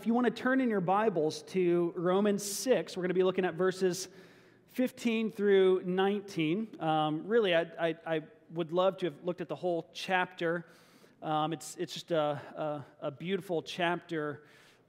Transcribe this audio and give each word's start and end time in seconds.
If 0.00 0.06
you 0.06 0.14
want 0.14 0.24
to 0.28 0.30
turn 0.30 0.62
in 0.62 0.70
your 0.70 0.80
Bibles 0.80 1.42
to 1.48 1.92
Romans 1.94 2.42
6, 2.42 2.96
we're 2.96 3.02
going 3.02 3.10
to 3.10 3.14
be 3.14 3.22
looking 3.22 3.44
at 3.44 3.52
verses 3.52 4.08
15 4.70 5.30
through 5.30 5.82
19. 5.84 6.68
Um, 6.80 7.24
really, 7.26 7.54
I, 7.54 7.66
I, 7.78 7.94
I, 8.06 8.22
would 8.54 8.72
love 8.72 8.96
to 8.96 9.06
have 9.08 9.14
looked 9.24 9.42
at 9.42 9.48
the 9.50 9.54
whole 9.54 9.90
chapter. 9.92 10.64
Um, 11.22 11.52
it's, 11.52 11.76
it's 11.78 11.92
just 11.92 12.12
a, 12.12 12.40
a, 12.56 13.08
a 13.08 13.10
beautiful 13.10 13.60
chapter 13.60 14.40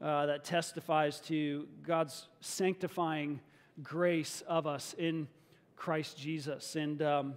uh, 0.02 0.28
that 0.28 0.46
testifies 0.46 1.20
to 1.28 1.68
God's 1.86 2.30
sanctifying 2.40 3.42
grace 3.84 4.44
of 4.48 4.66
us 4.66 4.96
in 4.98 5.28
Christ 5.76 6.18
Jesus. 6.18 6.78
And, 6.78 7.02
um, 7.02 7.34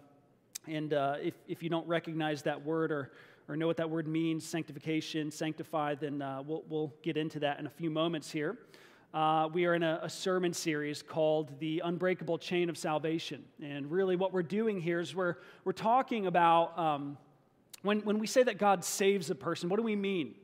and 0.69 0.95
uh, 0.95 1.17
if, 1.21 1.35
if 1.49 1.61
you 1.61 1.71
don't 1.71 1.89
recognize 1.89 2.43
that 2.43 2.65
word 2.65 2.93
or 2.93 3.11
or 3.49 3.57
know 3.57 3.67
what 3.67 3.77
that 3.77 3.91
word 3.91 4.09
means, 4.09 4.47
sanctification, 4.47 5.31
sanctify, 5.31 5.95
then 5.95 6.23
uh, 6.23 6.43
we'll, 6.47 6.65
we'll 6.69 6.95
get 7.03 7.17
into 7.17 7.41
that 7.41 7.59
in 7.59 7.67
a 7.67 7.71
few 7.71 7.91
moments 7.91 8.31
here. 8.31 8.59
Uh, 9.13 9.49
we 9.53 9.65
are 9.65 9.75
in 9.75 9.83
a, 9.83 10.01
a, 10.03 10.11
sermon 10.11 10.53
series 10.53 11.01
called 11.01 11.53
The 11.61 11.81
Unbreakable 11.85 12.39
Chain 12.39 12.69
of 12.69 12.77
Salvation. 12.77 13.45
And 13.63 13.89
really, 13.89 14.17
what 14.17 14.33
we're 14.33 14.43
doing 14.43 14.81
here 14.81 14.99
is 14.99 15.15
we're, 15.15 15.37
we're 15.65 15.73
talking 15.73 16.27
about 16.27 16.77
um, 16.77 17.17
when, 17.83 18.01
when 18.01 18.19
we 18.19 18.27
say 18.27 18.43
that 18.43 18.59
God 18.59 18.85
saves 18.85 19.31
a 19.31 19.37
person, 19.37 19.69
what 19.69 19.77
do 19.77 19.85
we 19.85 19.95
mean? 19.95 20.35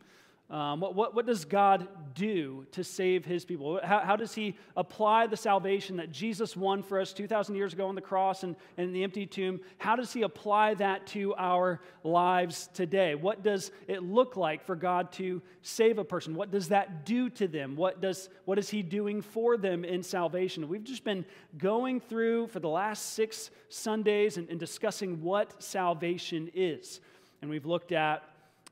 Um, 0.51 0.81
what, 0.81 0.97
what, 0.97 1.15
what, 1.15 1.27
does 1.27 1.45
God 1.45 1.87
do 2.13 2.67
to 2.73 2.83
save 2.83 3.25
his 3.25 3.45
people? 3.45 3.79
How, 3.85 4.01
how, 4.01 4.17
does 4.17 4.35
he 4.35 4.57
apply 4.77 5.29
the 5.29 5.37
salvation 5.37 5.99
that 5.99 6.11
Jesus 6.11 6.57
won 6.57 6.83
for 6.83 7.01
us 7.01 7.13
2,000 7.13 7.55
years 7.55 7.73
ago 7.73 7.87
on 7.87 7.95
the 7.95 8.01
cross 8.01 8.43
and, 8.43 8.57
and 8.77 8.89
in 8.89 8.93
the 8.93 9.05
empty 9.05 9.27
tomb? 9.27 9.61
How 9.79 9.95
does 9.95 10.13
he 10.13 10.23
apply 10.23 10.75
that 10.75 11.07
to 11.09 11.37
our 11.37 11.81
lives 12.03 12.69
today? 12.75 13.15
What 13.15 13.45
does 13.45 13.71
it 13.87 14.03
look 14.03 14.37
like 14.37 14.67
for 14.67 14.75
God 14.75 15.13
to 15.13 15.41
save 15.63 15.99
a 15.99 16.05
person? 16.05 16.35
What 16.35 16.51
does 16.51 16.71
that 16.71 17.07
do 17.07 17.31
to 17.31 17.47
them? 17.47 17.77
What, 17.77 18.01
does, 18.01 18.29
what 18.45 18.59
is 18.59 18.69
he 18.69 18.83
doing 18.83 19.23
for 19.23 19.57
them 19.57 19.85
in 19.85 20.03
salvation? 20.03 20.69
We've 20.69 20.83
just 20.83 21.05
been 21.05 21.25
going 21.59 22.01
through 22.01 22.49
for 22.49 22.59
the 22.59 22.69
last 22.69 23.15
six 23.15 23.53
Sundays 23.69 24.37
and, 24.37 24.49
and 24.49 24.59
discussing 24.59 25.23
what 25.23 25.63
salvation 25.63 26.51
is. 26.55 27.01
And 27.41 27.49
we've 27.49 27.67
looked 27.67 27.93
at 27.93 28.25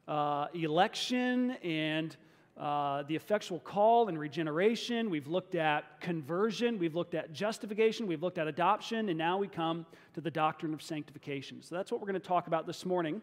uh, 0.09 0.47
election 0.55 1.53
and 1.62 2.17
uh, 2.56 3.05
the 3.05 3.14
effectual 3.14 3.61
call 3.61 4.09
and 4.09 4.19
regeneration. 4.19 5.11
We've 5.11 5.28
looked 5.28 5.55
at 5.55 6.01
conversion. 6.01 6.78
We've 6.78 6.97
looked 6.97 7.14
at 7.14 7.33
justification. 7.33 8.09
We've 8.09 8.23
looked 8.23 8.39
at 8.39 8.48
adoption. 8.48 9.11
And 9.11 9.19
now 9.19 9.39
we 9.39 9.47
come 9.47 9.86
to 10.14 10.20
the 10.20 10.31
doctrine 10.31 10.75
of 10.75 10.83
sanctification. 10.83 11.62
So 11.62 11.77
that's 11.77 11.92
what 11.92 12.01
we're 12.01 12.09
going 12.09 12.20
to 12.20 12.27
talk 12.27 12.48
about 12.48 12.67
this 12.67 12.84
morning. 12.84 13.23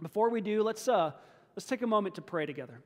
Before 0.00 0.30
we 0.30 0.40
do, 0.40 0.62
let's, 0.62 0.86
uh, 0.86 1.10
let's 1.56 1.66
take 1.66 1.82
a 1.82 1.86
moment 1.86 2.14
to 2.16 2.22
pray 2.22 2.46
together. 2.46 2.78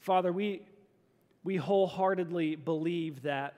Father, 0.00 0.32
we, 0.32 0.62
we 1.44 1.56
wholeheartedly 1.56 2.56
believe 2.56 3.22
that 3.22 3.54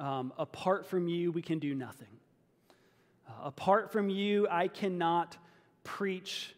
um, 0.00 0.32
apart 0.36 0.86
from 0.86 1.06
you, 1.06 1.30
we 1.30 1.42
can 1.42 1.60
do 1.60 1.74
nothing. 1.76 2.08
Uh, 3.28 3.32
apart 3.44 3.92
from 3.92 4.08
you, 4.08 4.46
I 4.50 4.68
cannot 4.68 5.36
preach 5.84 6.54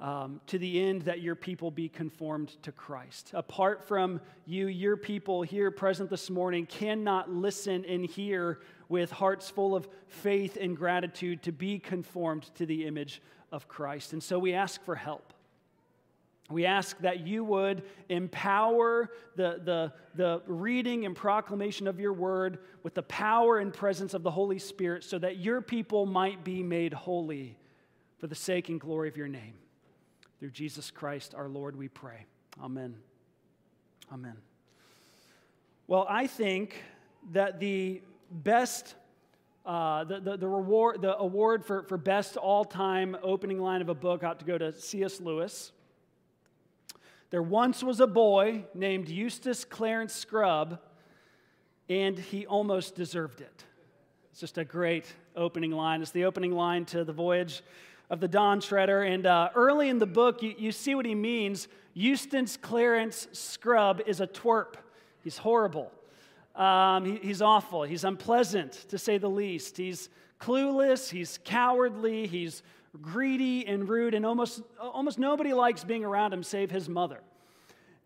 um, 0.00 0.40
to 0.46 0.58
the 0.58 0.80
end 0.80 1.02
that 1.02 1.20
your 1.20 1.34
people 1.34 1.70
be 1.70 1.88
conformed 1.88 2.56
to 2.62 2.72
Christ. 2.72 3.32
Apart 3.34 3.86
from 3.86 4.20
you, 4.46 4.68
your 4.68 4.96
people 4.96 5.42
here 5.42 5.70
present 5.70 6.08
this 6.08 6.30
morning 6.30 6.66
cannot 6.66 7.30
listen 7.30 7.84
and 7.84 8.06
hear 8.06 8.60
with 8.88 9.10
hearts 9.10 9.50
full 9.50 9.74
of 9.74 9.88
faith 10.06 10.56
and 10.60 10.76
gratitude 10.76 11.42
to 11.42 11.52
be 11.52 11.78
conformed 11.78 12.44
to 12.54 12.64
the 12.64 12.86
image 12.86 13.20
of 13.50 13.66
Christ. 13.66 14.12
And 14.12 14.22
so 14.22 14.38
we 14.38 14.54
ask 14.54 14.82
for 14.84 14.94
help. 14.94 15.32
We 16.50 16.64
ask 16.64 16.98
that 17.00 17.26
you 17.26 17.44
would 17.44 17.82
empower 18.08 19.10
the, 19.36 19.60
the, 19.62 19.92
the 20.14 20.42
reading 20.46 21.04
and 21.04 21.14
proclamation 21.14 21.86
of 21.86 22.00
your 22.00 22.14
word 22.14 22.58
with 22.82 22.94
the 22.94 23.02
power 23.02 23.58
and 23.58 23.72
presence 23.72 24.14
of 24.14 24.22
the 24.22 24.30
Holy 24.30 24.58
Spirit 24.58 25.04
so 25.04 25.18
that 25.18 25.36
your 25.36 25.60
people 25.60 26.06
might 26.06 26.44
be 26.44 26.62
made 26.62 26.94
holy 26.94 27.58
for 28.18 28.28
the 28.28 28.34
sake 28.34 28.70
and 28.70 28.80
glory 28.80 29.08
of 29.08 29.16
your 29.16 29.28
name. 29.28 29.54
Through 30.40 30.50
Jesus 30.50 30.90
Christ 30.90 31.34
our 31.34 31.48
Lord, 31.48 31.76
we 31.76 31.88
pray. 31.88 32.24
Amen. 32.62 32.94
Amen. 34.10 34.36
Well, 35.86 36.06
I 36.08 36.26
think 36.26 36.82
that 37.32 37.60
the 37.60 38.00
best, 38.30 38.94
uh, 39.66 40.04
the, 40.04 40.20
the, 40.20 40.36
the, 40.38 40.48
reward, 40.48 41.02
the 41.02 41.16
award 41.18 41.64
for, 41.64 41.82
for 41.82 41.98
best 41.98 42.38
all 42.38 42.64
time 42.64 43.16
opening 43.22 43.60
line 43.60 43.82
of 43.82 43.90
a 43.90 43.94
book 43.94 44.24
ought 44.24 44.38
to 44.38 44.46
go 44.46 44.56
to 44.56 44.72
C.S. 44.72 45.20
Lewis. 45.20 45.72
There 47.30 47.42
once 47.42 47.82
was 47.82 48.00
a 48.00 48.06
boy 48.06 48.64
named 48.74 49.08
Eustace 49.10 49.64
Clarence 49.64 50.14
Scrubb, 50.14 50.78
and 51.88 52.18
he 52.18 52.46
almost 52.46 52.94
deserved 52.94 53.42
it. 53.42 53.64
It's 54.30 54.40
just 54.40 54.56
a 54.56 54.64
great 54.64 55.04
opening 55.36 55.72
line. 55.72 56.00
It's 56.00 56.10
the 56.10 56.24
opening 56.24 56.52
line 56.52 56.86
to 56.86 57.04
the 57.04 57.12
voyage 57.12 57.62
of 58.08 58.20
the 58.20 58.28
Dawn 58.28 58.60
Treader. 58.60 59.02
And 59.02 59.26
uh, 59.26 59.50
early 59.54 59.90
in 59.90 59.98
the 59.98 60.06
book, 60.06 60.42
you, 60.42 60.54
you 60.56 60.72
see 60.72 60.94
what 60.94 61.04
he 61.04 61.14
means. 61.14 61.68
Eustace 61.92 62.56
Clarence 62.56 63.28
Scrubb 63.32 64.00
is 64.06 64.20
a 64.20 64.26
twerp, 64.26 64.74
he's 65.22 65.38
horrible. 65.38 65.92
Um, 66.56 67.04
he, 67.04 67.16
he's 67.18 67.42
awful. 67.42 67.82
He's 67.82 68.04
unpleasant, 68.04 68.72
to 68.88 68.98
say 68.98 69.18
the 69.18 69.28
least. 69.28 69.76
He's 69.76 70.08
clueless. 70.40 71.10
He's 71.10 71.38
cowardly. 71.44 72.26
He's 72.26 72.62
greedy 73.00 73.66
and 73.66 73.88
rude, 73.88 74.14
and 74.14 74.24
almost, 74.24 74.62
almost 74.80 75.18
nobody 75.18 75.52
likes 75.52 75.84
being 75.84 76.04
around 76.04 76.32
him 76.32 76.42
save 76.42 76.70
his 76.70 76.88
mother. 76.88 77.20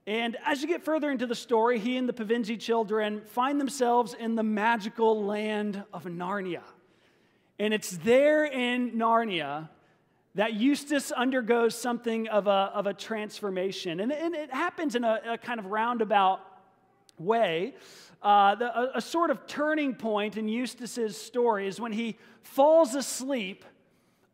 And 0.07 0.37
as 0.45 0.63
you 0.63 0.69
get 0.69 0.85
further 0.85 1.11
into 1.11 1.27
the 1.27 1.35
story, 1.35 1.79
he 1.79 1.97
and 1.97 2.09
the 2.09 2.13
Pevensie 2.13 2.59
children 2.59 3.23
find 3.27 3.61
themselves 3.61 4.15
in 4.15 4.35
the 4.35 4.43
magical 4.43 5.25
land 5.25 5.83
of 5.93 6.05
Narnia. 6.05 6.63
And 7.59 7.73
it's 7.73 7.97
there 7.99 8.45
in 8.45 8.93
Narnia 8.93 9.69
that 10.35 10.55
Eustace 10.55 11.13
undergoes 11.13 11.77
something 11.77 12.27
of 12.29 12.47
a, 12.47 12.73
of 12.75 12.87
a 12.87 12.95
transformation. 12.95 14.01
And, 14.01 14.11
and 14.13 14.35
it 14.35 14.53
happens 14.53 14.97
in 14.97 15.05
a, 15.05 15.21
a 15.33 15.39
kind 15.39 15.61
of 15.61 15.67
roundabout 15.67 16.41
way. 17.19 17.75
Uh, 18.23 18.55
the, 18.55 18.77
a, 18.77 18.93
a 18.97 19.01
sort 19.01 19.31
of 19.31 19.47
turning 19.47 19.95
point 19.95 20.37
in 20.37 20.49
Eustace's 20.49 21.17
story 21.17 21.69
is 21.69 21.81
when 21.81 21.93
he 21.93 22.17
falls 22.43 22.95
asleep 22.95 23.65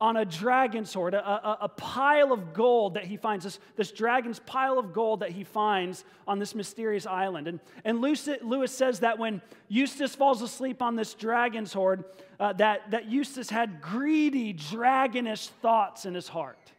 on 0.00 0.16
a 0.16 0.24
dragon's 0.24 0.92
hoard, 0.94 1.12
a, 1.14 1.28
a, 1.28 1.58
a, 1.62 1.68
pile 1.68 2.32
of 2.32 2.52
gold 2.52 2.94
that 2.94 3.04
he 3.04 3.16
finds, 3.16 3.44
this, 3.44 3.58
this 3.74 3.90
dragon's 3.90 4.38
pile 4.40 4.78
of 4.78 4.92
gold 4.92 5.20
that 5.20 5.30
he 5.30 5.42
finds 5.42 6.04
on 6.26 6.38
this 6.38 6.54
mysterious 6.54 7.04
island. 7.04 7.48
And, 7.48 7.58
and 7.84 8.00
Lewis 8.00 8.72
says 8.72 9.00
that 9.00 9.18
when 9.18 9.42
Eustace 9.68 10.14
falls 10.14 10.40
asleep 10.40 10.82
on 10.82 10.94
this 10.94 11.14
dragon's 11.14 11.72
hoard, 11.72 12.04
uh, 12.38 12.52
that, 12.54 12.92
that 12.92 13.10
Eustace 13.10 13.50
had 13.50 13.80
greedy, 13.80 14.54
dragonish 14.54 15.48
thoughts 15.48 16.06
in 16.06 16.14
his 16.14 16.28
heart. 16.28 16.72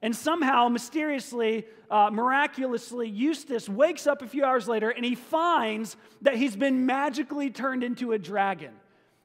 And 0.00 0.14
somehow, 0.14 0.68
mysteriously, 0.68 1.66
uh, 1.90 2.10
miraculously, 2.12 3.08
Eustace 3.08 3.68
wakes 3.68 4.06
up 4.06 4.22
a 4.22 4.28
few 4.28 4.44
hours 4.44 4.68
later 4.68 4.90
and 4.90 5.04
he 5.04 5.16
finds 5.16 5.96
that 6.22 6.36
he's 6.36 6.54
been 6.54 6.86
magically 6.86 7.50
turned 7.50 7.82
into 7.82 8.12
a 8.12 8.18
dragon. 8.18 8.72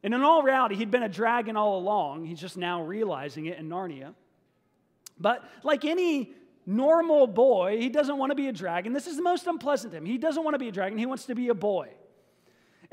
And 0.04 0.14
in 0.14 0.22
all 0.24 0.42
reality, 0.42 0.76
he'd 0.76 0.92
been 0.92 1.04
a 1.04 1.10
dragon 1.10 1.56
all 1.56 1.78
along. 1.78 2.26
He's 2.26 2.40
just 2.40 2.58
now 2.58 2.82
realizing 2.82 3.46
it 3.46 3.60
in 3.60 3.70
Narnia. 3.70 4.16
But 5.20 5.44
like 5.64 5.86
any 5.86 6.34
normal 6.66 7.28
boy, 7.28 7.78
he 7.80 7.90
doesn't 7.90 8.18
want 8.18 8.32
to 8.32 8.36
be 8.36 8.48
a 8.48 8.54
dragon. 8.54 8.94
This 8.94 9.08
is 9.08 9.16
the 9.16 9.22
most 9.22 9.46
unpleasant 9.46 9.94
to 9.94 9.98
him. 9.98 10.06
He 10.06 10.18
doesn't 10.18 10.44
want 10.44 10.56
to 10.56 10.60
be 10.60 10.70
a 10.70 10.72
dragon, 10.72 10.98
he 10.98 11.06
wants 11.06 11.26
to 11.26 11.36
be 11.36 11.50
a 11.50 11.54
boy. 11.54 11.90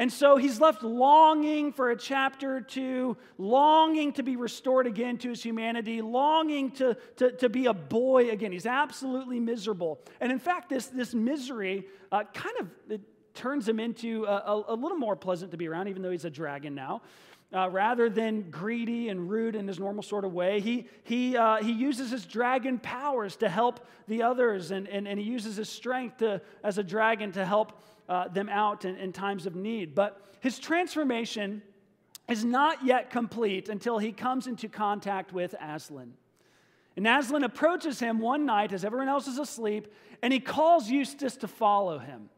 And 0.00 0.12
so 0.12 0.36
he's 0.36 0.60
left 0.60 0.84
longing 0.84 1.72
for 1.72 1.90
a 1.90 1.96
chapter 1.96 2.58
or 2.58 2.60
two, 2.60 3.16
longing 3.36 4.12
to 4.12 4.22
be 4.22 4.36
restored 4.36 4.86
again 4.86 5.18
to 5.18 5.30
his 5.30 5.42
humanity, 5.42 6.02
longing 6.02 6.70
to, 6.72 6.96
to, 7.16 7.32
to 7.32 7.48
be 7.48 7.66
a 7.66 7.74
boy 7.74 8.30
again. 8.30 8.52
He's 8.52 8.66
absolutely 8.66 9.40
miserable. 9.40 9.98
And 10.20 10.30
in 10.30 10.38
fact, 10.38 10.68
this, 10.68 10.86
this 10.86 11.14
misery 11.14 11.86
uh, 12.12 12.22
kind 12.32 12.54
of 12.60 13.00
turns 13.38 13.68
him 13.68 13.78
into 13.78 14.24
a, 14.24 14.36
a, 14.36 14.64
a, 14.68 14.74
little 14.74 14.98
more 14.98 15.14
pleasant 15.14 15.52
to 15.52 15.56
be 15.56 15.68
around, 15.68 15.86
even 15.86 16.02
though 16.02 16.10
he's 16.10 16.24
a 16.24 16.30
dragon 16.30 16.74
now. 16.74 17.00
Uh, 17.54 17.70
rather 17.70 18.10
than 18.10 18.50
greedy 18.50 19.08
and 19.08 19.30
rude 19.30 19.54
in 19.54 19.66
his 19.66 19.78
normal 19.78 20.02
sort 20.02 20.24
of 20.24 20.34
way, 20.34 20.60
he, 20.60 20.86
he, 21.04 21.36
uh, 21.36 21.56
he 21.62 21.72
uses 21.72 22.10
his 22.10 22.26
dragon 22.26 22.78
powers 22.78 23.36
to 23.36 23.48
help 23.48 23.86
the 24.08 24.22
others, 24.22 24.72
and, 24.72 24.88
and, 24.88 25.06
and 25.08 25.18
he 25.18 25.24
uses 25.24 25.56
his 25.56 25.68
strength 25.68 26.18
to, 26.18 26.42
as 26.62 26.76
a 26.76 26.82
dragon 26.82 27.32
to 27.32 27.46
help 27.46 27.80
uh, 28.08 28.26
them 28.28 28.48
out 28.48 28.84
in, 28.84 28.96
in 28.96 29.12
times 29.12 29.46
of 29.46 29.54
need. 29.54 29.94
But 29.94 30.20
his 30.40 30.58
transformation 30.58 31.62
is 32.28 32.44
not 32.44 32.84
yet 32.84 33.08
complete 33.08 33.68
until 33.68 33.98
he 33.98 34.12
comes 34.12 34.46
into 34.46 34.68
contact 34.68 35.32
with 35.32 35.54
Aslan. 35.62 36.12
And 36.96 37.06
Aslan 37.06 37.44
approaches 37.44 38.00
him 38.00 38.18
one 38.18 38.44
night 38.44 38.72
as 38.72 38.84
everyone 38.84 39.08
else 39.08 39.28
is 39.28 39.38
asleep, 39.38 39.86
and 40.22 40.32
he 40.32 40.40
calls 40.40 40.90
Eustace 40.90 41.36
to 41.36 41.48
follow 41.48 41.98
him. 41.98 42.28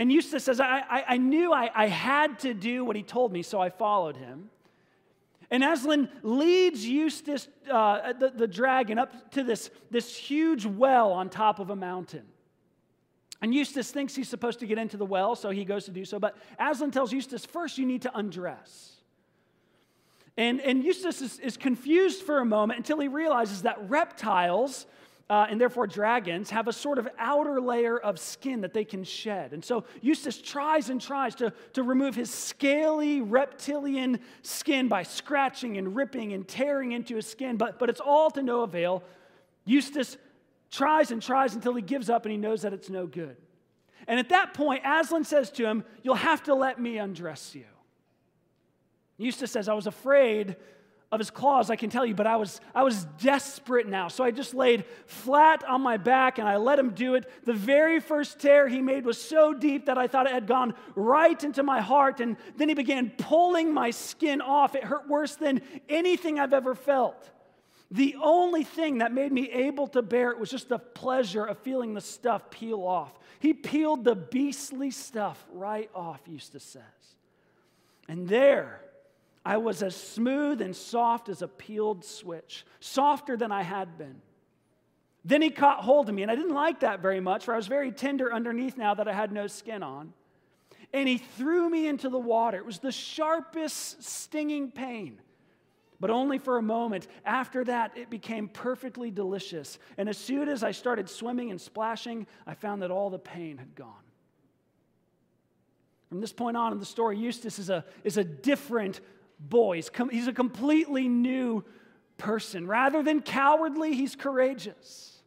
And 0.00 0.10
Eustace 0.10 0.44
says, 0.44 0.60
I, 0.60 0.82
I, 0.88 1.04
I 1.08 1.16
knew 1.18 1.52
I, 1.52 1.70
I 1.74 1.86
had 1.86 2.38
to 2.38 2.54
do 2.54 2.86
what 2.86 2.96
he 2.96 3.02
told 3.02 3.34
me, 3.34 3.42
so 3.42 3.60
I 3.60 3.68
followed 3.68 4.16
him. 4.16 4.48
And 5.50 5.62
Aslan 5.62 6.08
leads 6.22 6.86
Eustace, 6.86 7.48
uh, 7.70 8.14
the, 8.14 8.30
the 8.30 8.48
dragon, 8.48 8.98
up 8.98 9.30
to 9.32 9.42
this, 9.42 9.68
this 9.90 10.16
huge 10.16 10.64
well 10.64 11.12
on 11.12 11.28
top 11.28 11.58
of 11.58 11.68
a 11.68 11.76
mountain. 11.76 12.24
And 13.42 13.54
Eustace 13.54 13.90
thinks 13.90 14.14
he's 14.14 14.30
supposed 14.30 14.60
to 14.60 14.66
get 14.66 14.78
into 14.78 14.96
the 14.96 15.04
well, 15.04 15.36
so 15.36 15.50
he 15.50 15.66
goes 15.66 15.84
to 15.84 15.90
do 15.90 16.06
so. 16.06 16.18
But 16.18 16.34
Aslan 16.58 16.92
tells 16.92 17.12
Eustace, 17.12 17.44
first 17.44 17.76
you 17.76 17.84
need 17.84 18.00
to 18.00 18.16
undress. 18.16 18.92
And, 20.38 20.62
and 20.62 20.82
Eustace 20.82 21.20
is, 21.20 21.38
is 21.40 21.58
confused 21.58 22.22
for 22.22 22.38
a 22.38 22.46
moment 22.46 22.78
until 22.78 23.00
he 23.00 23.08
realizes 23.08 23.60
that 23.62 23.76
reptiles 23.90 24.86
uh, 25.30 25.46
and 25.48 25.60
therefore 25.60 25.86
dragons, 25.86 26.50
have 26.50 26.66
a 26.66 26.72
sort 26.72 26.98
of 26.98 27.08
outer 27.16 27.60
layer 27.60 27.96
of 27.96 28.18
skin 28.18 28.62
that 28.62 28.74
they 28.74 28.84
can 28.84 29.04
shed. 29.04 29.52
And 29.52 29.64
so 29.64 29.84
Eustace 30.02 30.42
tries 30.42 30.90
and 30.90 31.00
tries 31.00 31.36
to, 31.36 31.52
to 31.74 31.84
remove 31.84 32.16
his 32.16 32.34
scaly 32.34 33.20
reptilian 33.20 34.18
skin 34.42 34.88
by 34.88 35.04
scratching 35.04 35.78
and 35.78 35.94
ripping 35.94 36.32
and 36.32 36.46
tearing 36.46 36.90
into 36.90 37.14
his 37.14 37.28
skin, 37.28 37.56
but, 37.56 37.78
but 37.78 37.88
it's 37.88 38.00
all 38.00 38.32
to 38.32 38.42
no 38.42 38.62
avail. 38.62 39.04
Eustace 39.64 40.16
tries 40.68 41.12
and 41.12 41.22
tries 41.22 41.54
until 41.54 41.74
he 41.74 41.82
gives 41.82 42.10
up 42.10 42.24
and 42.24 42.32
he 42.32 42.38
knows 42.38 42.62
that 42.62 42.72
it's 42.72 42.90
no 42.90 43.06
good. 43.06 43.36
And 44.08 44.18
at 44.18 44.30
that 44.30 44.52
point, 44.52 44.82
Aslan 44.84 45.22
says 45.22 45.50
to 45.52 45.64
him, 45.64 45.84
You'll 46.02 46.16
have 46.16 46.42
to 46.44 46.56
let 46.56 46.80
me 46.80 46.98
undress 46.98 47.54
you. 47.54 47.66
Eustace 49.16 49.52
says, 49.52 49.68
I 49.68 49.74
was 49.74 49.86
afraid 49.86 50.56
of 51.12 51.18
his 51.18 51.30
claws, 51.30 51.70
I 51.70 51.76
can 51.76 51.90
tell 51.90 52.06
you, 52.06 52.14
but 52.14 52.28
I 52.28 52.36
was, 52.36 52.60
I 52.72 52.84
was 52.84 53.04
desperate 53.20 53.88
now. 53.88 54.06
So 54.06 54.22
I 54.22 54.30
just 54.30 54.54
laid 54.54 54.84
flat 55.06 55.64
on 55.64 55.80
my 55.80 55.96
back 55.96 56.38
and 56.38 56.48
I 56.48 56.56
let 56.56 56.78
him 56.78 56.90
do 56.90 57.16
it. 57.16 57.28
The 57.44 57.52
very 57.52 57.98
first 57.98 58.38
tear 58.38 58.68
he 58.68 58.80
made 58.80 59.04
was 59.04 59.20
so 59.20 59.52
deep 59.52 59.86
that 59.86 59.98
I 59.98 60.06
thought 60.06 60.26
it 60.26 60.32
had 60.32 60.46
gone 60.46 60.74
right 60.94 61.42
into 61.42 61.64
my 61.64 61.80
heart. 61.80 62.20
And 62.20 62.36
then 62.56 62.68
he 62.68 62.76
began 62.76 63.10
pulling 63.10 63.74
my 63.74 63.90
skin 63.90 64.40
off. 64.40 64.76
It 64.76 64.84
hurt 64.84 65.08
worse 65.08 65.34
than 65.34 65.62
anything 65.88 66.38
I've 66.38 66.54
ever 66.54 66.76
felt. 66.76 67.28
The 67.90 68.14
only 68.22 68.62
thing 68.62 68.98
that 68.98 69.12
made 69.12 69.32
me 69.32 69.50
able 69.50 69.88
to 69.88 70.02
bear 70.02 70.30
it 70.30 70.38
was 70.38 70.48
just 70.48 70.68
the 70.68 70.78
pleasure 70.78 71.44
of 71.44 71.58
feeling 71.58 71.92
the 71.92 72.00
stuff 72.00 72.48
peel 72.50 72.82
off. 72.82 73.18
He 73.40 73.52
peeled 73.52 74.04
the 74.04 74.14
beastly 74.14 74.92
stuff 74.92 75.44
right 75.52 75.90
off, 75.92 76.20
Eustace 76.28 76.62
says. 76.62 76.82
And 78.08 78.28
there, 78.28 78.80
I 79.44 79.56
was 79.56 79.82
as 79.82 79.96
smooth 79.96 80.60
and 80.60 80.76
soft 80.76 81.28
as 81.28 81.42
a 81.42 81.48
peeled 81.48 82.04
switch, 82.04 82.66
softer 82.78 83.36
than 83.36 83.50
I 83.50 83.62
had 83.62 83.96
been. 83.96 84.20
Then 85.24 85.42
he 85.42 85.50
caught 85.50 85.80
hold 85.80 86.08
of 86.08 86.14
me, 86.14 86.22
and 86.22 86.30
I 86.30 86.34
didn't 86.34 86.54
like 86.54 86.80
that 86.80 87.00
very 87.00 87.20
much, 87.20 87.44
for 87.44 87.54
I 87.54 87.56
was 87.56 87.66
very 87.66 87.92
tender 87.92 88.32
underneath 88.32 88.76
now 88.76 88.94
that 88.94 89.08
I 89.08 89.12
had 89.12 89.32
no 89.32 89.46
skin 89.46 89.82
on. 89.82 90.12
And 90.92 91.08
he 91.08 91.18
threw 91.18 91.68
me 91.68 91.86
into 91.86 92.08
the 92.08 92.18
water. 92.18 92.58
It 92.58 92.66
was 92.66 92.78
the 92.78 92.92
sharpest 92.92 94.02
stinging 94.02 94.70
pain, 94.70 95.20
but 96.00 96.10
only 96.10 96.38
for 96.38 96.58
a 96.58 96.62
moment. 96.62 97.06
After 97.24 97.64
that, 97.64 97.96
it 97.96 98.10
became 98.10 98.48
perfectly 98.48 99.10
delicious. 99.10 99.78
And 99.98 100.08
as 100.08 100.18
soon 100.18 100.48
as 100.48 100.62
I 100.62 100.72
started 100.72 101.08
swimming 101.08 101.50
and 101.50 101.60
splashing, 101.60 102.26
I 102.46 102.54
found 102.54 102.82
that 102.82 102.90
all 102.90 103.10
the 103.10 103.18
pain 103.18 103.58
had 103.58 103.74
gone. 103.74 103.94
From 106.08 106.20
this 106.20 106.32
point 106.32 106.56
on 106.56 106.72
in 106.72 106.80
the 106.80 106.86
story, 106.86 107.18
Eustace 107.18 107.58
is 107.58 107.70
a, 107.70 107.84
is 108.02 108.16
a 108.16 108.24
different 108.24 109.00
boy. 109.40 109.82
He's 110.10 110.28
a 110.28 110.32
completely 110.32 111.08
new 111.08 111.64
person. 112.18 112.66
Rather 112.66 113.02
than 113.02 113.22
cowardly, 113.22 113.94
he's 113.94 114.14
courageous. 114.14 115.18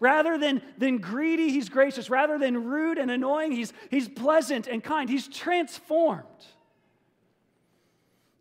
Rather 0.00 0.38
than, 0.38 0.60
than 0.76 0.98
greedy, 0.98 1.50
he's 1.50 1.68
gracious. 1.68 2.10
Rather 2.10 2.38
than 2.38 2.64
rude 2.64 2.98
and 2.98 3.10
annoying, 3.10 3.52
he's, 3.52 3.72
he's 3.90 4.08
pleasant 4.08 4.66
and 4.66 4.82
kind. 4.82 5.08
He's 5.08 5.28
transformed. 5.28 6.24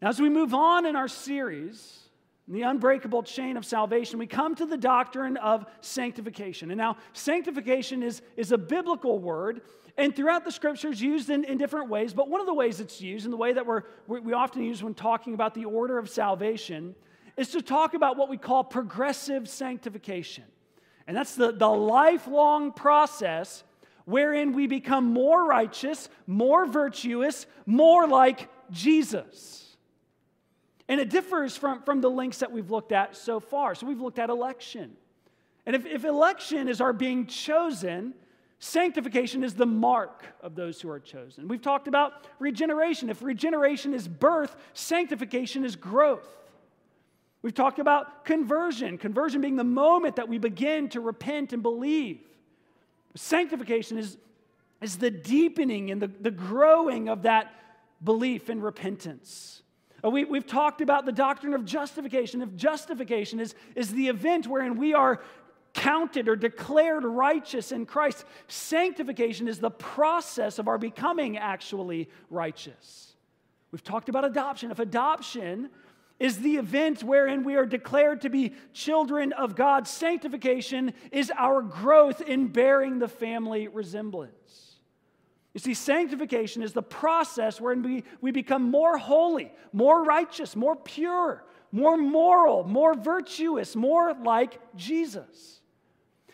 Now, 0.01 0.09
as 0.09 0.19
we 0.19 0.29
move 0.29 0.53
on 0.53 0.85
in 0.85 0.95
our 0.95 1.07
series, 1.07 1.99
in 2.47 2.53
the 2.53 2.63
unbreakable 2.63 3.23
chain 3.23 3.55
of 3.55 3.63
salvation, 3.63 4.19
we 4.19 4.27
come 4.27 4.55
to 4.55 4.65
the 4.65 4.75
doctrine 4.75 5.37
of 5.37 5.65
sanctification. 5.79 6.71
And 6.71 6.77
now, 6.77 6.97
sanctification 7.13 8.03
is, 8.03 8.21
is 8.35 8.51
a 8.51 8.57
biblical 8.57 9.19
word 9.19 9.61
and 9.97 10.15
throughout 10.15 10.43
the 10.43 10.51
scriptures, 10.51 11.01
used 11.01 11.29
in, 11.29 11.43
in 11.43 11.57
different 11.57 11.89
ways, 11.89 12.13
but 12.13 12.29
one 12.29 12.41
of 12.41 12.47
the 12.47 12.53
ways 12.53 12.79
it's 12.79 12.99
used, 12.99 13.25
and 13.25 13.33
the 13.33 13.37
way 13.37 13.53
that 13.53 13.65
we're, 13.65 13.83
we 14.07 14.33
often 14.33 14.63
use 14.63 14.81
when 14.81 14.93
talking 14.93 15.33
about 15.33 15.53
the 15.53 15.65
order 15.65 15.97
of 15.97 16.09
salvation, 16.09 16.95
is 17.37 17.49
to 17.49 17.61
talk 17.61 17.93
about 17.93 18.17
what 18.17 18.29
we 18.29 18.37
call 18.37 18.63
progressive 18.63 19.47
sanctification. 19.47 20.45
And 21.05 21.15
that's 21.15 21.35
the, 21.35 21.51
the 21.51 21.69
lifelong 21.69 22.71
process 22.71 23.63
wherein 24.05 24.53
we 24.53 24.67
become 24.67 25.05
more 25.05 25.45
righteous, 25.45 26.09
more 26.27 26.65
virtuous, 26.65 27.45
more 27.65 28.07
like 28.07 28.49
Jesus. 28.71 29.77
And 30.87 30.99
it 30.99 31.09
differs 31.09 31.55
from, 31.55 31.81
from 31.83 32.01
the 32.01 32.09
links 32.09 32.39
that 32.39 32.51
we've 32.51 32.69
looked 32.69 32.91
at 32.91 33.15
so 33.15 33.39
far. 33.39 33.75
So 33.75 33.87
we've 33.87 34.01
looked 34.01 34.19
at 34.19 34.29
election. 34.29 34.95
And 35.65 35.75
if, 35.75 35.85
if 35.85 36.03
election 36.03 36.67
is 36.67 36.81
our 36.81 36.93
being 36.93 37.25
chosen, 37.25 38.13
Sanctification 38.63 39.43
is 39.43 39.55
the 39.55 39.65
mark 39.65 40.23
of 40.41 40.55
those 40.55 40.79
who 40.79 40.89
are 40.89 40.97
chosen. 40.97 41.49
We've 41.49 41.61
talked 41.61 41.89
about 41.89 42.25
regeneration. 42.39 43.09
If 43.09 43.21
regeneration 43.21 43.93
is 43.93 44.07
birth, 44.07 44.55
sanctification 44.73 45.65
is 45.65 45.75
growth. 45.75 46.29
We've 47.41 47.53
talked 47.53 47.79
about 47.79 48.23
conversion, 48.23 48.97
conversion 48.97 49.41
being 49.41 49.57
the 49.57 49.65
moment 49.65 50.15
that 50.15 50.29
we 50.29 50.37
begin 50.37 50.87
to 50.91 51.01
repent 51.01 51.51
and 51.51 51.61
believe. 51.61 52.21
Sanctification 53.15 53.97
is, 53.97 54.17
is 54.79 54.97
the 54.97 55.11
deepening 55.11 55.91
and 55.91 56.01
the, 56.01 56.07
the 56.07 56.31
growing 56.31 57.09
of 57.09 57.23
that 57.23 57.53
belief 58.01 58.47
and 58.47 58.63
repentance. 58.63 59.61
Uh, 60.05 60.09
we, 60.09 60.23
we've 60.23 60.47
talked 60.47 60.79
about 60.79 61.05
the 61.05 61.11
doctrine 61.11 61.53
of 61.53 61.65
justification. 61.65 62.41
If 62.41 62.55
justification 62.55 63.41
is, 63.41 63.55
is 63.75 63.91
the 63.91 64.07
event 64.07 64.47
wherein 64.47 64.77
we 64.77 64.93
are 64.93 65.21
counted 65.73 66.27
or 66.27 66.35
declared 66.35 67.03
righteous 67.03 67.71
in 67.71 67.85
Christ. 67.85 68.25
Sanctification 68.47 69.47
is 69.47 69.59
the 69.59 69.71
process 69.71 70.59
of 70.59 70.67
our 70.67 70.77
becoming 70.77 71.37
actually 71.37 72.09
righteous. 72.29 73.15
We've 73.71 73.83
talked 73.83 74.09
about 74.09 74.23
adoption. 74.23 74.71
If 74.71 74.79
adoption 74.79 75.69
is 76.19 76.39
the 76.39 76.57
event 76.57 77.03
wherein 77.03 77.43
we 77.43 77.55
are 77.55 77.65
declared 77.65 78.21
to 78.21 78.29
be 78.29 78.53
children 78.71 79.33
of 79.33 79.55
God, 79.55 79.87
sanctification 79.87 80.93
is 81.11 81.31
our 81.35 81.61
growth 81.61 82.21
in 82.21 82.47
bearing 82.47 82.99
the 82.99 83.07
family 83.07 83.67
resemblance. 83.67 84.77
You 85.53 85.59
see, 85.59 85.73
sanctification 85.73 86.63
is 86.63 86.73
the 86.73 86.83
process 86.83 87.59
wherein 87.59 87.83
we, 87.83 88.03
we 88.21 88.31
become 88.31 88.69
more 88.69 88.97
holy, 88.97 89.51
more 89.71 90.03
righteous, 90.03 90.55
more 90.55 90.75
pure, 90.75 91.43
more 91.71 91.97
moral, 91.97 92.63
more 92.63 92.93
virtuous, 92.93 93.75
more 93.75 94.13
like 94.13 94.59
Jesus. 94.75 95.61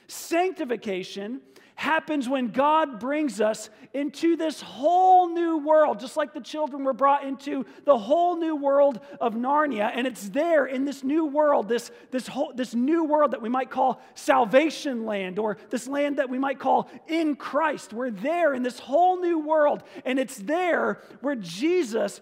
Sanctification 0.09 1.41
happens 1.75 2.27
when 2.27 2.47
God 2.47 2.99
brings 2.99 3.39
us 3.39 3.69
into 3.93 4.35
this 4.35 4.59
whole 4.59 5.29
new 5.29 5.59
world, 5.59 5.97
just 5.99 6.17
like 6.17 6.33
the 6.33 6.41
children 6.41 6.83
were 6.83 6.93
brought 6.93 7.23
into 7.23 7.65
the 7.85 7.97
whole 7.97 8.35
new 8.35 8.55
world 8.55 8.99
of 9.21 9.33
Narnia. 9.33 9.89
And 9.95 10.05
it's 10.05 10.27
there 10.27 10.65
in 10.65 10.83
this 10.83 11.05
new 11.05 11.25
world, 11.25 11.69
this, 11.69 11.89
this, 12.11 12.27
whole, 12.27 12.51
this 12.53 12.75
new 12.75 13.05
world 13.05 13.31
that 13.31 13.41
we 13.41 13.47
might 13.47 13.69
call 13.69 14.01
salvation 14.13 15.05
land, 15.05 15.39
or 15.39 15.57
this 15.69 15.87
land 15.87 16.17
that 16.17 16.29
we 16.29 16.37
might 16.37 16.59
call 16.59 16.89
in 17.07 17.37
Christ. 17.37 17.93
We're 17.93 18.11
there 18.11 18.53
in 18.53 18.61
this 18.61 18.79
whole 18.79 19.21
new 19.21 19.39
world. 19.39 19.83
And 20.03 20.19
it's 20.19 20.37
there 20.37 21.01
where 21.21 21.35
Jesus 21.35 22.19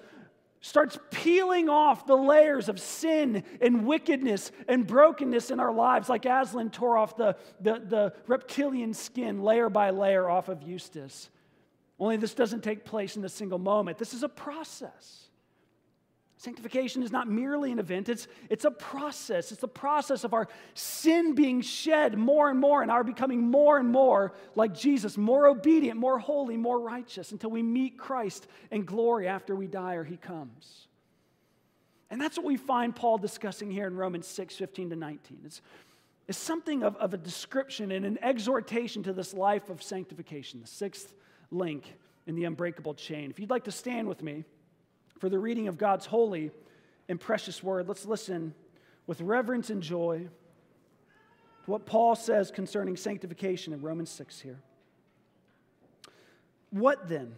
starts 0.61 0.97
peeling 1.11 1.69
off 1.69 2.05
the 2.05 2.15
layers 2.15 2.69
of 2.69 2.79
sin 2.79 3.43
and 3.61 3.85
wickedness 3.85 4.51
and 4.67 4.87
brokenness 4.87 5.51
in 5.51 5.59
our 5.59 5.71
lives, 5.71 6.09
like 6.09 6.25
Aslan 6.25 6.69
tore 6.69 6.97
off 6.97 7.15
the, 7.15 7.35
the, 7.61 7.81
the, 7.85 8.13
reptilian 8.27 8.93
skin 8.93 9.41
layer 9.41 9.69
by 9.69 9.91
layer 9.91 10.29
off 10.29 10.49
of 10.49 10.63
Eustace. 10.63 11.29
Only 11.99 12.17
this 12.17 12.33
doesn't 12.33 12.63
take 12.63 12.85
place 12.85 13.15
in 13.15 13.25
a 13.25 13.29
single 13.29 13.59
moment. 13.59 13.97
This 13.97 14.13
is 14.13 14.23
a 14.23 14.29
process. 14.29 15.26
Sanctification 16.39 17.01
is 17.01 17.11
not 17.11 17.27
merely 17.27 17.71
an 17.71 17.79
event, 17.79 18.09
it's, 18.09 18.27
it's 18.47 18.63
a 18.63 18.69
process. 18.69 19.51
It's 19.51 19.61
the 19.61 19.67
process 19.67 20.23
of 20.23 20.35
our 20.35 20.47
sin 20.75 21.33
being 21.33 21.61
shed 21.61 22.15
more 22.15 22.51
and 22.51 22.59
more 22.59 22.83
and 22.83 22.91
our 22.91 23.03
becoming 23.03 23.41
more 23.41 23.79
and 23.79 23.89
more 23.89 24.33
like 24.53 24.75
Jesus, 24.75 25.17
more 25.17 25.47
obedient, 25.47 25.99
more 25.99 26.19
holy, 26.19 26.55
more 26.55 26.79
righteous 26.79 27.31
until 27.31 27.49
we 27.49 27.63
meet 27.63 27.97
Christ 27.97 28.45
in 28.69 28.85
glory 28.85 29.27
after 29.27 29.55
we 29.55 29.65
die 29.65 29.95
or 29.95 30.03
he 30.03 30.15
comes. 30.15 30.87
And 32.11 32.21
that's 32.21 32.37
what 32.37 32.45
we 32.45 32.55
find 32.55 32.95
Paul 32.95 33.17
discussing 33.17 33.71
here 33.71 33.87
in 33.87 33.95
Romans 33.95 34.27
6 34.27 34.55
15 34.55 34.91
to 34.91 34.95
19. 34.95 35.39
It's, 35.43 35.61
it's 36.27 36.37
something 36.37 36.83
of, 36.83 36.95
of 36.97 37.15
a 37.15 37.17
description 37.17 37.91
and 37.91 38.05
an 38.05 38.19
exhortation 38.21 39.01
to 39.03 39.13
this 39.13 39.33
life 39.33 39.71
of 39.71 39.81
sanctification, 39.81 40.61
the 40.61 40.67
sixth 40.67 41.15
link 41.49 41.95
in 42.27 42.35
the 42.35 42.45
unbreakable 42.45 42.93
chain. 42.93 43.31
If 43.31 43.39
you'd 43.39 43.49
like 43.49 43.63
to 43.63 43.71
stand 43.71 44.07
with 44.07 44.21
me, 44.21 44.45
for 45.19 45.29
the 45.29 45.39
reading 45.39 45.67
of 45.67 45.77
God's 45.77 46.05
holy 46.05 46.51
and 47.09 47.19
precious 47.19 47.63
word. 47.63 47.87
Let's 47.87 48.05
listen 48.05 48.53
with 49.05 49.21
reverence 49.21 49.69
and 49.69 49.81
joy 49.81 50.27
to 51.65 51.71
what 51.71 51.85
Paul 51.85 52.15
says 52.15 52.51
concerning 52.51 52.97
sanctification 52.97 53.73
in 53.73 53.81
Romans 53.81 54.09
6 54.09 54.39
here. 54.39 54.59
What 56.69 57.07
then? 57.07 57.33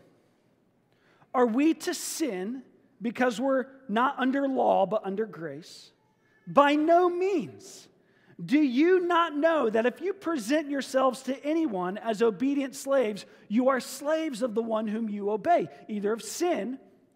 Are 1.34 1.46
we 1.46 1.74
to 1.76 1.94
sin 1.94 2.64
because 3.02 3.40
we're 3.40 3.66
not 3.88 4.18
under 4.18 4.48
law 4.48 4.86
but 4.86 5.06
under 5.06 5.26
grace? 5.26 5.92
By 6.48 6.76
no 6.76 7.10
means. 7.10 7.88
Do 8.44 8.58
you 8.58 9.02
not 9.02 9.36
know 9.36 9.70
that 9.70 9.86
if 9.86 10.00
you 10.00 10.14
present 10.14 10.70
yourselves 10.70 11.24
to 11.24 11.46
anyone 11.46 11.98
as 11.98 12.22
obedient 12.22 12.74
slaves, 12.74 13.26
you 13.50 13.70
are 13.70 13.82
slaves 13.82 14.42
of 14.42 14.56
the 14.56 14.64
one 14.64 14.88
whom 14.88 15.10
you 15.10 15.30
obey, 15.30 15.68
either 15.90 16.14
of 16.14 16.24
sin, 16.24 16.80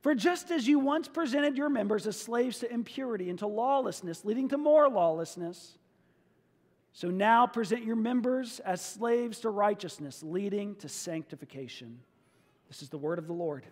For 0.00 0.14
just 0.14 0.50
as 0.50 0.66
you 0.68 0.78
once 0.78 1.08
presented 1.08 1.56
your 1.56 1.68
members 1.68 2.06
as 2.06 2.18
slaves 2.18 2.60
to 2.60 2.72
impurity 2.72 3.30
and 3.30 3.38
to 3.40 3.46
lawlessness, 3.46 4.24
leading 4.24 4.48
to 4.48 4.58
more 4.58 4.88
lawlessness, 4.88 5.76
so 6.92 7.08
now 7.08 7.46
present 7.46 7.84
your 7.84 7.96
members 7.96 8.60
as 8.60 8.80
slaves 8.80 9.40
to 9.40 9.50
righteousness, 9.50 10.22
leading 10.22 10.74
to 10.76 10.88
sanctification. 10.88 12.00
This 12.68 12.82
is 12.82 12.88
the 12.88 12.98
word 12.98 13.18
of 13.18 13.26
the 13.26 13.32
Lord. 13.32 13.64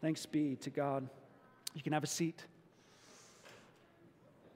Thanks 0.00 0.26
be 0.26 0.56
to 0.56 0.70
God. 0.70 1.08
You 1.74 1.82
can 1.82 1.92
have 1.92 2.04
a 2.04 2.08
seat. 2.08 2.44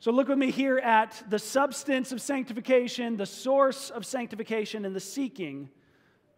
So, 0.01 0.13
look 0.13 0.29
with 0.29 0.39
me 0.39 0.53
here 0.53 0.79
at 0.79 1.23
the 1.29 1.41
substance 1.41 2.13
of 2.13 2.21
sanctification, 2.21 3.17
the 3.17 3.27
source 3.27 3.91
of 3.91 4.07
sanctification, 4.07 4.85
and 4.85 4.95
the 4.95 5.01
seeking 5.01 5.71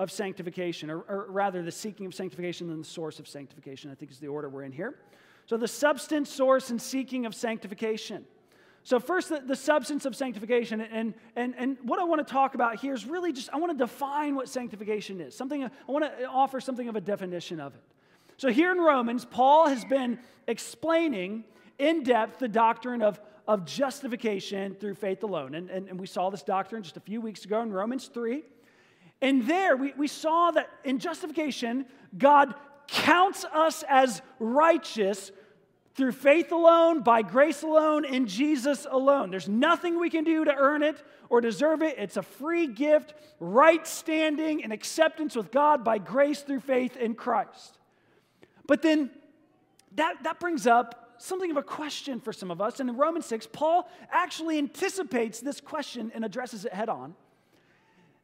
of 0.00 0.10
sanctification, 0.10 0.88
or, 0.88 1.00
or, 1.02 1.26
rather, 1.28 1.62
the 1.62 1.70
seeking 1.70 2.06
of 2.06 2.14
sanctification 2.14 2.68
than 2.68 2.78
the 2.78 2.84
source 2.84 3.20
of 3.20 3.28
sanctification, 3.28 3.90
I 3.90 3.94
think 3.94 4.10
is 4.10 4.18
the 4.18 4.28
order 4.28 4.48
we're 4.48 4.62
in 4.62 4.72
here. 4.72 4.94
So, 5.44 5.58
the 5.58 5.68
substance, 5.68 6.30
source, 6.30 6.70
and 6.70 6.80
seeking 6.80 7.26
of 7.26 7.34
sanctification. 7.34 8.24
So, 8.82 8.98
first, 8.98 9.28
the, 9.28 9.40
the 9.40 9.54
substance 9.54 10.06
of 10.06 10.16
sanctification. 10.16 10.80
And, 10.80 11.12
and, 11.36 11.54
and 11.58 11.76
what 11.82 12.00
I 12.00 12.04
want 12.04 12.26
to 12.26 12.32
talk 12.32 12.54
about 12.54 12.80
here 12.80 12.94
is 12.94 13.04
really 13.04 13.30
just 13.30 13.50
I 13.52 13.58
want 13.58 13.72
to 13.72 13.84
define 13.84 14.34
what 14.36 14.48
sanctification 14.48 15.20
is. 15.20 15.36
Something, 15.36 15.64
I 15.64 15.70
want 15.86 16.06
to 16.06 16.24
offer 16.24 16.62
something 16.62 16.88
of 16.88 16.96
a 16.96 17.00
definition 17.02 17.60
of 17.60 17.74
it. 17.74 17.82
So, 18.38 18.48
here 18.48 18.72
in 18.72 18.78
Romans, 18.78 19.26
Paul 19.26 19.68
has 19.68 19.84
been 19.84 20.18
explaining 20.48 21.44
in 21.78 22.04
depth 22.04 22.38
the 22.38 22.48
doctrine 22.48 23.02
of, 23.02 23.20
of 23.46 23.66
justification 23.66 24.76
through 24.76 24.94
faith 24.94 25.22
alone. 25.24 25.54
And, 25.54 25.68
and, 25.68 25.90
and 25.90 26.00
we 26.00 26.06
saw 26.06 26.30
this 26.30 26.42
doctrine 26.42 26.82
just 26.82 26.96
a 26.96 27.00
few 27.00 27.20
weeks 27.20 27.44
ago 27.44 27.60
in 27.60 27.70
Romans 27.70 28.06
3. 28.06 28.42
And 29.22 29.46
there 29.46 29.76
we, 29.76 29.92
we 29.96 30.08
saw 30.08 30.50
that 30.52 30.70
in 30.84 30.98
justification, 30.98 31.86
God 32.16 32.54
counts 32.88 33.44
us 33.44 33.84
as 33.88 34.22
righteous 34.38 35.30
through 35.94 36.12
faith 36.12 36.52
alone, 36.52 37.02
by 37.02 37.22
grace 37.22 37.62
alone, 37.62 38.04
in 38.04 38.26
Jesus 38.26 38.86
alone. 38.90 39.30
There's 39.30 39.48
nothing 39.48 39.98
we 39.98 40.08
can 40.08 40.24
do 40.24 40.44
to 40.44 40.54
earn 40.54 40.82
it 40.82 41.02
or 41.28 41.40
deserve 41.40 41.82
it. 41.82 41.96
It's 41.98 42.16
a 42.16 42.22
free 42.22 42.66
gift, 42.66 43.14
right 43.38 43.86
standing, 43.86 44.64
and 44.64 44.72
acceptance 44.72 45.36
with 45.36 45.50
God 45.50 45.84
by 45.84 45.98
grace 45.98 46.40
through 46.40 46.60
faith 46.60 46.96
in 46.96 47.14
Christ. 47.14 47.78
But 48.66 48.82
then 48.82 49.10
that, 49.96 50.22
that 50.22 50.40
brings 50.40 50.66
up 50.66 51.16
something 51.18 51.50
of 51.50 51.56
a 51.56 51.62
question 51.62 52.20
for 52.20 52.32
some 52.32 52.50
of 52.50 52.60
us. 52.60 52.80
And 52.80 52.88
in 52.88 52.96
Romans 52.96 53.26
6, 53.26 53.48
Paul 53.52 53.88
actually 54.10 54.58
anticipates 54.58 55.40
this 55.40 55.60
question 55.60 56.10
and 56.14 56.24
addresses 56.24 56.64
it 56.64 56.72
head 56.72 56.88
on. 56.88 57.14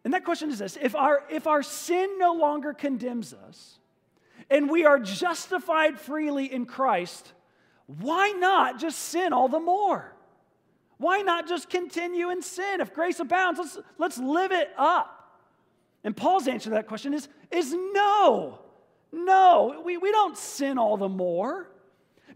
And 0.07 0.15
that 0.15 0.25
question 0.25 0.53
is 0.53 0.61
this 0.61 0.79
if 0.81 0.95
our, 0.95 1.25
if 1.29 1.49
our 1.49 1.65
sin 1.65 2.17
no 2.17 2.35
longer 2.35 2.73
condemns 2.73 3.35
us 3.35 3.81
and 4.49 4.71
we 4.71 4.85
are 4.85 5.01
justified 5.01 5.99
freely 5.99 6.45
in 6.45 6.65
Christ, 6.65 7.33
why 7.89 8.31
not 8.31 8.79
just 8.79 9.01
sin 9.01 9.33
all 9.33 9.49
the 9.49 9.59
more? 9.59 10.15
Why 10.99 11.23
not 11.23 11.49
just 11.49 11.69
continue 11.69 12.31
in 12.31 12.41
sin? 12.41 12.81
If 12.81 12.95
grace 12.95 13.19
abounds, 13.19 13.59
let's, 13.59 13.79
let's 13.99 14.19
live 14.19 14.53
it 14.53 14.71
up. 14.79 15.41
And 16.05 16.17
Paul's 16.17 16.47
answer 16.47 16.71
to 16.71 16.77
that 16.77 16.87
question 16.87 17.13
is, 17.13 17.29
is 17.51 17.75
no. 17.75 18.61
No, 19.11 19.83
we, 19.85 19.97
we 19.97 20.13
don't 20.13 20.39
sin 20.39 20.79
all 20.79 20.97
the 20.97 21.09
more. 21.09 21.69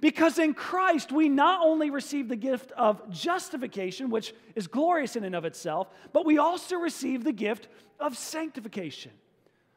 Because 0.00 0.38
in 0.38 0.54
Christ, 0.54 1.12
we 1.12 1.28
not 1.28 1.64
only 1.64 1.90
receive 1.90 2.28
the 2.28 2.36
gift 2.36 2.72
of 2.72 3.10
justification, 3.10 4.10
which 4.10 4.34
is 4.54 4.66
glorious 4.66 5.16
in 5.16 5.24
and 5.24 5.34
of 5.34 5.44
itself, 5.44 5.88
but 6.12 6.24
we 6.24 6.38
also 6.38 6.76
receive 6.76 7.22
the 7.22 7.32
gift 7.32 7.68
of 7.98 8.16
sanctification. 8.16 9.12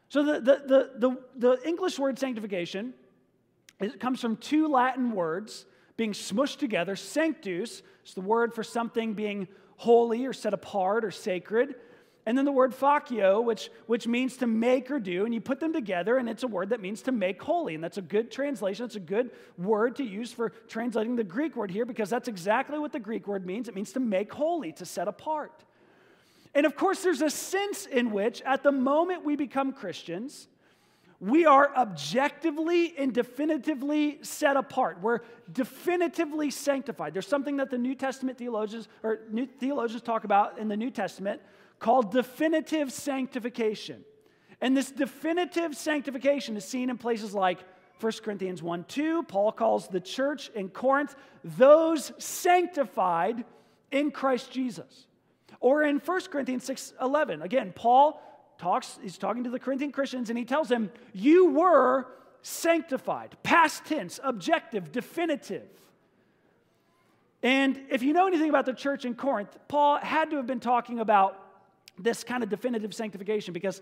So 0.08 0.22
the, 0.22 0.40
the, 0.40 0.62
the, 0.66 0.90
the, 0.96 1.18
the 1.36 1.68
English 1.68 1.98
word 1.98 2.18
sanctification 2.18 2.94
it 3.80 4.00
comes 4.00 4.20
from 4.20 4.36
two 4.36 4.68
Latin 4.68 5.12
words 5.12 5.66
being 5.96 6.12
smushed 6.12 6.58
together. 6.58 6.96
Sanctus 6.96 7.82
is 8.06 8.14
the 8.14 8.20
word 8.20 8.54
for 8.54 8.62
something 8.62 9.14
being 9.14 9.48
holy 9.76 10.26
or 10.26 10.32
set 10.32 10.54
apart 10.54 11.04
or 11.04 11.10
sacred. 11.10 11.74
And 12.26 12.38
then 12.38 12.46
the 12.46 12.52
word 12.52 12.72
facio, 12.72 13.44
which, 13.44 13.70
which 13.86 14.06
means 14.06 14.38
to 14.38 14.46
make 14.46 14.90
or 14.90 14.98
do, 14.98 15.26
and 15.26 15.34
you 15.34 15.42
put 15.42 15.60
them 15.60 15.74
together, 15.74 16.16
and 16.16 16.28
it's 16.28 16.42
a 16.42 16.48
word 16.48 16.70
that 16.70 16.80
means 16.80 17.02
to 17.02 17.12
make 17.12 17.42
holy. 17.42 17.74
And 17.74 17.84
that's 17.84 17.98
a 17.98 18.02
good 18.02 18.30
translation. 18.30 18.86
It's 18.86 18.96
a 18.96 19.00
good 19.00 19.30
word 19.58 19.96
to 19.96 20.04
use 20.04 20.32
for 20.32 20.50
translating 20.66 21.16
the 21.16 21.24
Greek 21.24 21.54
word 21.54 21.70
here 21.70 21.84
because 21.84 22.08
that's 22.08 22.28
exactly 22.28 22.78
what 22.78 22.92
the 22.92 23.00
Greek 23.00 23.28
word 23.28 23.44
means. 23.44 23.68
It 23.68 23.74
means 23.74 23.92
to 23.92 24.00
make 24.00 24.32
holy, 24.32 24.72
to 24.72 24.86
set 24.86 25.06
apart. 25.06 25.64
And 26.54 26.64
of 26.64 26.76
course, 26.76 27.02
there's 27.02 27.20
a 27.20 27.28
sense 27.28 27.84
in 27.84 28.10
which, 28.10 28.40
at 28.42 28.62
the 28.62 28.72
moment 28.72 29.24
we 29.24 29.36
become 29.36 29.72
Christians, 29.72 30.48
we 31.20 31.44
are 31.46 31.74
objectively 31.76 32.94
and 32.96 33.12
definitively 33.12 34.18
set 34.22 34.56
apart. 34.56 34.98
We're 35.02 35.20
definitively 35.52 36.50
sanctified. 36.50 37.12
There's 37.12 37.26
something 37.26 37.58
that 37.58 37.70
the 37.70 37.78
New 37.78 37.94
Testament 37.94 38.38
theologians 38.38 38.88
or 39.02 39.20
new 39.30 39.46
theologians 39.46 40.02
talk 40.02 40.24
about 40.24 40.58
in 40.58 40.68
the 40.68 40.76
New 40.76 40.90
Testament 40.90 41.40
called 41.78 42.12
definitive 42.12 42.92
sanctification. 42.92 44.04
And 44.60 44.76
this 44.76 44.90
definitive 44.90 45.76
sanctification 45.76 46.56
is 46.56 46.64
seen 46.64 46.90
in 46.90 46.96
places 46.96 47.34
like 47.34 47.58
1 48.00 48.12
Corinthians 48.22 48.62
1 48.62 48.84
2. 48.84 49.22
Paul 49.24 49.52
calls 49.52 49.88
the 49.88 50.00
church 50.00 50.50
in 50.54 50.68
Corinth 50.68 51.14
those 51.42 52.12
sanctified 52.18 53.44
in 53.90 54.10
Christ 54.10 54.50
Jesus. 54.50 55.06
Or 55.60 55.82
in 55.82 55.98
1 55.98 56.20
Corinthians 56.22 56.64
6 56.64 56.94
11, 57.00 57.42
again, 57.42 57.72
Paul 57.74 58.20
talks, 58.58 58.98
he's 59.02 59.18
talking 59.18 59.44
to 59.44 59.50
the 59.50 59.58
Corinthian 59.58 59.92
Christians, 59.92 60.30
and 60.30 60.38
he 60.38 60.44
tells 60.44 60.68
them, 60.68 60.90
You 61.12 61.50
were 61.50 62.06
sanctified. 62.42 63.36
Past 63.42 63.84
tense, 63.84 64.20
objective, 64.22 64.92
definitive. 64.92 65.68
And 67.42 67.82
if 67.90 68.02
you 68.02 68.12
know 68.14 68.26
anything 68.26 68.48
about 68.48 68.64
the 68.64 68.72
church 68.72 69.04
in 69.04 69.14
Corinth, 69.14 69.56
Paul 69.68 69.98
had 69.98 70.30
to 70.30 70.36
have 70.36 70.46
been 70.46 70.60
talking 70.60 70.98
about 70.98 71.43
this 71.98 72.24
kind 72.24 72.42
of 72.42 72.48
definitive 72.48 72.94
sanctification 72.94 73.52
because 73.52 73.80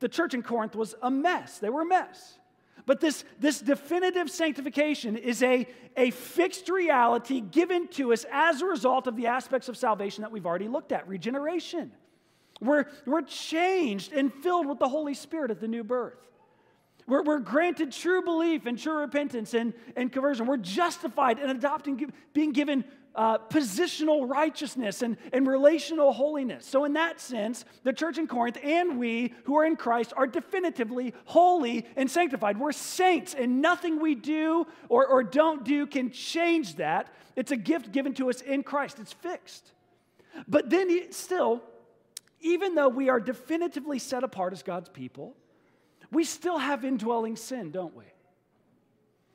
the 0.00 0.08
church 0.08 0.34
in 0.34 0.42
Corinth 0.42 0.74
was 0.74 0.94
a 1.02 1.10
mess. 1.10 1.58
They 1.58 1.70
were 1.70 1.82
a 1.82 1.86
mess. 1.86 2.38
But 2.84 3.00
this, 3.00 3.24
this 3.40 3.60
definitive 3.60 4.30
sanctification 4.30 5.16
is 5.16 5.42
a, 5.42 5.66
a 5.96 6.10
fixed 6.10 6.68
reality 6.68 7.40
given 7.40 7.88
to 7.88 8.12
us 8.12 8.24
as 8.30 8.62
a 8.62 8.66
result 8.66 9.06
of 9.06 9.16
the 9.16 9.26
aspects 9.26 9.68
of 9.68 9.76
salvation 9.76 10.22
that 10.22 10.30
we've 10.30 10.46
already 10.46 10.68
looked 10.68 10.92
at 10.92 11.08
regeneration. 11.08 11.90
We're, 12.60 12.86
we're 13.04 13.22
changed 13.22 14.12
and 14.12 14.32
filled 14.32 14.66
with 14.66 14.78
the 14.78 14.88
Holy 14.88 15.14
Spirit 15.14 15.50
at 15.50 15.60
the 15.60 15.68
new 15.68 15.82
birth. 15.82 16.18
We're, 17.06 17.22
we're 17.22 17.38
granted 17.38 17.92
true 17.92 18.22
belief 18.22 18.66
and 18.66 18.78
true 18.78 18.98
repentance 18.98 19.54
and, 19.54 19.74
and 19.96 20.12
conversion. 20.12 20.46
We're 20.46 20.56
justified 20.56 21.38
and 21.38 21.50
adopting, 21.50 22.12
being 22.34 22.52
given 22.52 22.84
uh, 23.16 23.38
positional 23.38 24.28
righteousness 24.28 25.02
and, 25.02 25.16
and 25.32 25.46
relational 25.46 26.12
holiness. 26.12 26.66
So, 26.66 26.84
in 26.84 26.92
that 26.92 27.18
sense, 27.18 27.64
the 27.82 27.92
church 27.92 28.18
in 28.18 28.26
Corinth 28.26 28.58
and 28.62 28.98
we 28.98 29.34
who 29.44 29.56
are 29.56 29.64
in 29.64 29.76
Christ 29.76 30.12
are 30.16 30.26
definitively 30.26 31.14
holy 31.24 31.86
and 31.96 32.10
sanctified. 32.10 32.58
We're 32.58 32.72
saints, 32.72 33.34
and 33.34 33.62
nothing 33.62 34.00
we 34.00 34.14
do 34.14 34.66
or, 34.88 35.06
or 35.06 35.22
don't 35.22 35.64
do 35.64 35.86
can 35.86 36.10
change 36.10 36.76
that. 36.76 37.12
It's 37.34 37.50
a 37.50 37.56
gift 37.56 37.90
given 37.90 38.14
to 38.14 38.30
us 38.30 38.42
in 38.42 38.62
Christ, 38.62 38.98
it's 38.98 39.12
fixed. 39.12 39.72
But 40.46 40.68
then, 40.68 41.10
still, 41.12 41.62
even 42.40 42.74
though 42.74 42.88
we 42.88 43.08
are 43.08 43.20
definitively 43.20 43.98
set 43.98 44.22
apart 44.22 44.52
as 44.52 44.62
God's 44.62 44.90
people, 44.90 45.34
we 46.12 46.24
still 46.24 46.58
have 46.58 46.84
indwelling 46.84 47.36
sin, 47.36 47.70
don't 47.70 47.96
we? 47.96 48.04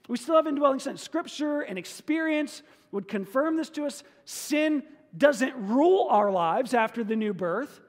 We 0.07 0.17
still 0.17 0.35
have 0.35 0.47
indwelling 0.47 0.79
sin. 0.79 0.97
Scripture 0.97 1.61
and 1.61 1.77
experience 1.77 2.63
would 2.91 3.07
confirm 3.07 3.57
this 3.57 3.69
to 3.71 3.85
us. 3.85 4.03
Sin 4.25 4.83
doesn't 5.17 5.53
rule 5.55 6.07
our 6.09 6.31
lives 6.31 6.73
after 6.73 7.03
the 7.03 7.15
new 7.15 7.33
birth, 7.33 7.79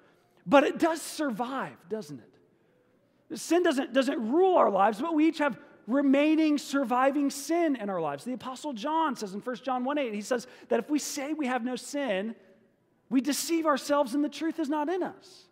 but 0.46 0.64
it 0.64 0.78
does 0.78 1.00
survive, 1.00 1.76
doesn't 1.88 2.20
it? 2.20 3.38
Sin 3.38 3.62
doesn't, 3.62 3.92
doesn't 3.92 4.30
rule 4.30 4.56
our 4.56 4.70
lives, 4.70 5.00
but 5.00 5.14
we 5.14 5.28
each 5.28 5.38
have 5.38 5.58
remaining 5.86 6.58
surviving 6.58 7.30
sin 7.30 7.76
in 7.76 7.90
our 7.90 8.00
lives. 8.00 8.24
The 8.24 8.34
Apostle 8.34 8.72
John 8.72 9.16
says 9.16 9.34
in 9.34 9.40
1 9.40 9.56
John 9.56 9.84
1 9.84 9.98
8, 9.98 10.14
he 10.14 10.20
says 10.20 10.46
that 10.68 10.78
if 10.78 10.90
we 10.90 10.98
say 10.98 11.32
we 11.32 11.46
have 11.46 11.64
no 11.64 11.76
sin, 11.76 12.34
we 13.08 13.20
deceive 13.20 13.66
ourselves 13.66 14.14
and 14.14 14.24
the 14.24 14.28
truth 14.28 14.58
is 14.58 14.68
not 14.68 14.88
in 14.88 15.02
us. 15.02 15.46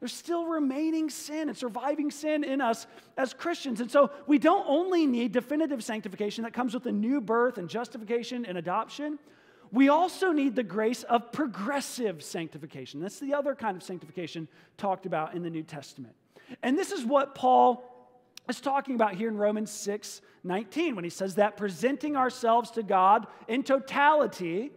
There's 0.00 0.12
still 0.12 0.46
remaining 0.46 1.10
sin 1.10 1.48
and 1.48 1.58
surviving 1.58 2.10
sin 2.10 2.44
in 2.44 2.60
us 2.60 2.86
as 3.16 3.34
Christians. 3.34 3.80
And 3.80 3.90
so 3.90 4.10
we 4.26 4.38
don't 4.38 4.64
only 4.68 5.06
need 5.06 5.32
definitive 5.32 5.82
sanctification 5.82 6.44
that 6.44 6.52
comes 6.52 6.72
with 6.72 6.86
a 6.86 6.92
new 6.92 7.20
birth 7.20 7.58
and 7.58 7.68
justification 7.68 8.46
and 8.46 8.56
adoption, 8.56 9.18
we 9.70 9.88
also 9.88 10.32
need 10.32 10.54
the 10.54 10.62
grace 10.62 11.02
of 11.02 11.32
progressive 11.32 12.22
sanctification. 12.22 13.00
That's 13.00 13.18
the 13.18 13.34
other 13.34 13.54
kind 13.54 13.76
of 13.76 13.82
sanctification 13.82 14.48
talked 14.76 15.04
about 15.04 15.34
in 15.34 15.42
the 15.42 15.50
New 15.50 15.62
Testament. 15.62 16.14
And 16.62 16.78
this 16.78 16.92
is 16.92 17.04
what 17.04 17.34
Paul 17.34 17.84
is 18.48 18.60
talking 18.60 18.94
about 18.94 19.14
here 19.14 19.28
in 19.28 19.36
Romans 19.36 19.70
6 19.70 20.22
19 20.44 20.94
when 20.94 21.04
he 21.04 21.10
says 21.10 21.34
that 21.34 21.56
presenting 21.56 22.16
ourselves 22.16 22.70
to 22.70 22.82
God 22.82 23.26
in 23.48 23.62
totality, 23.62 24.70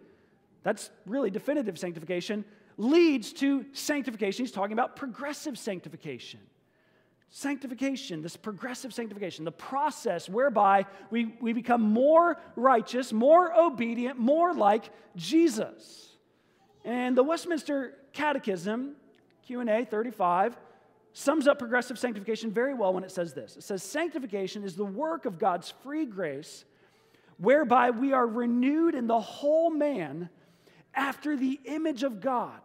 that's 0.64 0.90
really 1.06 1.30
definitive 1.30 1.78
sanctification, 1.78 2.44
leads 2.78 3.34
to 3.34 3.66
sanctification. 3.74 4.46
He's 4.46 4.52
talking 4.52 4.74
about 4.74 4.96
progressive 4.96 5.58
sanctification. 5.58 6.40
Sanctification, 7.30 8.22
this 8.22 8.36
progressive 8.36 8.94
sanctification, 8.94 9.46
the 9.46 9.52
process 9.52 10.28
whereby 10.28 10.86
we, 11.10 11.34
we 11.40 11.54
become 11.54 11.82
more 11.82 12.38
righteous, 12.56 13.14
more 13.14 13.58
obedient, 13.58 14.20
more 14.20 14.54
like 14.54 14.90
Jesus. 15.16 16.10
And 16.84 17.18
the 17.18 17.24
Westminster 17.24 17.98
Catechism, 18.12 18.96
Q&A 19.46 19.86
35, 19.86 20.58
sums 21.14 21.48
up 21.48 21.60
progressive 21.60 22.00
sanctification 22.00 22.52
very 22.52 22.74
well 22.74 22.94
when 22.94 23.04
it 23.04 23.12
says 23.12 23.34
this. 23.34 23.58
It 23.58 23.64
says 23.64 23.84
sanctification 23.84 24.64
is 24.64 24.76
the 24.76 24.86
work 24.86 25.26
of 25.26 25.40
God's 25.40 25.74
free 25.84 26.06
grace 26.06 26.66
whereby 27.38 27.90
we 27.90 28.14
are 28.14 28.28
renewed 28.28 28.94
in 28.94 29.08
the 29.08 29.20
whole 29.20 29.70
man 29.70 30.30
after 30.94 31.36
the 31.36 31.60
image 31.66 32.04
of 32.04 32.22
God 32.22 32.60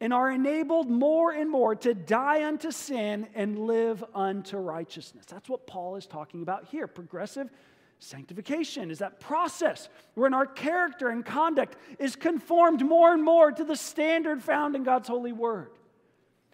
and 0.00 0.12
are 0.12 0.30
enabled 0.30 0.88
more 0.88 1.32
and 1.32 1.50
more 1.50 1.74
to 1.74 1.94
die 1.94 2.46
unto 2.46 2.70
sin 2.70 3.28
and 3.34 3.58
live 3.58 4.04
unto 4.14 4.56
righteousness. 4.56 5.26
That's 5.26 5.48
what 5.48 5.66
Paul 5.66 5.96
is 5.96 6.06
talking 6.06 6.42
about 6.42 6.66
here. 6.66 6.86
Progressive 6.86 7.50
sanctification 7.98 8.90
is 8.90 8.98
that 9.00 9.18
process 9.18 9.88
wherein 10.14 10.34
our 10.34 10.46
character 10.46 11.08
and 11.08 11.24
conduct 11.24 11.76
is 11.98 12.14
conformed 12.14 12.84
more 12.84 13.12
and 13.12 13.24
more 13.24 13.50
to 13.50 13.64
the 13.64 13.76
standard 13.76 14.42
found 14.42 14.76
in 14.76 14.84
God's 14.84 15.08
holy 15.08 15.32
word. 15.32 15.70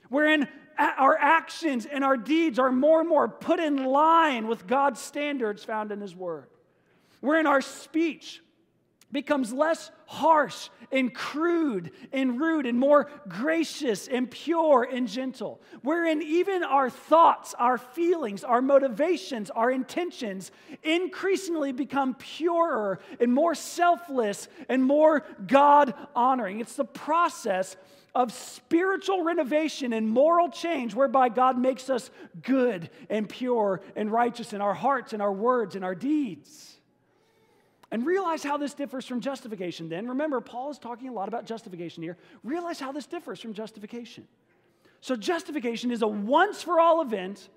Wherein 0.09 0.49
our 0.79 1.17
actions 1.19 1.87
and 1.87 2.03
our 2.03 2.17
deeds 2.17 2.59
are 2.59 2.73
more 2.73 3.01
and 3.01 3.09
more 3.09 3.29
put 3.29 3.61
in 3.61 3.85
line 3.85 4.47
with 4.47 4.67
God's 4.67 5.01
standards 5.01 5.65
found 5.65 5.93
in 5.93 6.01
His 6.01 6.17
Word. 6.17 6.49
Wherein 7.21 7.47
our 7.47 7.61
speech 7.61 8.43
becomes 9.15 9.53
less 9.53 9.93
harsh 10.07 10.69
and 10.93 11.15
crude 11.15 11.93
and 12.13 12.39
rude 12.41 12.67
and 12.67 12.79
more 12.79 13.09
gracious 13.29 14.09
and 14.09 14.31
pure 14.31 14.83
and 14.83 15.09
gentle. 15.09 15.63
Wherein 15.83 16.21
even 16.21 16.65
our 16.65 16.91
thoughts, 16.91 17.55
our 17.59 17.79
feelings, 17.79 18.45
our 18.45 18.61
motivations, 18.61 19.51
our 19.51 19.71
intentions 19.71 20.51
increasingly 20.83 21.73
become 21.73 22.15
purer 22.17 22.99
and 23.21 23.33
more 23.33 23.55
selfless 23.55 24.49
and 24.69 24.85
more 24.85 25.25
God 25.47 25.95
honoring. 26.15 26.61
It's 26.61 26.77
the 26.77 26.85
process 26.85 27.77
of 28.17 28.33
spiritual 28.33 29.23
renovation 29.23 29.93
and 29.93 30.09
moral 30.09 30.49
change 30.49 30.95
whereby 30.95 31.29
God 31.29 31.57
makes 31.57 31.89
us 31.89 32.11
good 32.43 32.91
and 33.09 33.29
pure 33.29 33.81
and 33.95 34.11
righteous 34.11 34.53
in 34.53 34.61
our 34.61 34.75
hearts 34.75 35.13
and 35.13 35.23
our 35.23 35.33
words 35.33 35.77
and 35.77 35.85
our 35.85 35.95
deeds. 35.95 36.74
And 37.95 38.05
realize 38.05 38.43
how 38.43 38.57
this 38.57 38.75
differs 38.75 39.07
from 39.07 39.21
justification 39.21 39.89
then. 39.89 40.09
Remember, 40.09 40.41
Paul 40.41 40.69
is 40.73 40.81
talking 40.81 41.09
a 41.09 41.13
lot 41.13 41.29
about 41.29 41.47
justification 41.47 42.03
here. 42.03 42.17
Realize 42.43 42.81
how 42.81 42.91
this 42.91 43.07
differs 43.07 43.41
from 43.41 43.55
justification. 43.55 44.27
So, 45.01 45.15
justification 45.15 45.93
is 45.93 46.03
a 46.03 46.09
once 46.09 46.61
for 46.61 46.81
all 46.81 47.03
event 47.03 47.49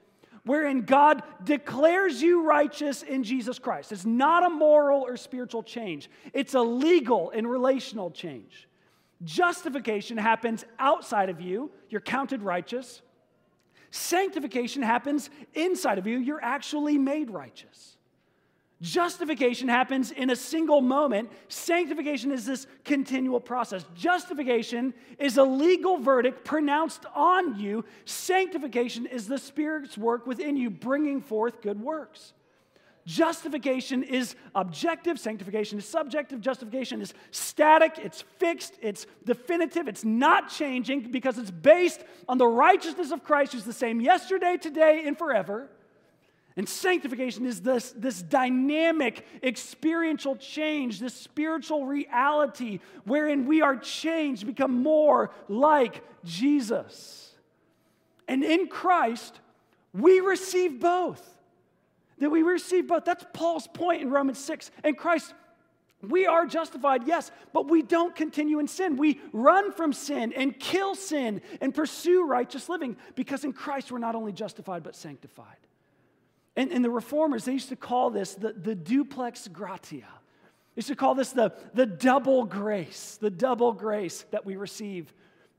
wherein 0.44 0.84
God 0.84 1.24
declares 1.44 2.22
you 2.22 2.44
righteous 2.44 3.02
in 3.02 3.24
Jesus 3.24 3.58
Christ. 3.58 3.92
It's 3.92 4.06
not 4.06 4.46
a 4.46 4.50
moral 4.52 5.02
or 5.02 5.18
spiritual 5.18 5.64
change, 5.64 6.08
it's 6.34 6.54
a 6.54 6.62
legal 6.62 7.32
and 7.32 7.50
relational 7.50 8.12
change. 8.12 8.68
Justification 9.24 10.20
happens 10.20 10.66
outside 10.78 11.32
of 11.32 11.42
you, 11.42 11.72
you're 11.90 12.00
counted 12.00 12.44
righteous. 12.44 13.02
Sanctification 13.90 14.84
happens 14.84 15.32
inside 15.56 15.98
of 15.98 16.06
you, 16.06 16.20
you're 16.20 16.44
actually 16.44 17.00
made 17.00 17.32
righteous. 17.32 17.97
Justification 18.80 19.68
happens 19.68 20.12
in 20.12 20.30
a 20.30 20.36
single 20.36 20.82
moment. 20.82 21.32
Sanctification 21.48 22.32
is 22.32 22.46
this 22.46 22.68
continual 22.84 23.40
process. 23.40 23.84
Justification 23.96 24.94
is 25.18 25.38
a 25.38 25.44
legal 25.44 25.98
verdict 25.98 26.46
pronounced 26.46 27.06
on 27.16 27.60
you. 27.60 27.84
Sanctification 28.06 29.08
is 29.08 29.28
the 29.28 29.40
Spirit's 29.40 29.98
work 29.98 30.28
within 30.28 30.56
you, 30.58 30.70
bringing 30.70 31.22
forth 31.22 31.62
good 31.62 31.82
works. 31.82 32.34
Justification 33.08 34.04
is 34.04 34.36
objective, 34.54 35.18
sanctification 35.18 35.80
is 35.80 35.86
subjective, 35.86 36.42
justification 36.42 37.02
is 37.02 37.14
static, 37.32 37.98
it's 37.98 38.22
fixed, 38.38 38.74
it's 38.82 39.08
definitive, 39.26 39.88
it's 39.88 40.04
not 40.04 40.50
changing 40.50 41.10
because 41.10 41.38
it's 41.38 41.50
based 41.50 42.04
on 42.28 42.38
the 42.38 42.46
righteousness 42.46 43.12
of 43.12 43.24
Christ 43.24 43.54
who's 43.54 43.64
the 43.64 43.72
same 43.72 44.02
yesterday, 44.02 44.58
today, 44.58 45.04
and 45.06 45.18
forever. 45.18 45.70
And 46.58 46.68
sanctification 46.68 47.46
is 47.46 47.62
this, 47.62 47.92
this 47.92 48.20
dynamic 48.20 49.24
experiential 49.44 50.36
change, 50.36 51.00
this 51.00 51.14
spiritual 51.14 51.86
reality 51.86 52.80
wherein 53.06 53.46
we 53.46 53.62
are 53.62 53.78
changed, 53.78 54.48
become 54.48 54.82
more 54.82 55.30
like 55.48 56.04
Jesus. 56.26 57.32
And 58.28 58.44
in 58.44 58.68
Christ, 58.68 59.40
we 59.94 60.20
receive 60.20 60.80
both. 60.80 61.24
That 62.18 62.32
we 62.32 62.42
receive 62.42 62.88
both. 62.88 63.06
That's 63.06 63.24
Paul's 63.34 63.68
point 63.68 64.02
in 64.02 64.10
Romans 64.10 64.40
6. 64.40 64.72
In 64.84 64.96
Christ, 64.96 65.36
we 66.02 66.26
are 66.26 66.48
justified, 66.48 67.06
yes, 67.06 67.30
but 67.54 67.70
we 67.70 67.84
don't 67.84 68.16
continue 68.16 68.58
in 68.58 68.68
sin. 68.68 68.98
We 68.98 69.22
run 69.32 69.74
from 69.74 69.94
sin 69.94 70.34
and 70.34 70.60
kill 70.60 70.96
sin 70.96 71.42
and 71.62 71.74
pursue 71.74 72.26
righteous 72.26 72.68
living 72.68 72.98
because 73.14 73.44
in 73.44 73.54
Christ 73.54 73.92
we're 73.92 74.00
not 74.00 74.16
only 74.16 74.32
justified 74.32 74.82
but 74.82 74.96
sanctified. 74.96 75.58
And, 76.58 76.72
and 76.72 76.84
the 76.84 76.90
reformers, 76.90 77.46
they 77.46 77.54
used 77.54 77.70
to 77.70 77.76
call 77.76 78.10
this 78.10 78.34
the, 78.34 78.52
the 78.52 78.76
duplex 78.76 79.48
gratia. 79.48 79.98
They 80.02 80.80
used 80.80 80.88
to 80.90 80.96
call 80.96 81.14
this 81.16 81.32
the, 81.32 81.54
the 81.76 81.86
double 81.86 82.44
grace, 82.46 83.18
the 83.22 83.30
double 83.30 83.72
grace 83.72 84.26
that 84.32 84.46
we 84.46 84.56
receive 84.58 85.14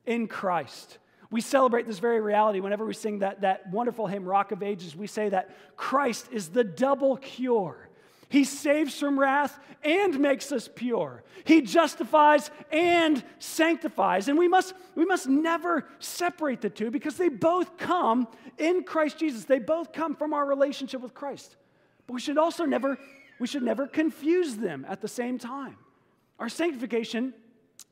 in 0.05 0.27
Christ. 0.27 0.99
We 1.31 1.41
celebrate 1.41 1.87
this 1.87 2.01
very 2.01 2.21
reality 2.21 2.61
whenever 2.61 2.85
we 2.85 2.95
sing 2.95 3.21
that, 3.21 3.43
that 3.43 3.71
wonderful 3.71 4.07
hymn, 4.09 4.25
Rock 4.25 4.51
of 4.51 4.63
Ages. 4.63 4.97
We 4.97 5.07
say 5.07 5.29
that 5.29 5.57
Christ 5.77 6.29
is 6.33 6.49
the 6.49 6.65
double 6.65 7.17
cure 7.17 7.88
he 8.29 8.45
saves 8.45 8.99
from 8.99 9.19
wrath 9.19 9.59
and 9.83 10.19
makes 10.19 10.53
us 10.53 10.69
pure. 10.75 11.23
He 11.45 11.63
justifies 11.63 12.51
and 12.71 13.25
sanctifies. 13.39 14.29
And 14.29 14.39
we 14.39 14.49
must, 14.49 14.75
we 14.95 15.05
must 15.05 15.29
never 15.29 15.89
separate 15.99 16.61
the 16.61 16.69
two 16.69 16.91
because 16.91 17.17
they 17.17 17.29
both 17.29 17.79
come 17.79 18.29
in 18.59 18.85
Christ 18.85 19.19
Jesus. 19.19 19.45
They 19.45 19.59
both 19.59 19.93
come 19.93 20.15
from 20.15 20.35
our 20.35 20.45
relationship 20.45 21.01
with 21.01 21.15
Christ. 21.15 21.57
But 22.07 22.15
we 22.15 22.21
should 22.21 22.39
also 22.39 22.65
never, 22.65 22.99
we 23.39 23.47
should 23.47 23.63
never 23.63 23.87
confuse 23.87 24.57
them 24.57 24.85
at 24.89 25.01
the 25.01 25.09
same 25.09 25.39
time. 25.39 25.77
Our 26.39 26.49
sanctification 26.49 27.33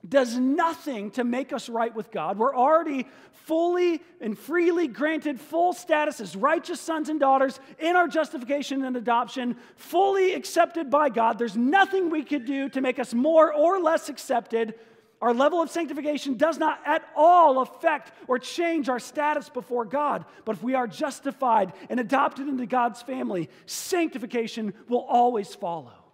does 0.09 0.37
nothing 0.39 1.11
to 1.13 1.25
make 1.25 1.53
us 1.53 1.69
right 1.69 1.95
with 1.95 2.11
God. 2.11 2.39
We're 2.39 2.55
already 2.55 3.07
fully 3.33 4.03
and 4.21 4.39
freely 4.39 4.89
granted 4.89 5.41
full 5.41 5.73
status 5.73 6.21
as 6.21 6.35
righteous 6.35 6.81
sons 6.81 7.09
and 7.09 7.21
daughters 7.21 7.61
in 7.79 7.97
our 7.97 8.09
justification 8.09 8.85
and 8.85 8.97
adoption, 8.97 9.57
fully 9.77 10.35
accepted 10.35 10.91
by 10.91 11.09
God. 11.09 11.39
There's 11.39 11.57
nothing 11.57 12.11
we 12.11 12.25
could 12.25 12.45
do 12.45 12.69
to 12.71 12.81
make 12.81 12.99
us 12.99 13.15
more 13.15 13.53
or 13.53 13.81
less 13.81 14.09
accepted. 14.09 14.75
Our 15.23 15.33
level 15.33 15.63
of 15.63 15.71
sanctification 15.71 16.37
does 16.37 16.59
not 16.59 16.81
at 16.85 17.05
all 17.15 17.61
affect 17.61 18.13
or 18.29 18.39
change 18.39 18.89
our 18.89 18.99
status 18.99 19.49
before 19.49 19.85
God. 19.85 20.25
But 20.45 20.57
if 20.57 20.63
we 20.63 20.75
are 20.75 20.87
justified 20.87 21.73
and 21.89 22.01
adopted 22.01 22.49
into 22.49 22.67
God's 22.67 23.01
family, 23.03 23.49
sanctification 23.65 24.75
will 24.89 25.05
always 25.09 25.55
follow 25.55 26.06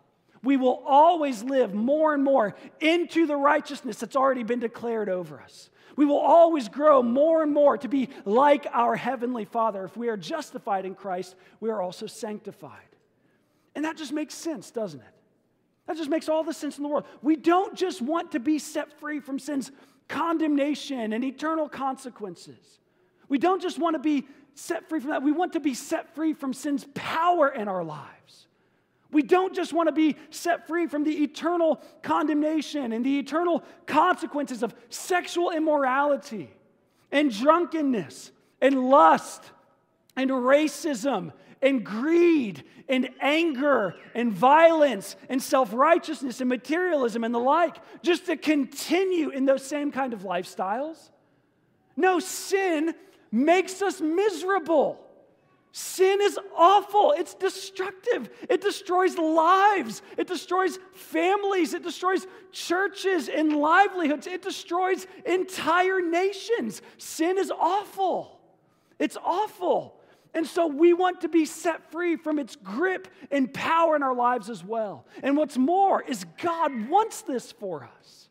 we 0.42 0.56
will 0.56 0.82
always 0.86 1.42
live 1.42 1.72
more 1.72 2.14
and 2.14 2.24
more 2.24 2.56
into 2.80 3.26
the 3.26 3.36
righteousness 3.36 3.98
that's 3.98 4.16
already 4.16 4.42
been 4.42 4.60
declared 4.60 5.08
over 5.08 5.40
us. 5.40 5.70
We 5.94 6.04
will 6.04 6.18
always 6.18 6.68
grow 6.68 7.02
more 7.02 7.42
and 7.42 7.52
more 7.52 7.76
to 7.78 7.88
be 7.88 8.08
like 8.24 8.66
our 8.72 8.96
Heavenly 8.96 9.44
Father. 9.44 9.84
If 9.84 9.96
we 9.96 10.08
are 10.08 10.16
justified 10.16 10.84
in 10.84 10.94
Christ, 10.94 11.36
we 11.60 11.70
are 11.70 11.80
also 11.80 12.06
sanctified. 12.06 12.80
And 13.74 13.84
that 13.84 13.96
just 13.96 14.12
makes 14.12 14.34
sense, 14.34 14.70
doesn't 14.70 15.00
it? 15.00 15.14
That 15.86 15.96
just 15.96 16.10
makes 16.10 16.28
all 16.28 16.44
the 16.44 16.54
sense 16.54 16.76
in 16.76 16.82
the 16.82 16.88
world. 16.88 17.04
We 17.22 17.36
don't 17.36 17.76
just 17.76 18.00
want 18.00 18.32
to 18.32 18.40
be 18.40 18.58
set 18.58 18.98
free 18.98 19.20
from 19.20 19.38
sin's 19.38 19.70
condemnation 20.08 21.12
and 21.12 21.24
eternal 21.24 21.68
consequences. 21.68 22.80
We 23.28 23.38
don't 23.38 23.62
just 23.62 23.78
want 23.78 23.94
to 23.94 24.00
be 24.00 24.26
set 24.54 24.88
free 24.88 25.00
from 25.00 25.10
that. 25.10 25.22
We 25.22 25.32
want 25.32 25.54
to 25.54 25.60
be 25.60 25.74
set 25.74 26.14
free 26.14 26.34
from 26.34 26.52
sin's 26.52 26.86
power 26.94 27.48
in 27.48 27.68
our 27.68 27.82
lives. 27.82 28.46
We 29.12 29.22
don't 29.22 29.54
just 29.54 29.72
want 29.74 29.88
to 29.88 29.92
be 29.92 30.16
set 30.30 30.66
free 30.66 30.86
from 30.86 31.04
the 31.04 31.22
eternal 31.22 31.80
condemnation 32.02 32.92
and 32.92 33.04
the 33.04 33.18
eternal 33.18 33.62
consequences 33.86 34.62
of 34.62 34.74
sexual 34.88 35.50
immorality 35.50 36.50
and 37.12 37.30
drunkenness 37.30 38.32
and 38.60 38.88
lust 38.88 39.44
and 40.16 40.30
racism 40.30 41.32
and 41.60 41.84
greed 41.84 42.64
and 42.88 43.10
anger 43.20 43.94
and 44.14 44.32
violence 44.32 45.16
and 45.28 45.42
self 45.42 45.72
righteousness 45.74 46.40
and 46.40 46.48
materialism 46.48 47.22
and 47.22 47.34
the 47.34 47.38
like, 47.38 47.76
just 48.02 48.26
to 48.26 48.36
continue 48.36 49.28
in 49.28 49.44
those 49.44 49.64
same 49.64 49.92
kind 49.92 50.14
of 50.14 50.20
lifestyles. 50.20 51.10
No, 51.96 52.18
sin 52.18 52.94
makes 53.30 53.82
us 53.82 54.00
miserable. 54.00 54.98
Sin 55.74 56.20
is 56.20 56.38
awful. 56.54 57.14
It's 57.16 57.34
destructive. 57.34 58.28
It 58.50 58.60
destroys 58.60 59.16
lives. 59.16 60.02
It 60.18 60.26
destroys 60.26 60.78
families. 60.92 61.72
It 61.72 61.82
destroys 61.82 62.26
churches 62.52 63.30
and 63.30 63.56
livelihoods. 63.56 64.26
It 64.26 64.42
destroys 64.42 65.06
entire 65.24 66.02
nations. 66.02 66.82
Sin 66.98 67.38
is 67.38 67.50
awful. 67.50 68.38
It's 68.98 69.16
awful. 69.16 69.98
And 70.34 70.46
so 70.46 70.66
we 70.66 70.92
want 70.92 71.22
to 71.22 71.28
be 71.28 71.46
set 71.46 71.90
free 71.90 72.16
from 72.16 72.38
its 72.38 72.54
grip 72.54 73.08
and 73.30 73.52
power 73.52 73.96
in 73.96 74.02
our 74.02 74.14
lives 74.14 74.50
as 74.50 74.62
well. 74.62 75.06
And 75.22 75.38
what's 75.38 75.56
more 75.56 76.02
is 76.02 76.26
God 76.42 76.90
wants 76.90 77.22
this 77.22 77.50
for 77.50 77.88
us. 77.98 78.28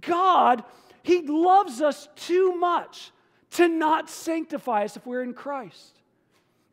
God, 0.00 0.62
He 1.02 1.22
loves 1.22 1.80
us 1.80 2.08
too 2.14 2.54
much 2.54 3.10
to 3.52 3.66
not 3.66 4.08
sanctify 4.08 4.84
us 4.84 4.96
if 4.96 5.04
we're 5.04 5.22
in 5.22 5.34
Christ. 5.34 5.99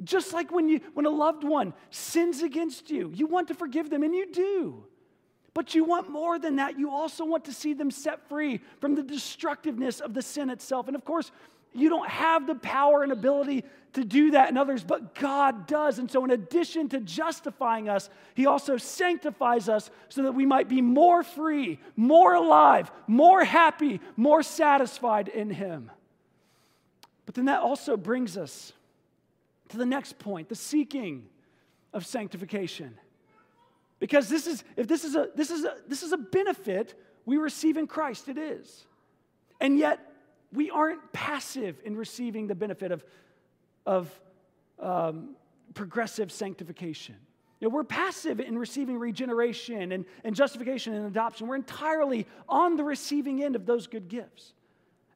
Just 0.04 0.34
like 0.34 0.52
when, 0.52 0.70
you, 0.70 0.80
when 0.94 1.06
a 1.06 1.10
loved 1.10 1.44
one 1.44 1.74
sins 1.90 2.44
against 2.44 2.90
you, 2.90 3.12
you 3.14 3.26
want 3.26 3.48
to 3.48 3.56
forgive 3.56 3.90
them, 3.90 4.04
and 4.04 4.14
you 4.14 4.32
do. 4.32 4.84
But 5.54 5.74
you 5.74 5.84
want 5.84 6.10
more 6.10 6.38
than 6.38 6.58
that. 6.58 6.78
You 6.78 6.92
also 6.92 7.26
want 7.26 7.46
to 7.46 7.54
see 7.54 7.74
them 7.74 7.90
set 7.90 8.30
free 8.30 8.62
from 8.80 8.94
the 8.94 9.02
destructiveness 9.02 10.00
of 10.00 10.14
the 10.14 10.22
sin 10.22 10.52
itself. 10.52 10.88
And 10.88 10.96
of 10.96 11.04
course, 11.04 11.32
you 11.74 11.90
don't 11.90 12.08
have 12.08 12.46
the 12.46 12.56
power 12.56 13.02
and 13.02 13.12
ability 13.12 13.64
to 13.94 14.04
do 14.04 14.32
that 14.32 14.50
in 14.50 14.58
others, 14.58 14.84
but 14.84 15.16
God 15.16 15.66
does. 15.66 15.98
And 15.98 16.10
so, 16.10 16.24
in 16.24 16.32
addition 16.32 16.90
to 16.90 17.00
justifying 17.00 17.90
us, 17.90 18.10
He 18.36 18.46
also 18.46 18.78
sanctifies 18.78 19.68
us 19.68 19.90
so 20.10 20.24
that 20.24 20.34
we 20.34 20.46
might 20.46 20.70
be 20.70 20.82
more 20.82 21.24
free, 21.24 21.80
more 21.96 22.36
alive, 22.36 22.92
more 23.08 23.44
happy, 23.44 24.00
more 24.16 24.44
satisfied 24.44 25.28
in 25.28 25.50
Him. 25.50 25.90
But 27.26 27.36
then 27.36 27.46
that 27.46 27.62
also 27.62 27.98
brings 27.98 28.38
us 28.38 28.74
to 29.70 29.78
the 29.78 29.86
next 29.86 30.20
point 30.20 30.50
the 30.50 30.56
seeking 30.56 31.28
of 31.94 32.06
sanctification. 32.06 32.98
Because 34.00 34.30
this 34.30 34.46
is, 34.46 34.64
if 34.76 34.88
this 34.88 35.04
is 35.04 35.16
a, 35.16 35.30
this 35.36 35.50
is 35.50 35.66
a, 35.66 35.76
this 35.88 36.04
is 36.04 36.12
a 36.12 36.18
benefit 36.18 36.94
we 37.26 37.38
receive 37.38 37.78
in 37.78 37.88
Christ, 37.88 38.30
it 38.30 38.38
is. 38.38 38.86
And 39.60 39.78
yet, 39.78 40.00
we 40.54 40.70
aren't 40.70 41.12
passive 41.12 41.80
in 41.84 41.98
receiving 41.98 42.48
the 42.48 42.56
benefit 42.56 42.92
of, 42.92 43.04
of 43.86 44.22
um, 44.80 45.36
progressive 45.74 46.32
sanctification. 46.32 47.16
You 47.60 47.68
know, 47.68 47.74
we're 47.74 47.84
passive 47.84 48.40
in 48.40 48.58
receiving 48.58 48.98
regeneration 48.98 49.92
and, 49.92 50.06
and 50.24 50.36
justification 50.36 50.94
and 50.94 51.08
adoption. 51.08 51.48
We're 51.48 51.56
entirely 51.56 52.28
on 52.48 52.76
the 52.78 52.84
receiving 52.84 53.44
end 53.44 53.56
of 53.56 53.66
those 53.66 53.88
good 53.88 54.08
gifts. 54.08 54.54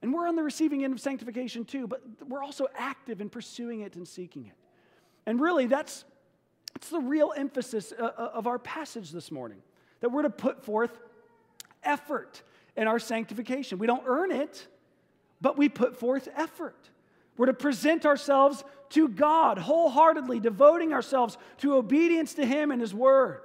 And 0.01 0.13
we're 0.13 0.27
on 0.27 0.35
the 0.35 0.43
receiving 0.43 0.83
end 0.83 0.93
of 0.93 0.99
sanctification 0.99 1.65
too, 1.65 1.87
but 1.87 2.01
we're 2.27 2.43
also 2.43 2.67
active 2.75 3.21
in 3.21 3.29
pursuing 3.29 3.81
it 3.81 3.95
and 3.95 4.07
seeking 4.07 4.47
it. 4.47 4.55
And 5.25 5.39
really, 5.39 5.67
that's, 5.67 6.05
that's 6.73 6.89
the 6.89 6.99
real 6.99 7.33
emphasis 7.35 7.93
uh, 7.97 8.03
uh, 8.03 8.31
of 8.33 8.47
our 8.47 8.57
passage 8.57 9.11
this 9.11 9.31
morning 9.31 9.61
that 9.99 10.09
we're 10.09 10.23
to 10.23 10.29
put 10.29 10.63
forth 10.63 10.99
effort 11.83 12.41
in 12.75 12.87
our 12.87 12.99
sanctification. 12.99 13.77
We 13.77 13.87
don't 13.87 14.03
earn 14.07 14.31
it, 14.31 14.67
but 15.39 15.57
we 15.57 15.69
put 15.69 15.97
forth 15.97 16.27
effort. 16.35 16.89
We're 17.37 17.47
to 17.47 17.53
present 17.53 18.05
ourselves 18.05 18.63
to 18.89 19.07
God 19.07 19.57
wholeheartedly, 19.57 20.39
devoting 20.39 20.93
ourselves 20.93 21.37
to 21.59 21.75
obedience 21.75 22.33
to 22.35 22.45
Him 22.45 22.71
and 22.71 22.81
His 22.81 22.93
Word. 22.93 23.41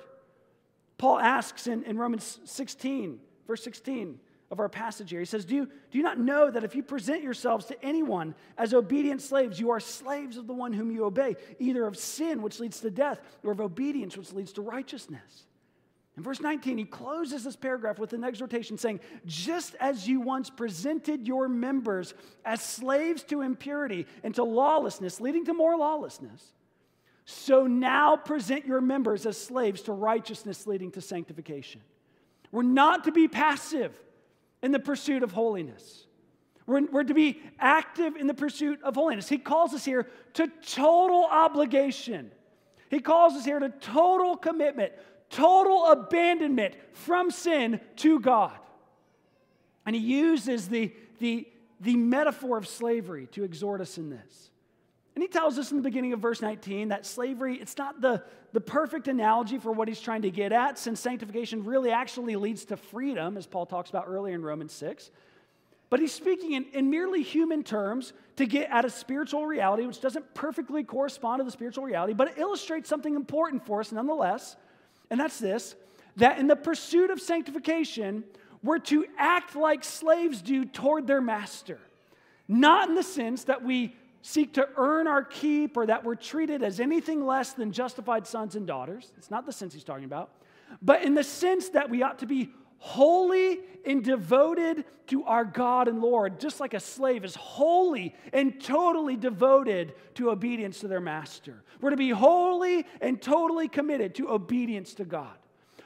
Paul 0.99 1.19
asks 1.19 1.66
in, 1.66 1.85
in 1.85 1.99
Romans 1.99 2.40
16, 2.45 3.21
verse 3.47 3.62
16, 3.62 4.19
of 4.51 4.61
our 4.61 4.69
passage 4.69 5.11
here. 5.11 5.19
He 5.21 5.27
says, 5.27 5.45
do 5.45 5.55
you, 5.55 5.67
do 5.67 5.99
you 5.99 6.05
not 6.05 6.19
know 6.19 6.51
that 6.51 6.63
if 6.63 6.75
you 6.75 6.83
present 6.83 7.23
yourselves 7.23 7.67
to 7.67 7.85
anyone 7.85 8.35
as 8.57 8.75
obedient 8.75 9.21
slaves, 9.21 9.59
you 9.59 9.71
are 9.71 9.81
slaves 9.81 10.37
of 10.37 10.47
the 10.47 10.53
one 10.53 10.73
whom 10.73 10.91
you 10.91 11.05
obey, 11.05 11.37
either 11.59 11.87
of 11.87 11.97
sin, 11.97 12.43
which 12.43 12.61
leads 12.61 12.81
to 12.81 12.91
death, 12.91 13.21
or 13.43 13.53
of 13.53 13.61
obedience, 13.61 14.17
which 14.17 14.33
leads 14.33 14.53
to 14.53 14.63
righteousness? 14.63 15.47
In 16.17 16.23
verse 16.23 16.41
19, 16.41 16.79
he 16.79 16.85
closes 16.85 17.45
this 17.45 17.57
paragraph 17.57 17.99
with 17.99 18.15
an 18.15 18.25
exhortation 18.25 18.79
saying, 18.79 19.01
Just 19.27 19.75
as 19.81 20.09
you 20.09 20.21
once 20.21 20.49
presented 20.49 21.27
your 21.27 21.47
members 21.47 22.15
as 22.45 22.63
slaves 22.63 23.23
to 23.25 23.43
impurity 23.43 24.07
and 24.23 24.35
to 24.37 24.45
lawlessness, 24.45 25.21
leading 25.21 25.45
to 25.45 25.53
more 25.53 25.77
lawlessness, 25.77 26.53
so 27.27 27.67
now 27.67 28.17
present 28.17 28.65
your 28.65 28.81
members 28.81 29.27
as 29.27 29.37
slaves 29.37 29.83
to 29.83 29.93
righteousness, 29.93 30.67
leading 30.67 30.93
to 30.93 31.01
sanctification. 31.03 31.83
We're 32.51 32.63
not 32.63 33.05
to 33.05 33.13
be 33.13 33.29
passive 33.29 34.01
in 34.67 34.73
the 34.73 34.81
pursuit 34.81 35.23
of 35.23 35.31
holiness. 35.31 36.05
We're, 36.67 36.85
we're, 36.91 37.05
to 37.05 37.15
be 37.15 37.41
active 37.61 38.17
in 38.17 38.27
the 38.27 38.35
pursuit 38.35 38.83
of 38.83 38.97
holiness. 38.97 39.29
He 39.29 39.39
calls 39.39 39.73
us 39.73 39.85
here 39.85 40.09
to 40.35 40.51
total 40.67 41.25
obligation. 41.25 42.33
He 42.91 42.99
calls 42.99 43.35
us 43.35 43.45
here 43.45 43.61
to 43.61 43.69
total 43.69 44.37
commitment, 44.37 44.93
total 45.31 45.87
abandonment 45.87 46.75
from 46.93 47.31
sin 47.31 47.81
to 47.99 48.19
God. 48.19 48.59
And 49.87 49.95
he 49.95 50.03
uses 50.03 50.69
the, 50.69 50.93
the, 51.21 51.47
the 51.81 51.95
metaphor 51.95 52.59
of 52.59 52.67
slavery 52.67 53.29
to 53.29 53.45
exhort 53.45 53.81
us 53.81 53.99
in 53.99 54.11
this. 54.11 54.51
And 55.17 55.23
he 55.23 55.29
tells 55.29 55.59
us 55.59 55.71
in 55.71 55.79
the 55.79 55.83
beginning 55.83 56.13
of 56.13 56.21
verse 56.21 56.43
19 56.43 56.89
that 56.89 57.07
slavery, 57.07 57.57
it's 57.57 57.79
not 57.79 58.03
the, 58.03 58.23
the 58.53 58.61
perfect 58.61 59.09
analogy 59.09 59.57
for 59.57 59.73
what 59.73 59.89
he's 59.89 59.99
trying 59.99 60.21
to 60.23 60.31
get 60.31 60.53
at, 60.53 60.79
since 60.79 61.01
sanctification 61.01 61.65
really 61.65 61.91
actually 61.91 62.37
leads 62.37 62.67
to 62.67 62.77
freedom, 62.77 63.39
as 63.39 63.47
Paul 63.47 63.65
talks 63.65 63.89
about 63.89 64.05
earlier 64.07 64.35
in 64.35 64.43
Romans 64.43 64.75
6. 64.75 65.11
But 65.89 66.01
he's 66.01 66.13
speaking 66.13 66.53
in, 66.53 66.67
in 66.75 66.91
merely 66.91 67.23
human 67.23 67.63
terms 67.63 68.13
to 68.37 68.45
get 68.45 68.69
at 68.71 68.85
a 68.85 68.91
spiritual 68.91 69.47
reality, 69.47 69.87
which 69.87 70.03
doesn't 70.03 70.35
perfectly 70.35 70.85
correspond 70.85 71.41
to 71.41 71.45
the 71.45 71.51
spiritual 71.51 71.85
reality, 71.85 72.13
but 72.13 72.29
it 72.29 72.35
illustrates 72.37 72.87
something 72.87 73.15
important 73.15 73.65
for 73.65 73.81
us 73.81 73.93
nonetheless. 73.93 74.57
And 75.11 75.19
that's 75.19 75.39
this 75.39 75.77
that 76.17 76.39
in 76.39 76.47
the 76.47 76.57
pursuit 76.57 77.11
of 77.11 77.23
sanctification, 77.23 78.25
we're 78.63 78.81
to 78.81 79.07
act 79.17 79.57
like 79.57 79.83
slaves 79.83 80.43
do 80.43 80.67
toward 80.67 81.07
their 81.07 81.23
master. 81.23 81.79
Not 82.49 82.91
in 82.91 82.95
the 82.95 83.03
sense 83.03 83.45
that 83.45 83.65
we 83.65 83.95
seek 84.27 84.55
to 84.55 84.69
earn 84.77 85.07
our 85.07 85.23
keep 85.23 85.77
or 85.77 85.87
that 85.87 86.03
we're 86.03 86.17
treated 86.17 86.65
as 86.65 86.81
anything 86.81 87.25
less 87.25 87.53
than 87.53 87.71
justified 87.71 88.27
sons 88.27 88.57
and 88.57 88.67
daughters. 88.67 89.12
It's 89.17 89.31
not 89.31 89.47
the 89.47 89.53
sense 89.53 89.73
he's 89.73 89.85
talking 89.85 90.05
about. 90.05 90.31
But 90.83 91.05
in 91.05 91.15
the 91.15 91.23
sense 91.23 91.69
that 91.71 91.89
we 91.89 92.03
ought 92.03 92.19
to 92.19 92.27
be 92.27 92.51
holy 92.79 93.61
and 93.87 94.03
devoted 94.03 94.85
to 95.07 95.23
our 95.27 95.45
God 95.45 95.87
and 95.87 96.03
Lord, 96.03 96.41
just 96.41 96.59
like 96.59 96.75
a 96.75 96.81
slave 96.81 97.25
is 97.25 97.37
holy 97.37 98.17
and 98.33 98.61
totally 98.61 99.17
devoted 99.17 99.95
to 100.15 100.31
obedience 100.31 100.81
to 100.81 100.89
their 100.89 101.01
master. 101.01 101.62
We're 101.81 101.91
to 101.91 101.97
be 101.97 102.11
holy 102.11 102.85
and 103.01 103.23
totally 103.23 103.69
committed 103.69 104.17
to 104.17 104.31
obedience 104.31 104.95
to 104.95 105.05
God. 105.05 105.37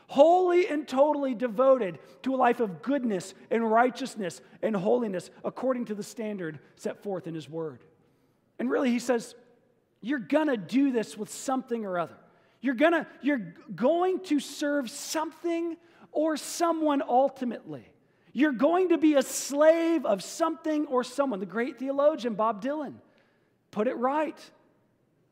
Holy 0.06 0.66
and 0.66 0.88
totally 0.88 1.34
devoted 1.34 1.98
to 2.22 2.34
a 2.34 2.38
life 2.38 2.60
of 2.60 2.80
goodness 2.80 3.34
and 3.50 3.70
righteousness 3.70 4.40
and 4.62 4.74
holiness 4.74 5.30
according 5.44 5.84
to 5.84 5.94
the 5.94 6.02
standard 6.02 6.58
set 6.76 7.02
forth 7.02 7.26
in 7.26 7.34
His 7.34 7.46
Word. 7.46 7.84
And 8.60 8.70
really, 8.70 8.90
he 8.90 9.00
says, 9.00 9.34
you're 10.00 10.18
gonna 10.20 10.56
do 10.56 10.92
this 10.92 11.18
with 11.18 11.30
something 11.30 11.84
or 11.84 11.98
other. 11.98 12.16
You're 12.60 12.74
gonna, 12.74 13.06
you're 13.22 13.54
going 13.74 14.20
to 14.24 14.38
serve 14.38 14.90
something 14.90 15.76
or 16.12 16.36
someone 16.36 17.02
ultimately. 17.02 17.90
You're 18.32 18.52
going 18.52 18.90
to 18.90 18.98
be 18.98 19.14
a 19.14 19.22
slave 19.22 20.06
of 20.06 20.22
something 20.22 20.86
or 20.86 21.02
someone. 21.02 21.40
The 21.40 21.46
great 21.46 21.78
theologian 21.78 22.34
Bob 22.34 22.62
Dylan 22.62 22.94
put 23.70 23.88
it 23.88 23.96
right. 23.96 24.38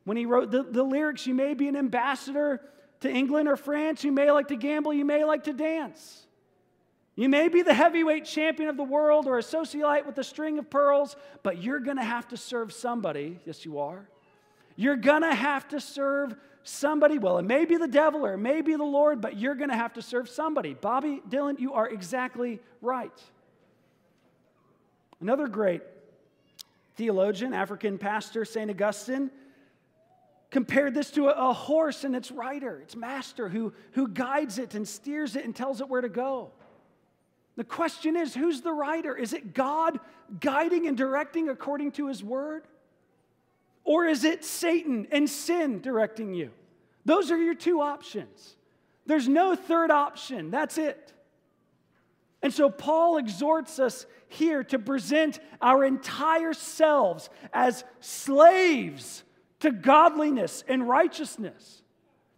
When 0.03 0.17
he 0.17 0.25
wrote 0.25 0.51
the, 0.51 0.63
the 0.63 0.83
lyrics, 0.83 1.27
you 1.27 1.35
may 1.35 1.53
be 1.53 1.67
an 1.67 1.75
ambassador 1.75 2.61
to 3.01 3.09
England 3.09 3.47
or 3.47 3.55
France, 3.55 4.03
you 4.03 4.11
may 4.11 4.31
like 4.31 4.47
to 4.49 4.57
gamble, 4.57 4.91
you 4.91 5.05
may 5.05 5.23
like 5.23 5.45
to 5.45 5.53
dance. 5.53 6.25
You 7.19 7.27
may 7.27 7.49
be 7.49 7.63
the 7.63 7.73
heavyweight 7.73 8.23
champion 8.23 8.69
of 8.69 8.77
the 8.77 8.83
world 8.83 9.27
or 9.27 9.37
a 9.37 9.41
socialite 9.41 10.05
with 10.05 10.17
a 10.19 10.23
string 10.23 10.57
of 10.57 10.69
pearls, 10.69 11.17
but 11.43 11.61
you're 11.61 11.81
going 11.81 11.97
to 11.97 12.03
have 12.03 12.29
to 12.29 12.37
serve 12.37 12.71
somebody. 12.71 13.41
Yes, 13.45 13.65
you 13.65 13.79
are. 13.79 14.07
You're 14.77 14.95
going 14.95 15.23
to 15.23 15.35
have 15.35 15.67
to 15.67 15.81
serve 15.81 16.33
somebody. 16.63 17.17
Well, 17.17 17.37
it 17.37 17.43
may 17.43 17.65
be 17.65 17.75
the 17.75 17.89
devil 17.89 18.25
or 18.25 18.35
it 18.35 18.37
may 18.37 18.61
be 18.61 18.73
the 18.73 18.85
Lord, 18.85 19.19
but 19.19 19.37
you're 19.37 19.55
going 19.55 19.69
to 19.69 19.75
have 19.75 19.91
to 19.95 20.01
serve 20.01 20.29
somebody. 20.29 20.75
Bobby 20.75 21.21
Dylan, 21.27 21.59
you 21.59 21.73
are 21.73 21.89
exactly 21.89 22.61
right. 22.81 23.11
Another 25.19 25.49
great 25.49 25.81
theologian, 26.95 27.53
African 27.53 27.97
pastor, 27.97 28.45
St. 28.45 28.71
Augustine, 28.71 29.29
compared 30.51 30.93
this 30.93 31.11
to 31.11 31.27
a, 31.27 31.49
a 31.49 31.51
horse 31.51 32.05
and 32.05 32.15
its 32.15 32.31
rider, 32.31 32.79
its 32.79 32.95
master, 32.95 33.49
who, 33.49 33.73
who 33.91 34.07
guides 34.07 34.57
it 34.57 34.73
and 34.73 34.87
steers 34.87 35.35
it 35.35 35.43
and 35.43 35.53
tells 35.53 35.81
it 35.81 35.89
where 35.89 35.99
to 35.99 36.07
go. 36.07 36.51
The 37.59 37.65
question 37.65 38.15
is 38.15 38.33
who's 38.33 38.61
the 38.61 38.71
rider? 38.71 39.13
Is 39.13 39.33
it 39.33 39.53
God 39.53 39.99
guiding 40.39 40.87
and 40.87 40.95
directing 40.95 41.49
according 41.49 41.91
to 41.91 42.07
his 42.07 42.23
word? 42.23 42.63
Or 43.83 44.05
is 44.05 44.23
it 44.23 44.45
Satan 44.45 45.09
and 45.11 45.29
sin 45.29 45.81
directing 45.81 46.33
you? 46.33 46.51
Those 47.03 47.31
are 47.31 47.37
your 47.37 47.55
two 47.55 47.81
options. 47.81 48.55
There's 49.07 49.27
no 49.27 49.57
third 49.57 49.91
option. 49.91 50.51
That's 50.51 50.77
it. 50.77 51.11
And 52.41 52.53
so 52.53 52.69
Paul 52.69 53.17
exhorts 53.17 53.77
us 53.77 54.05
here 54.29 54.63
to 54.63 54.79
present 54.79 55.41
our 55.61 55.83
entire 55.83 56.53
selves 56.53 57.29
as 57.51 57.83
slaves 57.99 59.25
to 59.59 59.71
godliness 59.71 60.63
and 60.65 60.87
righteousness, 60.87 61.81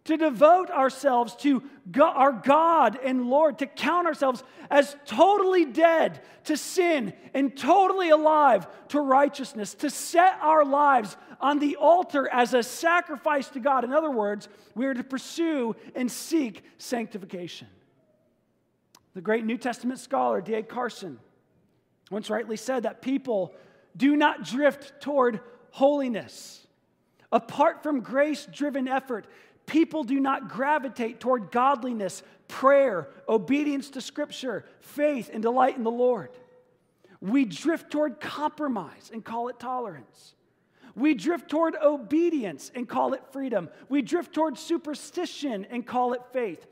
to 0.04 0.16
devote 0.16 0.70
ourselves 0.70 1.36
to 1.36 1.62
our 2.00 2.32
God 2.32 2.98
and 3.04 3.26
Lord, 3.26 3.58
to 3.58 3.66
count 3.66 4.06
ourselves 4.06 4.42
as 4.70 4.96
totally 5.06 5.64
dead 5.64 6.20
to 6.44 6.56
sin 6.56 7.12
and 7.34 7.56
totally 7.56 8.10
alive 8.10 8.66
to 8.88 9.00
righteousness, 9.00 9.74
to 9.74 9.90
set 9.90 10.38
our 10.40 10.64
lives 10.64 11.16
on 11.40 11.58
the 11.58 11.76
altar 11.76 12.28
as 12.28 12.52
a 12.54 12.62
sacrifice 12.62 13.48
to 13.50 13.60
God. 13.60 13.84
In 13.84 13.92
other 13.92 14.10
words, 14.10 14.48
we 14.74 14.86
are 14.86 14.94
to 14.94 15.04
pursue 15.04 15.76
and 15.94 16.10
seek 16.10 16.62
sanctification. 16.78 17.68
The 19.14 19.20
great 19.20 19.44
New 19.44 19.58
Testament 19.58 20.00
scholar 20.00 20.40
D.A. 20.40 20.62
Carson 20.62 21.18
once 22.10 22.28
rightly 22.28 22.56
said 22.56 22.84
that 22.84 23.02
people 23.02 23.54
do 23.96 24.16
not 24.16 24.44
drift 24.44 25.00
toward 25.00 25.40
holiness. 25.70 26.66
Apart 27.30 27.82
from 27.82 28.00
grace 28.00 28.46
driven 28.52 28.86
effort, 28.88 29.26
people 29.66 30.04
do 30.04 30.18
not 30.20 30.48
gravitate 30.48 31.20
toward 31.20 31.50
godliness, 31.50 32.22
prayer, 32.48 33.08
obedience 33.28 33.90
to 33.90 34.00
Scripture, 34.00 34.64
faith, 34.80 35.30
and 35.32 35.42
delight 35.42 35.76
in 35.76 35.84
the 35.84 35.90
Lord. 35.90 36.30
We 37.20 37.44
drift 37.44 37.90
toward 37.90 38.20
compromise 38.20 39.10
and 39.12 39.24
call 39.24 39.48
it 39.48 39.58
tolerance. 39.60 40.34
We 40.94 41.14
drift 41.14 41.48
toward 41.48 41.76
obedience 41.76 42.70
and 42.74 42.88
call 42.88 43.14
it 43.14 43.22
freedom. 43.32 43.70
We 43.88 44.02
drift 44.02 44.34
toward 44.34 44.58
superstition 44.58 45.66
and 45.70 45.86
call 45.86 46.12
it 46.12 46.22
faith. 46.32 46.66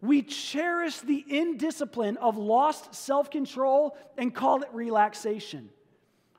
We 0.00 0.22
cherish 0.22 0.98
the 0.98 1.24
indiscipline 1.28 2.16
of 2.16 2.36
lost 2.36 2.94
self 2.94 3.30
control 3.30 3.96
and 4.18 4.34
call 4.34 4.62
it 4.62 4.68
relaxation. 4.72 5.70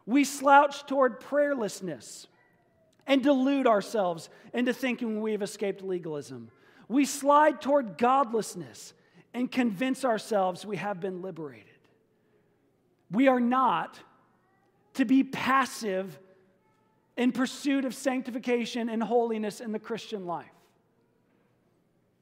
We 0.06 0.26
slouch 0.26 0.86
toward 0.86 1.22
prayerlessness 1.22 2.28
and 3.08 3.22
delude 3.22 3.68
ourselves 3.68 4.30
into 4.54 4.74
thinking 4.74 5.22
we 5.22 5.34
have 5.34 5.42
escaped 5.42 5.82
legalism. 5.82 6.50
We 6.88 7.06
slide 7.06 7.62
toward 7.62 7.98
godlessness 7.98 8.94
and 9.34 9.52
convince 9.52 10.06
ourselves 10.06 10.66
we 10.66 10.78
have 10.78 11.00
been 11.00 11.22
liberated. 11.22 11.68
We 13.12 13.28
are 13.28 13.40
not 13.40 14.00
to 14.96 15.06
be 15.06 15.24
passive 15.24 16.20
in 17.18 17.32
pursuit 17.32 17.86
of 17.86 17.94
sanctification 17.94 18.90
and 18.90 19.02
holiness 19.02 19.60
in 19.60 19.72
the 19.72 19.80
Christian 19.80 20.26
life. 20.26 20.46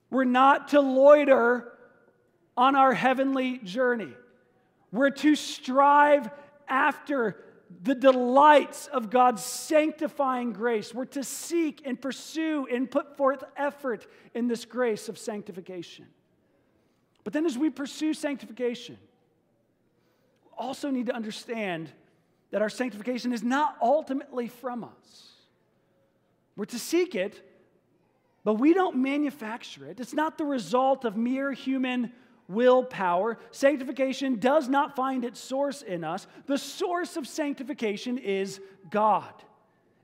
We're 0.10 0.26
not 0.26 0.70
to 0.70 0.82
loiter 0.82 1.72
on 2.58 2.76
our 2.76 2.94
heavenly 2.94 3.60
journey. 3.60 4.14
We're 4.92 5.12
to 5.12 5.36
strive 5.36 6.30
after 6.68 7.38
the 7.84 7.96
delights 7.96 8.88
of 8.88 9.10
God's 9.10 9.44
sanctifying 9.44 10.54
grace. 10.54 10.94
We're 10.94 11.06
to 11.06 11.24
seek 11.24 11.82
and 11.86 12.00
pursue 12.00 12.68
and 12.72 12.90
put 12.90 13.18
forth 13.18 13.44
effort 13.56 14.08
in 14.34 14.48
this 14.48 14.66
grace 14.66 15.10
of 15.10 15.18
sanctification. 15.18 16.08
But 17.24 17.34
then, 17.34 17.46
as 17.46 17.58
we 17.58 17.70
pursue 17.70 18.14
sanctification, 18.14 18.98
we 20.46 20.52
also 20.58 20.90
need 20.90 21.06
to 21.08 21.14
understand 21.14 21.92
that 22.52 22.62
our 22.62 22.70
sanctification 22.70 23.34
is 23.34 23.44
not 23.44 23.78
ultimately 23.82 24.48
from 24.48 24.84
us. 24.84 25.32
We're 26.56 26.66
to 26.66 26.80
seek 26.80 27.16
it, 27.16 27.48
but 28.44 28.56
we 28.56 28.74
don't 28.74 28.98
manufacture 28.98 29.86
it. 29.88 30.00
It's 30.00 30.14
not 30.14 30.38
the 30.38 30.46
result 30.46 31.06
of 31.06 31.16
mere 31.16 31.54
human 31.54 32.12
willpower. 32.52 33.38
Sanctification 33.52 34.38
does 34.38 34.68
not 34.68 34.96
find 34.96 35.26
its 35.26 35.40
source 35.40 35.82
in 35.82 36.04
us. 36.04 36.28
The 36.48 36.58
source 36.58 37.18
of 37.18 37.28
sanctification 37.28 38.18
is 38.18 38.60
God, 38.90 39.34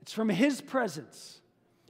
it's 0.01 0.13
from 0.13 0.29
His 0.29 0.61
presence 0.61 1.41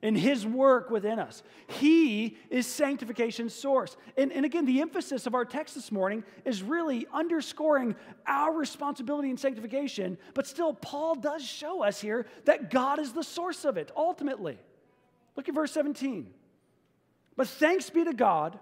in 0.02 0.16
His 0.16 0.46
work 0.46 0.90
within 0.90 1.20
us. 1.20 1.42
He 1.68 2.38
is 2.50 2.68
sanctification's 2.68 3.54
source. 3.54 3.98
And, 4.16 4.32
and 4.32 4.46
again, 4.46 4.66
the 4.66 4.82
emphasis 4.82 5.26
of 5.26 5.34
our 5.34 5.46
text 5.46 5.76
this 5.76 5.92
morning 5.92 6.24
is 6.46 6.62
really 6.62 7.08
underscoring 7.12 7.96
our 8.26 8.54
responsibility 8.54 9.30
in 9.30 9.38
sanctification, 9.38 10.18
but 10.34 10.48
still, 10.48 10.74
Paul 10.74 11.16
does 11.16 11.44
show 11.44 11.84
us 11.84 12.00
here 12.00 12.28
that 12.46 12.70
God 12.70 13.00
is 13.00 13.14
the 13.14 13.24
source 13.24 13.66
of 13.66 13.78
it 13.78 13.92
ultimately. 13.96 14.60
Look 15.36 15.50
at 15.50 15.56
verse 15.56 15.72
17. 15.72 16.32
But 17.36 17.48
thanks 17.48 17.90
be 17.90 18.04
to 18.04 18.14
God 18.14 18.60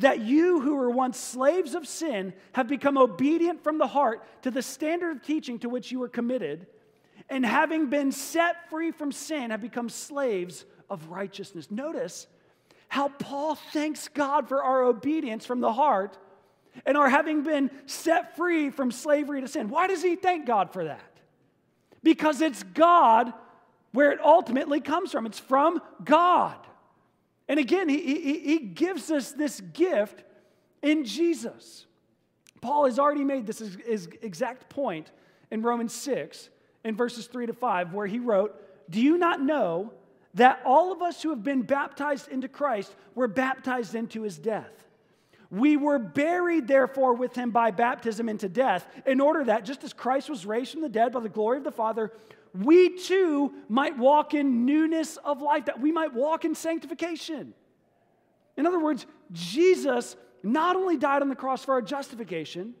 that 0.00 0.20
you 0.20 0.60
who 0.60 0.76
were 0.76 0.90
once 0.90 1.18
slaves 1.18 1.74
of 1.74 1.86
sin 1.86 2.32
have 2.52 2.66
become 2.68 2.98
obedient 2.98 3.62
from 3.62 3.78
the 3.78 3.86
heart 3.86 4.26
to 4.42 4.50
the 4.50 4.62
standard 4.62 5.16
of 5.16 5.22
teaching 5.22 5.58
to 5.60 5.68
which 5.68 5.92
you 5.92 5.98
were 5.98 6.08
committed, 6.08 6.66
and 7.28 7.44
having 7.46 7.88
been 7.88 8.10
set 8.10 8.68
free 8.70 8.90
from 8.90 9.12
sin, 9.12 9.50
have 9.50 9.60
become 9.60 9.88
slaves 9.88 10.64
of 10.88 11.08
righteousness. 11.08 11.70
Notice 11.70 12.26
how 12.88 13.08
Paul 13.08 13.54
thanks 13.54 14.08
God 14.08 14.48
for 14.48 14.64
our 14.64 14.82
obedience 14.82 15.46
from 15.46 15.60
the 15.60 15.72
heart 15.72 16.18
and 16.86 16.96
our 16.96 17.08
having 17.08 17.42
been 17.42 17.70
set 17.86 18.36
free 18.36 18.70
from 18.70 18.90
slavery 18.90 19.40
to 19.42 19.48
sin. 19.48 19.68
Why 19.68 19.86
does 19.86 20.02
he 20.02 20.16
thank 20.16 20.46
God 20.46 20.72
for 20.72 20.84
that? 20.84 21.20
Because 22.02 22.40
it's 22.40 22.62
God 22.62 23.32
where 23.92 24.12
it 24.12 24.20
ultimately 24.24 24.80
comes 24.80 25.12
from. 25.12 25.26
It's 25.26 25.38
from 25.38 25.80
God. 26.02 26.56
And 27.50 27.58
again, 27.58 27.88
he, 27.88 28.00
he, 28.00 28.38
he 28.38 28.58
gives 28.60 29.10
us 29.10 29.32
this 29.32 29.60
gift 29.60 30.22
in 30.82 31.04
Jesus. 31.04 31.84
Paul 32.60 32.84
has 32.84 32.96
already 32.96 33.24
made 33.24 33.44
this 33.44 33.58
his 33.58 34.08
exact 34.22 34.68
point 34.68 35.10
in 35.50 35.60
Romans 35.60 35.92
6, 35.92 36.48
in 36.84 36.94
verses 36.94 37.26
3 37.26 37.46
to 37.46 37.52
5, 37.52 37.92
where 37.92 38.06
he 38.06 38.20
wrote, 38.20 38.54
Do 38.88 39.00
you 39.00 39.18
not 39.18 39.42
know 39.42 39.92
that 40.34 40.62
all 40.64 40.92
of 40.92 41.02
us 41.02 41.24
who 41.24 41.30
have 41.30 41.42
been 41.42 41.62
baptized 41.62 42.28
into 42.28 42.46
Christ 42.46 42.94
were 43.16 43.26
baptized 43.26 43.96
into 43.96 44.22
his 44.22 44.38
death? 44.38 44.86
We 45.50 45.76
were 45.76 45.98
buried, 45.98 46.68
therefore, 46.68 47.14
with 47.14 47.34
him 47.34 47.50
by 47.50 47.72
baptism 47.72 48.28
into 48.28 48.48
death, 48.48 48.86
in 49.04 49.20
order 49.20 49.42
that, 49.46 49.64
just 49.64 49.82
as 49.82 49.92
Christ 49.92 50.30
was 50.30 50.46
raised 50.46 50.70
from 50.70 50.82
the 50.82 50.88
dead 50.88 51.10
by 51.10 51.18
the 51.18 51.28
glory 51.28 51.58
of 51.58 51.64
the 51.64 51.72
Father, 51.72 52.12
we 52.54 52.96
too 52.96 53.52
might 53.68 53.96
walk 53.96 54.34
in 54.34 54.64
newness 54.64 55.16
of 55.18 55.40
life, 55.42 55.66
that 55.66 55.80
we 55.80 55.92
might 55.92 56.12
walk 56.14 56.44
in 56.44 56.54
sanctification. 56.54 57.54
In 58.56 58.66
other 58.66 58.80
words, 58.80 59.06
Jesus 59.32 60.16
not 60.42 60.76
only 60.76 60.96
died 60.96 61.22
on 61.22 61.28
the 61.28 61.36
cross 61.36 61.64
for 61.64 61.72
our 61.72 61.82
justification, 61.82 62.74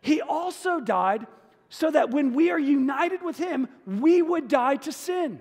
he 0.00 0.20
also 0.20 0.80
died 0.80 1.26
so 1.68 1.90
that 1.90 2.10
when 2.10 2.34
we 2.34 2.50
are 2.50 2.58
united 2.58 3.22
with 3.22 3.38
him, 3.38 3.68
we 3.86 4.22
would 4.22 4.48
die 4.48 4.76
to 4.76 4.92
sin. 4.92 5.40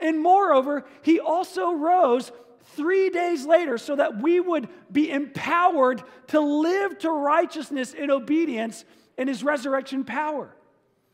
And 0.00 0.20
moreover, 0.20 0.84
he 1.02 1.20
also 1.20 1.72
rose 1.72 2.30
three 2.76 3.10
days 3.10 3.46
later 3.46 3.78
so 3.78 3.96
that 3.96 4.20
we 4.22 4.40
would 4.40 4.68
be 4.92 5.10
empowered 5.10 6.02
to 6.28 6.40
live 6.40 6.98
to 6.98 7.10
righteousness 7.10 7.94
in 7.94 8.10
obedience 8.10 8.84
in 9.16 9.26
his 9.26 9.42
resurrection 9.42 10.04
power. 10.04 10.54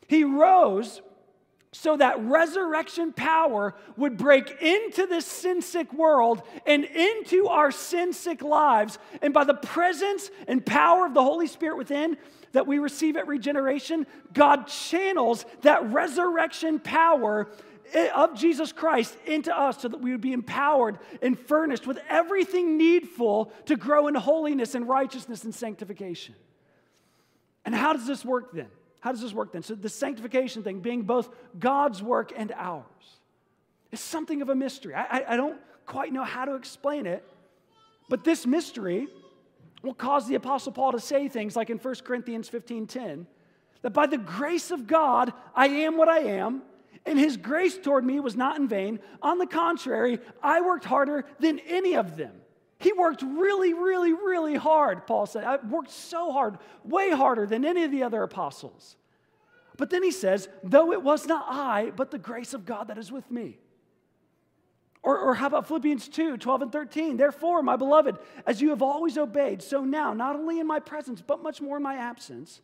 He 0.07 0.23
rose 0.23 1.01
so 1.75 1.97
that 1.97 2.21
resurrection 2.21 3.11
power 3.11 3.75
would 3.97 4.15
break 4.15 4.61
into 4.61 5.05
this 5.07 5.25
sin 5.25 5.61
sick 5.61 5.91
world 5.91 6.41
and 6.65 6.85
into 6.85 7.47
our 7.47 7.69
sin 7.69 8.13
sick 8.13 8.41
lives. 8.41 8.97
And 9.21 9.33
by 9.33 9.43
the 9.43 9.55
presence 9.55 10.31
and 10.47 10.65
power 10.65 11.05
of 11.05 11.13
the 11.13 11.21
Holy 11.21 11.47
Spirit 11.47 11.77
within 11.77 12.15
that 12.53 12.65
we 12.65 12.79
receive 12.79 13.17
at 13.17 13.27
regeneration, 13.27 14.07
God 14.33 14.67
channels 14.67 15.45
that 15.63 15.91
resurrection 15.91 16.79
power 16.79 17.51
eh, 17.93 18.09
of 18.15 18.39
Jesus 18.39 18.71
Christ 18.71 19.17
into 19.25 19.55
us 19.55 19.81
so 19.81 19.89
that 19.89 19.99
we 19.99 20.11
would 20.11 20.21
be 20.21 20.31
empowered 20.31 20.97
and 21.21 21.37
furnished 21.37 21.85
with 21.85 21.99
everything 22.07 22.77
needful 22.77 23.51
to 23.65 23.75
grow 23.75 24.07
in 24.07 24.15
holiness 24.15 24.75
and 24.75 24.87
righteousness 24.87 25.43
and 25.43 25.53
sanctification. 25.53 26.35
And 27.65 27.75
how 27.75 27.91
does 27.91 28.07
this 28.07 28.23
work 28.23 28.53
then? 28.53 28.69
How 29.05 29.11
does 29.11 29.21
this 29.21 29.33
work 29.33 29.51
then? 29.51 29.61
So, 29.61 29.75
the 29.75 29.87
sanctification 29.87 30.63
thing 30.63 30.79
being 30.79 31.03
both 31.03 31.29
God's 31.59 32.01
work 32.01 32.33
and 32.35 32.51
ours 32.53 32.83
is 33.91 33.99
something 33.99 34.41
of 34.41 34.49
a 34.49 34.55
mystery. 34.55 34.95
I, 34.95 35.03
I, 35.03 35.33
I 35.33 35.37
don't 35.37 35.59
quite 35.85 36.11
know 36.11 36.23
how 36.23 36.45
to 36.45 36.55
explain 36.55 37.05
it, 37.05 37.23
but 38.09 38.23
this 38.23 38.47
mystery 38.47 39.07
will 39.83 39.93
cause 39.93 40.27
the 40.27 40.33
Apostle 40.33 40.71
Paul 40.71 40.93
to 40.93 40.99
say 40.99 41.27
things 41.27 41.55
like 41.55 41.69
in 41.69 41.77
1 41.77 41.95
Corinthians 42.03 42.49
15 42.49 42.87
10, 42.87 43.27
that 43.83 43.91
by 43.91 44.07
the 44.07 44.17
grace 44.17 44.71
of 44.71 44.87
God, 44.87 45.31
I 45.53 45.67
am 45.67 45.97
what 45.97 46.09
I 46.09 46.21
am, 46.21 46.63
And 47.05 47.19
his 47.19 47.37
grace 47.37 47.77
toward 47.77 48.03
me 48.03 48.19
was 48.19 48.35
not 48.35 48.57
in 48.57 48.67
vain. 48.67 48.99
On 49.21 49.37
the 49.37 49.45
contrary, 49.45 50.17
I 50.41 50.61
worked 50.61 50.85
harder 50.85 51.25
than 51.39 51.59
any 51.59 51.95
of 51.95 52.17
them. 52.17 52.33
He 52.85 52.93
worked 52.93 53.23
really, 53.23 53.73
really, 53.73 54.13
really 54.13 54.53
hard, 54.53 55.07
Paul 55.07 55.25
said. 55.25 55.43
I 55.43 55.55
worked 55.55 55.89
so 55.89 56.31
hard, 56.31 56.59
way 56.83 57.09
harder 57.09 57.47
than 57.47 57.65
any 57.65 57.83
of 57.83 57.89
the 57.89 58.03
other 58.03 58.21
apostles. 58.21 58.95
But 59.75 59.89
then 59.89 60.03
he 60.03 60.11
says, 60.11 60.47
though 60.63 60.91
it 60.91 61.01
was 61.01 61.25
not 61.25 61.47
I, 61.49 61.93
but 61.95 62.11
the 62.11 62.19
grace 62.19 62.53
of 62.53 62.63
God 62.63 62.89
that 62.89 62.99
is 62.99 63.11
with 63.11 63.31
me. 63.31 63.57
Or, 65.01 65.17
or 65.17 65.33
how 65.33 65.47
about 65.47 65.67
Philippians 65.67 66.09
2 66.09 66.37
12 66.37 66.61
and 66.61 66.71
13? 66.71 67.17
Therefore, 67.17 67.63
my 67.63 67.75
beloved, 67.75 68.19
as 68.45 68.61
you 68.61 68.69
have 68.69 68.83
always 68.83 69.17
obeyed, 69.17 69.63
so 69.63 69.83
now, 69.83 70.13
not 70.13 70.35
only 70.35 70.59
in 70.59 70.67
my 70.67 70.79
presence, 70.79 71.23
but 71.25 71.41
much 71.41 71.61
more 71.61 71.77
in 71.77 71.83
my 71.83 71.95
absence, 71.95 72.61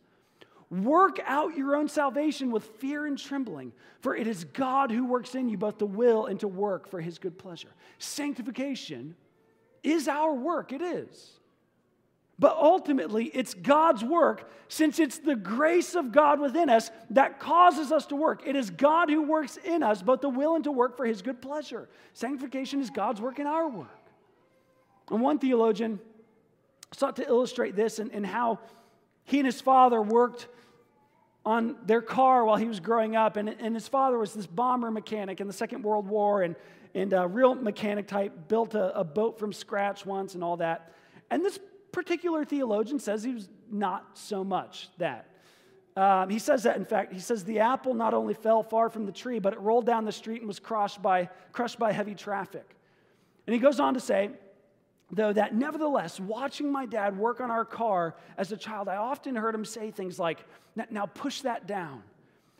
work 0.70 1.18
out 1.26 1.56
your 1.56 1.74
own 1.74 1.88
salvation 1.88 2.52
with 2.52 2.62
fear 2.78 3.06
and 3.06 3.18
trembling, 3.18 3.72
for 4.00 4.14
it 4.14 4.28
is 4.28 4.44
God 4.44 4.92
who 4.92 5.04
works 5.04 5.34
in 5.34 5.48
you 5.48 5.56
both 5.56 5.78
to 5.78 5.86
will 5.86 6.26
and 6.26 6.38
to 6.38 6.46
work 6.46 6.88
for 6.88 7.00
his 7.00 7.18
good 7.18 7.40
pleasure. 7.40 7.74
Sanctification 7.98 9.16
is 9.82 10.08
our 10.08 10.34
work, 10.34 10.72
it 10.72 10.82
is. 10.82 11.32
But 12.38 12.56
ultimately, 12.56 13.26
it's 13.26 13.54
God's 13.54 14.02
work 14.02 14.50
since 14.68 14.98
it's 14.98 15.18
the 15.18 15.36
grace 15.36 15.94
of 15.94 16.12
God 16.12 16.40
within 16.40 16.70
us 16.70 16.90
that 17.10 17.38
causes 17.38 17.92
us 17.92 18.06
to 18.06 18.16
work. 18.16 18.42
It 18.46 18.56
is 18.56 18.70
God 18.70 19.10
who 19.10 19.22
works 19.22 19.58
in 19.58 19.82
us, 19.82 20.02
both 20.02 20.22
the 20.22 20.28
will 20.28 20.56
and 20.56 20.64
to 20.64 20.72
work 20.72 20.96
for 20.96 21.06
his 21.06 21.22
good 21.22 21.40
pleasure. 21.40 21.88
Sanctification 22.14 22.80
is 22.80 22.90
God's 22.90 23.20
work 23.20 23.38
in 23.38 23.46
our 23.46 23.68
work. 23.68 23.88
And 25.10 25.20
one 25.20 25.38
theologian 25.38 26.00
sought 26.92 27.16
to 27.16 27.26
illustrate 27.26 27.76
this 27.76 27.98
and, 27.98 28.26
how 28.26 28.58
he 29.24 29.38
and 29.38 29.46
his 29.46 29.60
father 29.60 30.00
worked 30.00 30.48
on 31.44 31.76
their 31.86 32.02
car 32.02 32.44
while 32.44 32.56
he 32.56 32.66
was 32.66 32.80
growing 32.80 33.14
up. 33.14 33.36
And, 33.36 33.50
and 33.50 33.74
his 33.74 33.88
father 33.88 34.18
was 34.18 34.32
this 34.34 34.46
bomber 34.46 34.90
mechanic 34.90 35.40
in 35.40 35.46
the 35.46 35.52
Second 35.52 35.82
World 35.82 36.08
War 36.08 36.42
and, 36.42 36.56
and 36.94 37.12
a 37.12 37.26
real 37.26 37.54
mechanic 37.54 38.06
type, 38.06 38.48
built 38.48 38.74
a, 38.74 38.98
a 38.98 39.04
boat 39.04 39.38
from 39.38 39.52
scratch 39.52 40.04
once 40.04 40.34
and 40.34 40.44
all 40.44 40.58
that. 40.58 40.92
And 41.30 41.44
this 41.44 41.58
particular 41.92 42.44
theologian 42.44 42.98
says 42.98 43.22
he 43.22 43.34
was 43.34 43.48
not 43.70 44.18
so 44.18 44.44
much 44.44 44.88
that. 44.98 45.28
Um, 45.94 46.30
he 46.30 46.38
says 46.38 46.62
that, 46.62 46.76
in 46.76 46.84
fact, 46.86 47.12
he 47.12 47.20
says 47.20 47.44
the 47.44 47.60
apple 47.60 47.92
not 47.92 48.14
only 48.14 48.32
fell 48.32 48.62
far 48.62 48.88
from 48.88 49.04
the 49.04 49.12
tree, 49.12 49.38
but 49.38 49.52
it 49.52 49.60
rolled 49.60 49.84
down 49.84 50.04
the 50.04 50.12
street 50.12 50.40
and 50.40 50.48
was 50.48 50.58
crushed 50.58 51.02
by, 51.02 51.28
crushed 51.52 51.78
by 51.78 51.92
heavy 51.92 52.14
traffic. 52.14 52.76
And 53.46 53.52
he 53.52 53.60
goes 53.60 53.78
on 53.78 53.94
to 53.94 54.00
say, 54.00 54.30
though, 55.10 55.32
that 55.34 55.54
nevertheless, 55.54 56.18
watching 56.18 56.72
my 56.72 56.86
dad 56.86 57.18
work 57.18 57.40
on 57.40 57.50
our 57.50 57.66
car 57.66 58.16
as 58.38 58.52
a 58.52 58.56
child, 58.56 58.88
I 58.88 58.96
often 58.96 59.36
heard 59.36 59.54
him 59.54 59.66
say 59.66 59.90
things 59.90 60.18
like, 60.18 60.38
now 60.90 61.04
push 61.04 61.42
that 61.42 61.66
down, 61.66 62.02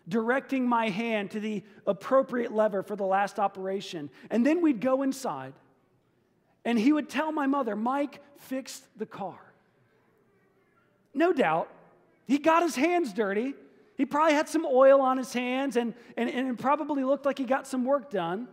directing 0.09 0.69
my 0.69 0.89
hand 0.89 1.31
to 1.33 1.41
the 1.41 1.63
appropriate 1.87 2.53
lever 2.53 2.83
for 2.83 2.97
the 2.97 3.05
last 3.05 3.39
operation. 3.39 4.11
And 4.31 4.45
then 4.45 4.61
we'd 4.61 4.81
go 4.81 5.03
inside 5.03 5.53
and 6.65 6.79
he 6.79 6.93
would 6.93 7.09
tell 7.09 7.33
my 7.33 7.47
mother, 7.47 7.77
Mike 7.77 8.21
fixed 8.39 8.85
the 8.99 9.07
car. 9.07 9.39
No 11.15 11.33
doubt, 11.33 11.69
he 12.27 12.39
got 12.39 12.63
his 12.63 12.77
hands 12.77 13.13
dirty. 13.13 13.55
He 13.97 14.07
probably 14.07 14.35
had 14.35 14.49
some 14.49 14.65
oil 14.65 15.01
on 15.01 15.19
his 15.19 15.33
hands 15.33 15.77
and, 15.77 15.95
and, 16.17 16.29
and 16.29 16.59
probably 16.59 17.05
looked 17.05 17.27
like 17.27 17.39
he 17.39 17.45
got 17.45 17.67
some 17.67 17.85
work 17.85 18.11
done. 18.11 18.49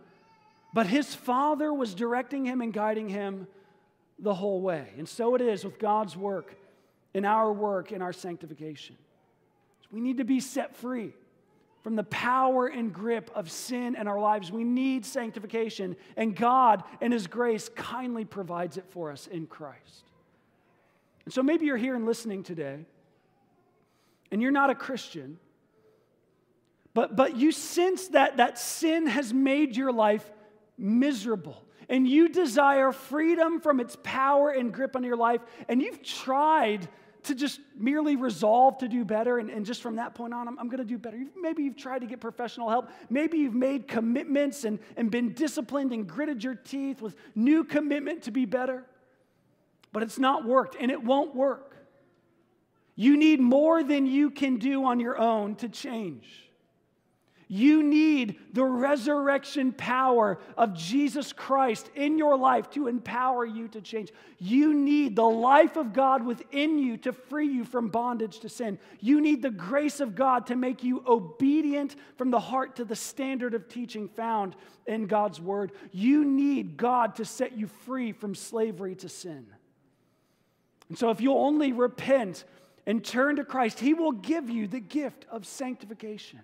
But 0.72 0.86
his 0.86 1.14
father 1.14 1.72
was 1.72 1.94
directing 1.94 2.44
him 2.44 2.60
and 2.60 2.72
guiding 2.72 3.08
him 3.08 3.48
the 4.18 4.34
whole 4.34 4.60
way. 4.60 4.88
And 4.98 5.08
so 5.08 5.34
it 5.34 5.40
is 5.40 5.64
with 5.64 5.78
God's 5.78 6.16
work, 6.16 6.54
in 7.14 7.24
our 7.24 7.52
work, 7.52 7.90
in 7.90 8.02
our 8.02 8.12
sanctification. 8.12 8.96
We 9.90 10.00
need 10.00 10.18
to 10.18 10.24
be 10.24 10.40
set 10.40 10.76
free 10.76 11.12
from 11.82 11.96
the 11.96 12.04
power 12.04 12.66
and 12.66 12.92
grip 12.92 13.30
of 13.34 13.50
sin 13.50 13.96
in 13.96 14.06
our 14.06 14.20
lives. 14.20 14.52
We 14.52 14.64
need 14.64 15.06
sanctification, 15.06 15.96
and 16.16 16.36
God, 16.36 16.84
in 17.00 17.12
His 17.12 17.26
grace, 17.26 17.68
kindly 17.70 18.24
provides 18.24 18.76
it 18.76 18.84
for 18.90 19.10
us 19.10 19.26
in 19.26 19.46
Christ. 19.46 20.04
And 21.24 21.32
so 21.32 21.42
maybe 21.42 21.66
you're 21.66 21.76
here 21.76 21.94
and 21.94 22.06
listening 22.06 22.42
today, 22.42 22.84
and 24.30 24.42
you're 24.42 24.52
not 24.52 24.70
a 24.70 24.74
Christian, 24.74 25.38
but, 26.92 27.16
but 27.16 27.36
you 27.36 27.52
sense 27.52 28.08
that, 28.08 28.38
that 28.38 28.58
sin 28.58 29.06
has 29.06 29.32
made 29.32 29.76
your 29.76 29.92
life 29.92 30.28
miserable. 30.76 31.64
And 31.88 32.06
you 32.06 32.28
desire 32.28 32.92
freedom 32.92 33.60
from 33.60 33.80
its 33.80 33.96
power 34.04 34.50
and 34.50 34.72
grip 34.72 34.94
on 34.94 35.02
your 35.02 35.16
life, 35.16 35.40
and 35.68 35.82
you've 35.82 36.02
tried 36.02 36.88
to 37.24 37.34
just 37.34 37.60
merely 37.76 38.16
resolve 38.16 38.78
to 38.78 38.88
do 38.88 39.04
better 39.04 39.38
and, 39.38 39.50
and 39.50 39.64
just 39.64 39.82
from 39.82 39.96
that 39.96 40.14
point 40.14 40.32
on, 40.32 40.48
I'm, 40.48 40.58
I'm 40.58 40.68
going 40.68 40.78
to 40.78 40.84
do 40.84 40.98
better. 40.98 41.18
Maybe 41.40 41.62
you've 41.62 41.76
tried 41.76 42.00
to 42.00 42.06
get 42.06 42.20
professional 42.20 42.68
help. 42.68 42.90
Maybe 43.08 43.38
you've 43.38 43.54
made 43.54 43.88
commitments 43.88 44.64
and, 44.64 44.78
and 44.96 45.10
been 45.10 45.32
disciplined 45.34 45.92
and 45.92 46.06
gritted 46.06 46.42
your 46.42 46.54
teeth 46.54 47.02
with 47.02 47.16
new 47.34 47.64
commitment 47.64 48.22
to 48.22 48.30
be 48.30 48.44
better. 48.44 48.84
But 49.92 50.02
it's 50.02 50.18
not 50.18 50.44
worked 50.44 50.76
and 50.78 50.90
it 50.90 51.02
won't 51.02 51.34
work. 51.34 51.76
You 52.96 53.16
need 53.16 53.40
more 53.40 53.82
than 53.82 54.06
you 54.06 54.30
can 54.30 54.58
do 54.58 54.84
on 54.84 55.00
your 55.00 55.18
own 55.18 55.56
to 55.56 55.68
change. 55.68 56.49
You 57.52 57.82
need 57.82 58.38
the 58.52 58.64
resurrection 58.64 59.72
power 59.72 60.38
of 60.56 60.72
Jesus 60.72 61.32
Christ 61.32 61.90
in 61.96 62.16
your 62.16 62.38
life 62.38 62.70
to 62.70 62.86
empower 62.86 63.44
you 63.44 63.66
to 63.68 63.80
change. 63.80 64.12
You 64.38 64.72
need 64.72 65.16
the 65.16 65.28
life 65.28 65.74
of 65.76 65.92
God 65.92 66.24
within 66.24 66.78
you 66.78 66.96
to 66.98 67.12
free 67.12 67.48
you 67.48 67.64
from 67.64 67.88
bondage 67.88 68.38
to 68.40 68.48
sin. 68.48 68.78
You 69.00 69.20
need 69.20 69.42
the 69.42 69.50
grace 69.50 69.98
of 69.98 70.14
God 70.14 70.46
to 70.46 70.54
make 70.54 70.84
you 70.84 71.02
obedient 71.04 71.96
from 72.16 72.30
the 72.30 72.38
heart 72.38 72.76
to 72.76 72.84
the 72.84 72.94
standard 72.94 73.52
of 73.54 73.68
teaching 73.68 74.06
found 74.06 74.54
in 74.86 75.08
God's 75.08 75.40
word. 75.40 75.72
You 75.90 76.24
need 76.24 76.76
God 76.76 77.16
to 77.16 77.24
set 77.24 77.58
you 77.58 77.66
free 77.66 78.12
from 78.12 78.36
slavery 78.36 78.94
to 78.94 79.08
sin. 79.08 79.44
And 80.88 80.96
so, 80.96 81.10
if 81.10 81.20
you'll 81.20 81.44
only 81.44 81.72
repent 81.72 82.44
and 82.86 83.04
turn 83.04 83.36
to 83.36 83.44
Christ, 83.44 83.80
He 83.80 83.92
will 83.92 84.12
give 84.12 84.48
you 84.48 84.68
the 84.68 84.78
gift 84.78 85.26
of 85.32 85.44
sanctification. 85.44 86.38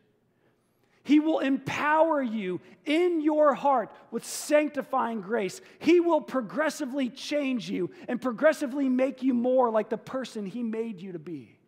He 1.06 1.20
will 1.20 1.38
empower 1.38 2.20
you 2.20 2.60
in 2.84 3.20
your 3.20 3.54
heart 3.54 3.92
with 4.10 4.24
sanctifying 4.24 5.20
grace. 5.20 5.60
He 5.78 6.00
will 6.00 6.20
progressively 6.20 7.10
change 7.10 7.70
you 7.70 7.92
and 8.08 8.20
progressively 8.20 8.88
make 8.88 9.22
you 9.22 9.32
more 9.32 9.70
like 9.70 9.88
the 9.88 9.98
person 9.98 10.46
He 10.46 10.64
made 10.64 11.00
you 11.00 11.12
to 11.12 11.20
be. 11.20 11.60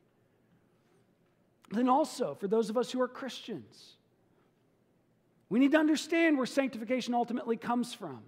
Then, 1.71 1.89
also, 1.89 2.35
for 2.35 2.49
those 2.49 2.69
of 2.69 2.77
us 2.77 2.91
who 2.91 3.01
are 3.01 3.07
Christians, 3.07 3.95
we 5.49 5.61
need 5.61 5.71
to 5.71 5.79
understand 5.79 6.37
where 6.37 6.45
sanctification 6.45 7.15
ultimately 7.15 7.57
comes 7.57 7.95
from. 7.95 8.19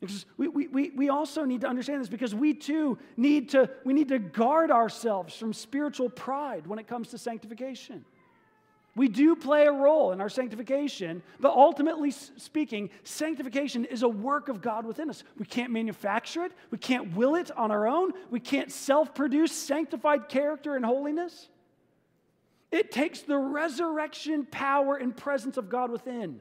Because 0.00 0.24
we, 0.38 0.48
we, 0.48 0.90
we 0.96 1.08
also 1.10 1.44
need 1.44 1.60
to 1.60 1.66
understand 1.66 2.00
this 2.00 2.08
because 2.08 2.34
we 2.34 2.54
too 2.54 2.96
need 3.18 3.50
to, 3.50 3.68
we 3.84 3.92
need 3.92 4.08
to 4.08 4.18
guard 4.18 4.70
ourselves 4.70 5.36
from 5.36 5.52
spiritual 5.52 6.08
pride 6.08 6.66
when 6.66 6.78
it 6.78 6.86
comes 6.86 7.08
to 7.08 7.18
sanctification. 7.18 8.06
We 8.96 9.08
do 9.08 9.36
play 9.36 9.66
a 9.66 9.72
role 9.72 10.10
in 10.12 10.20
our 10.20 10.28
sanctification, 10.28 11.22
but 11.38 11.52
ultimately 11.52 12.10
speaking, 12.10 12.90
sanctification 13.04 13.84
is 13.84 14.02
a 14.02 14.08
work 14.08 14.48
of 14.48 14.60
God 14.60 14.84
within 14.84 15.08
us. 15.08 15.22
We 15.38 15.46
can't 15.46 15.72
manufacture 15.72 16.44
it, 16.44 16.52
we 16.70 16.78
can't 16.78 17.14
will 17.14 17.36
it 17.36 17.50
on 17.56 17.70
our 17.70 17.86
own, 17.86 18.12
we 18.30 18.40
can't 18.40 18.72
self 18.72 19.14
produce 19.14 19.52
sanctified 19.52 20.28
character 20.28 20.74
and 20.74 20.84
holiness. 20.84 21.48
It 22.72 22.92
takes 22.92 23.20
the 23.20 23.38
resurrection 23.38 24.46
power 24.46 24.96
and 24.96 25.16
presence 25.16 25.56
of 25.56 25.68
God 25.68 25.90
within 25.90 26.40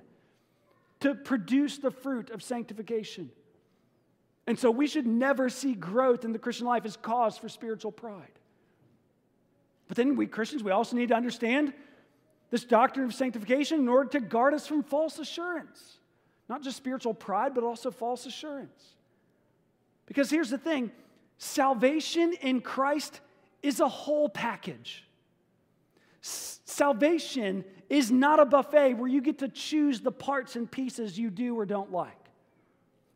to 0.99 1.15
produce 1.15 1.77
the 1.77 1.91
fruit 1.91 2.29
of 2.29 2.43
sanctification. 2.43 3.31
And 4.45 4.57
so 4.57 4.71
we 4.71 4.87
should 4.87 5.07
never 5.07 5.49
see 5.49 5.73
growth 5.73 6.25
in 6.25 6.31
the 6.31 6.39
Christian 6.39 6.65
life 6.65 6.85
as 6.85 6.97
cause 6.97 7.37
for 7.37 7.49
spiritual 7.49 7.91
pride. 7.91 8.31
But 9.87 9.97
then 9.97 10.15
we 10.15 10.27
Christians, 10.27 10.63
we 10.63 10.71
also 10.71 10.95
need 10.95 11.09
to 11.09 11.15
understand 11.15 11.73
this 12.49 12.63
doctrine 12.63 13.05
of 13.05 13.13
sanctification 13.13 13.79
in 13.79 13.87
order 13.87 14.09
to 14.09 14.19
guard 14.19 14.53
us 14.53 14.65
from 14.65 14.83
false 14.83 15.19
assurance. 15.19 15.97
Not 16.47 16.63
just 16.63 16.77
spiritual 16.77 17.13
pride, 17.13 17.53
but 17.53 17.63
also 17.63 17.91
false 17.91 18.25
assurance. 18.25 18.95
Because 20.05 20.29
here's 20.29 20.49
the 20.49 20.57
thing 20.57 20.91
salvation 21.37 22.33
in 22.41 22.61
Christ 22.61 23.21
is 23.61 23.79
a 23.79 23.87
whole 23.87 24.29
package. 24.29 25.03
Salvation 26.21 27.63
is 27.89 28.11
not 28.11 28.39
a 28.39 28.45
buffet 28.45 28.93
where 28.93 29.07
you 29.07 29.21
get 29.21 29.39
to 29.39 29.47
choose 29.47 30.01
the 30.01 30.11
parts 30.11 30.55
and 30.55 30.69
pieces 30.69 31.17
you 31.17 31.29
do 31.29 31.57
or 31.57 31.65
don't 31.65 31.91
like. 31.91 32.18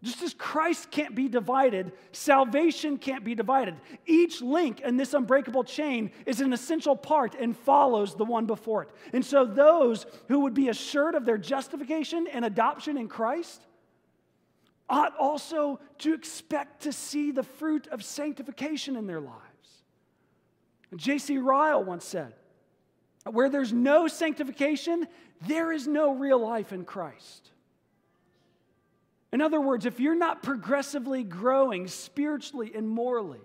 Just 0.03 0.21
as 0.21 0.33
Christ 0.33 0.91
can't 0.91 1.15
be 1.15 1.29
divided, 1.29 1.93
salvation 2.11 2.97
can't 2.97 3.23
be 3.23 3.35
divided. 3.35 3.75
Each 4.05 4.41
link 4.41 4.81
in 4.81 4.97
this 4.97 5.13
unbreakable 5.13 5.63
chain 5.63 6.11
is 6.25 6.41
an 6.41 6.51
essential 6.51 6.93
part 6.93 7.35
and 7.39 7.55
follows 7.55 8.13
the 8.13 8.25
one 8.25 8.45
before 8.45 8.83
it. 8.83 8.89
And 9.13 9.25
so, 9.25 9.45
those 9.45 10.05
who 10.27 10.41
would 10.41 10.53
be 10.53 10.67
assured 10.67 11.15
of 11.15 11.25
their 11.25 11.37
justification 11.37 12.27
and 12.27 12.43
adoption 12.43 12.97
in 12.97 13.07
Christ 13.07 13.65
ought 14.89 15.15
also 15.17 15.79
to 15.99 16.13
expect 16.13 16.83
to 16.83 16.91
see 16.91 17.31
the 17.31 17.43
fruit 17.43 17.87
of 17.87 18.03
sanctification 18.03 18.97
in 18.97 19.07
their 19.07 19.21
lives. 19.21 19.39
J.C. 20.97 21.37
Ryle 21.37 21.81
once 21.81 22.03
said, 22.03 22.33
Where 23.23 23.49
there's 23.49 23.71
no 23.71 24.09
sanctification, 24.09 25.07
there 25.47 25.71
is 25.71 25.87
no 25.87 26.13
real 26.13 26.39
life 26.39 26.73
in 26.73 26.83
Christ. 26.83 27.52
In 29.33 29.41
other 29.41 29.59
words, 29.59 29.87
if 29.87 29.99
you're 29.99 30.13
not 30.13 30.43
progressively 30.43 31.23
growing 31.23 31.87
spiritually 31.87 32.71
and 32.75 32.87
morally, 32.87 33.41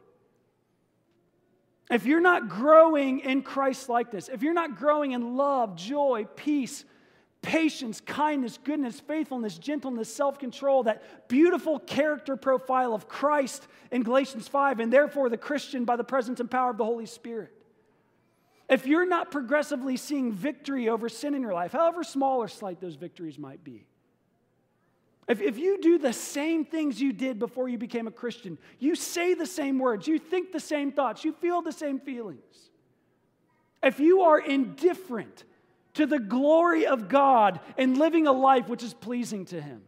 if 1.90 2.04
you're 2.04 2.20
not 2.20 2.50
growing 2.50 3.20
in 3.20 3.40
Christ 3.40 3.88
likeness, 3.88 4.28
if 4.28 4.42
you're 4.42 4.52
not 4.52 4.76
growing 4.76 5.12
in 5.12 5.38
love, 5.38 5.76
joy, 5.76 6.26
peace, 6.36 6.84
patience, 7.40 8.02
kindness, 8.02 8.58
goodness, 8.62 9.00
faithfulness, 9.00 9.56
gentleness, 9.56 10.14
self 10.14 10.38
control, 10.38 10.82
that 10.82 11.26
beautiful 11.26 11.78
character 11.78 12.36
profile 12.36 12.92
of 12.92 13.08
Christ 13.08 13.66
in 13.90 14.02
Galatians 14.02 14.46
5, 14.46 14.80
and 14.80 14.92
therefore 14.92 15.30
the 15.30 15.38
Christian 15.38 15.86
by 15.86 15.96
the 15.96 16.04
presence 16.04 16.38
and 16.38 16.50
power 16.50 16.68
of 16.68 16.76
the 16.76 16.84
Holy 16.84 17.06
Spirit. 17.06 17.50
If 18.68 18.86
you're 18.86 19.06
not 19.06 19.30
progressively 19.30 19.96
seeing 19.96 20.32
victory 20.32 20.90
over 20.90 21.08
sin 21.08 21.34
in 21.34 21.40
your 21.40 21.54
life, 21.54 21.72
however 21.72 22.04
small 22.04 22.42
or 22.42 22.48
slight 22.48 22.78
those 22.78 22.96
victories 22.96 23.38
might 23.38 23.64
be, 23.64 23.86
if, 25.28 25.42
if 25.42 25.58
you 25.58 25.78
do 25.80 25.98
the 25.98 26.12
same 26.12 26.64
things 26.64 27.00
you 27.00 27.12
did 27.12 27.38
before 27.38 27.68
you 27.68 27.76
became 27.76 28.06
a 28.06 28.10
Christian, 28.10 28.56
you 28.78 28.94
say 28.94 29.34
the 29.34 29.46
same 29.46 29.78
words, 29.78 30.08
you 30.08 30.18
think 30.18 30.52
the 30.52 30.60
same 30.60 30.90
thoughts, 30.90 31.22
you 31.22 31.32
feel 31.32 31.60
the 31.60 31.72
same 31.72 32.00
feelings. 32.00 32.70
If 33.82 34.00
you 34.00 34.22
are 34.22 34.40
indifferent 34.40 35.44
to 35.94 36.06
the 36.06 36.18
glory 36.18 36.86
of 36.86 37.08
God 37.08 37.60
and 37.76 37.98
living 37.98 38.26
a 38.26 38.32
life 38.32 38.68
which 38.68 38.82
is 38.82 38.94
pleasing 38.94 39.44
to 39.46 39.60
Him, 39.60 39.82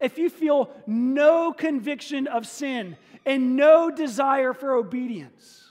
if 0.00 0.16
you 0.16 0.30
feel 0.30 0.70
no 0.86 1.52
conviction 1.52 2.28
of 2.28 2.46
sin 2.46 2.96
and 3.26 3.56
no 3.56 3.90
desire 3.90 4.52
for 4.52 4.74
obedience, 4.74 5.64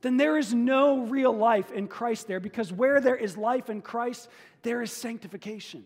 then 0.00 0.16
there 0.16 0.38
is 0.38 0.54
no 0.54 1.00
real 1.06 1.32
life 1.32 1.72
in 1.72 1.88
Christ 1.88 2.28
there 2.28 2.38
because 2.38 2.72
where 2.72 3.00
there 3.00 3.16
is 3.16 3.36
life 3.36 3.68
in 3.68 3.82
Christ, 3.82 4.28
there 4.62 4.80
is 4.80 4.92
sanctification. 4.92 5.84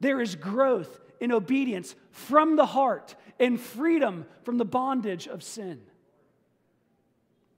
There 0.00 0.20
is 0.20 0.34
growth 0.34 1.00
in 1.20 1.32
obedience 1.32 1.94
from 2.10 2.56
the 2.56 2.66
heart 2.66 3.14
and 3.38 3.60
freedom 3.60 4.26
from 4.44 4.58
the 4.58 4.64
bondage 4.64 5.26
of 5.26 5.42
sin. 5.42 5.80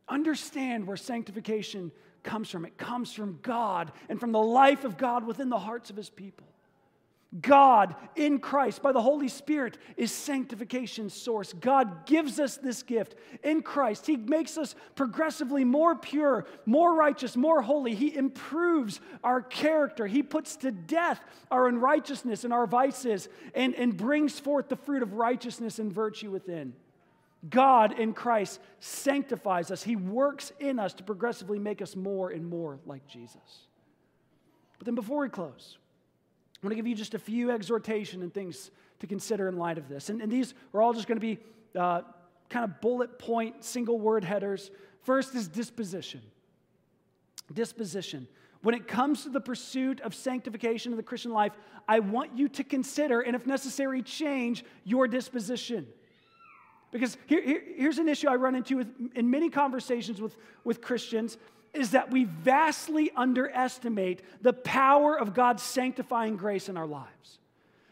Understand 0.08 0.86
where 0.86 0.96
sanctification 0.96 1.92
comes 2.22 2.50
from. 2.50 2.64
It 2.64 2.78
comes 2.78 3.12
from 3.12 3.38
God 3.42 3.92
and 4.08 4.18
from 4.18 4.32
the 4.32 4.38
life 4.38 4.84
of 4.84 4.96
God 4.96 5.26
within 5.26 5.48
the 5.48 5.58
hearts 5.58 5.90
of 5.90 5.96
his 5.96 6.10
people. 6.10 6.46
God 7.42 7.94
in 8.16 8.38
Christ 8.38 8.80
by 8.80 8.92
the 8.92 9.02
Holy 9.02 9.28
Spirit 9.28 9.76
is 9.98 10.10
sanctification's 10.10 11.12
source. 11.12 11.52
God 11.52 12.06
gives 12.06 12.40
us 12.40 12.56
this 12.56 12.82
gift 12.82 13.16
in 13.42 13.60
Christ. 13.60 14.06
He 14.06 14.16
makes 14.16 14.56
us 14.56 14.74
progressively 14.94 15.62
more 15.62 15.94
pure, 15.94 16.46
more 16.64 16.94
righteous, 16.94 17.36
more 17.36 17.60
holy. 17.60 17.94
He 17.94 18.16
improves 18.16 19.00
our 19.22 19.42
character. 19.42 20.06
He 20.06 20.22
puts 20.22 20.56
to 20.58 20.70
death 20.70 21.20
our 21.50 21.68
unrighteousness 21.68 22.44
and 22.44 22.52
our 22.52 22.66
vices 22.66 23.28
and, 23.54 23.74
and 23.74 23.94
brings 23.94 24.40
forth 24.40 24.70
the 24.70 24.76
fruit 24.76 25.02
of 25.02 25.12
righteousness 25.12 25.78
and 25.78 25.92
virtue 25.92 26.30
within. 26.30 26.72
God 27.50 27.98
in 28.00 28.14
Christ 28.14 28.58
sanctifies 28.80 29.70
us. 29.70 29.82
He 29.82 29.96
works 29.96 30.50
in 30.60 30.78
us 30.78 30.94
to 30.94 31.02
progressively 31.02 31.58
make 31.58 31.82
us 31.82 31.94
more 31.94 32.30
and 32.30 32.46
more 32.46 32.78
like 32.86 33.06
Jesus. 33.06 33.68
But 34.78 34.86
then 34.86 34.94
before 34.94 35.20
we 35.20 35.28
close, 35.28 35.76
I 36.60 36.66
want 36.66 36.72
to 36.72 36.76
give 36.76 36.86
you 36.86 36.94
just 36.94 37.14
a 37.14 37.18
few 37.18 37.50
exhortation 37.50 38.22
and 38.22 38.34
things 38.34 38.70
to 38.98 39.06
consider 39.06 39.48
in 39.48 39.56
light 39.56 39.78
of 39.78 39.88
this. 39.88 40.10
And, 40.10 40.20
and 40.20 40.30
these 40.30 40.54
are 40.74 40.82
all 40.82 40.92
just 40.92 41.06
going 41.06 41.20
to 41.20 41.20
be 41.20 41.38
uh, 41.78 42.02
kind 42.48 42.64
of 42.64 42.80
bullet 42.80 43.18
point, 43.18 43.62
single 43.64 44.00
word 44.00 44.24
headers. 44.24 44.70
First 45.02 45.34
is 45.36 45.46
disposition. 45.46 46.20
Disposition. 47.52 48.26
When 48.62 48.74
it 48.74 48.88
comes 48.88 49.22
to 49.22 49.28
the 49.28 49.40
pursuit 49.40 50.00
of 50.00 50.14
sanctification 50.14 50.92
of 50.92 50.96
the 50.96 51.04
Christian 51.04 51.32
life, 51.32 51.52
I 51.86 52.00
want 52.00 52.36
you 52.36 52.48
to 52.48 52.64
consider 52.64 53.20
and, 53.20 53.36
if 53.36 53.46
necessary, 53.46 54.02
change 54.02 54.64
your 54.82 55.06
disposition. 55.06 55.86
Because 56.90 57.16
here, 57.26 57.42
here, 57.42 57.62
here's 57.76 57.98
an 57.98 58.08
issue 58.08 58.28
I 58.28 58.34
run 58.34 58.56
into 58.56 58.78
with, 58.78 58.88
in 59.14 59.30
many 59.30 59.48
conversations 59.48 60.20
with, 60.20 60.36
with 60.64 60.80
Christians 60.80 61.38
is 61.78 61.92
that 61.92 62.10
we 62.10 62.24
vastly 62.24 63.10
underestimate 63.16 64.22
the 64.42 64.52
power 64.52 65.18
of 65.18 65.34
God's 65.34 65.62
sanctifying 65.62 66.36
grace 66.36 66.68
in 66.68 66.76
our 66.76 66.86
lives. 66.86 67.38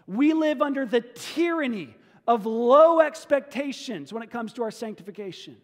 We 0.07 0.33
live 0.33 0.61
under 0.61 0.85
the 0.85 1.01
tyranny 1.01 1.95
of 2.27 2.47
low 2.47 3.01
expectations 3.01 4.13
when 4.13 4.23
it 4.23 4.31
comes 4.31 4.53
to 4.55 4.63
our 4.63 4.71
sanctification. 4.71 5.57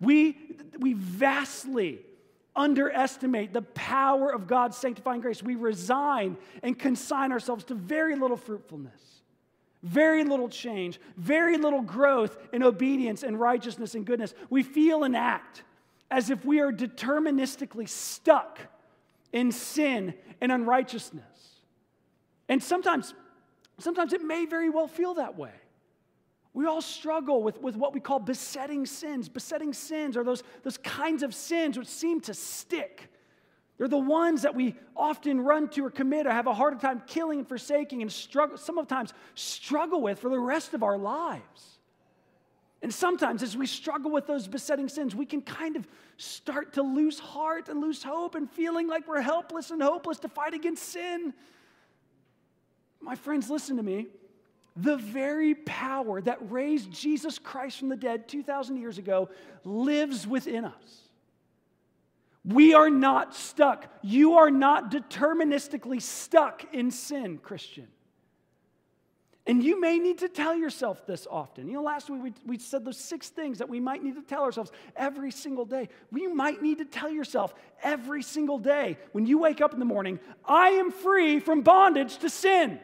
We, 0.00 0.38
we 0.78 0.92
vastly 0.92 2.00
underestimate 2.54 3.52
the 3.52 3.62
power 3.62 4.32
of 4.32 4.46
God's 4.46 4.76
sanctifying 4.76 5.20
grace. 5.20 5.42
We 5.42 5.54
resign 5.54 6.36
and 6.62 6.78
consign 6.78 7.32
ourselves 7.32 7.64
to 7.64 7.74
very 7.74 8.16
little 8.16 8.36
fruitfulness, 8.36 9.00
very 9.82 10.24
little 10.24 10.48
change, 10.48 11.00
very 11.16 11.56
little 11.56 11.82
growth 11.82 12.36
in 12.52 12.62
obedience 12.62 13.22
and 13.22 13.38
righteousness 13.38 13.94
and 13.94 14.04
goodness. 14.04 14.34
We 14.50 14.62
feel 14.64 15.04
and 15.04 15.16
act 15.16 15.62
as 16.10 16.30
if 16.30 16.44
we 16.44 16.60
are 16.60 16.72
deterministically 16.72 17.88
stuck 17.88 18.58
in 19.32 19.52
sin 19.52 20.14
and 20.40 20.50
unrighteousness. 20.50 21.24
And 22.48 22.62
sometimes, 22.62 23.14
sometimes 23.78 24.12
it 24.12 24.22
may 24.22 24.46
very 24.46 24.70
well 24.70 24.88
feel 24.88 25.14
that 25.14 25.36
way. 25.36 25.52
We 26.54 26.66
all 26.66 26.80
struggle 26.80 27.42
with, 27.42 27.60
with 27.60 27.76
what 27.76 27.92
we 27.92 28.00
call 28.00 28.18
besetting 28.18 28.86
sins. 28.86 29.28
Besetting 29.28 29.72
sins 29.72 30.16
are 30.16 30.24
those, 30.24 30.42
those 30.62 30.78
kinds 30.78 31.22
of 31.22 31.34
sins 31.34 31.78
which 31.78 31.88
seem 31.88 32.20
to 32.22 32.34
stick. 32.34 33.10
They're 33.76 33.86
the 33.86 33.96
ones 33.96 34.42
that 34.42 34.54
we 34.54 34.74
often 34.96 35.40
run 35.40 35.68
to 35.70 35.84
or 35.84 35.90
commit 35.90 36.26
or 36.26 36.32
have 36.32 36.48
a 36.48 36.54
harder 36.54 36.78
time 36.78 37.02
killing 37.06 37.38
and 37.38 37.48
forsaking 37.48 38.02
and 38.02 38.10
struggle, 38.10 38.56
sometimes 38.56 39.14
struggle 39.34 40.00
with 40.00 40.18
for 40.18 40.30
the 40.30 40.40
rest 40.40 40.74
of 40.74 40.82
our 40.82 40.98
lives. 40.98 41.77
And 42.80 42.94
sometimes, 42.94 43.42
as 43.42 43.56
we 43.56 43.66
struggle 43.66 44.10
with 44.10 44.26
those 44.26 44.46
besetting 44.46 44.88
sins, 44.88 45.14
we 45.14 45.26
can 45.26 45.42
kind 45.42 45.74
of 45.74 45.86
start 46.16 46.74
to 46.74 46.82
lose 46.82 47.18
heart 47.18 47.68
and 47.68 47.80
lose 47.80 48.02
hope 48.02 48.36
and 48.36 48.48
feeling 48.48 48.86
like 48.86 49.08
we're 49.08 49.20
helpless 49.20 49.70
and 49.70 49.82
hopeless 49.82 50.18
to 50.20 50.28
fight 50.28 50.54
against 50.54 50.84
sin. 50.84 51.34
My 53.00 53.16
friends, 53.16 53.50
listen 53.50 53.76
to 53.78 53.82
me. 53.82 54.06
The 54.76 54.96
very 54.96 55.56
power 55.56 56.20
that 56.20 56.38
raised 56.52 56.92
Jesus 56.92 57.38
Christ 57.38 57.80
from 57.80 57.88
the 57.88 57.96
dead 57.96 58.28
2,000 58.28 58.76
years 58.76 58.98
ago 58.98 59.28
lives 59.64 60.24
within 60.24 60.64
us. 60.64 61.08
We 62.44 62.74
are 62.74 62.90
not 62.90 63.34
stuck. 63.34 63.92
You 64.02 64.34
are 64.34 64.50
not 64.50 64.92
deterministically 64.92 66.00
stuck 66.00 66.64
in 66.72 66.92
sin, 66.92 67.38
Christian. 67.38 67.88
And 69.48 69.64
you 69.64 69.80
may 69.80 69.98
need 69.98 70.18
to 70.18 70.28
tell 70.28 70.54
yourself 70.54 71.06
this 71.06 71.26
often. 71.28 71.68
You 71.68 71.74
know, 71.74 71.82
last 71.82 72.10
week 72.10 72.22
we, 72.22 72.32
we 72.44 72.58
said 72.58 72.84
those 72.84 72.98
six 72.98 73.30
things 73.30 73.58
that 73.58 73.68
we 73.70 73.80
might 73.80 74.04
need 74.04 74.16
to 74.16 74.22
tell 74.22 74.42
ourselves 74.42 74.70
every 74.94 75.30
single 75.30 75.64
day. 75.64 75.88
We 76.12 76.26
might 76.26 76.60
need 76.60 76.78
to 76.78 76.84
tell 76.84 77.08
yourself 77.08 77.54
every 77.82 78.22
single 78.22 78.58
day 78.58 78.98
when 79.12 79.24
you 79.24 79.38
wake 79.38 79.62
up 79.62 79.72
in 79.72 79.78
the 79.78 79.86
morning, 79.86 80.20
I 80.44 80.68
am 80.70 80.90
free 80.90 81.40
from 81.40 81.62
bondage 81.62 82.18
to 82.18 82.28
sin. 82.28 82.78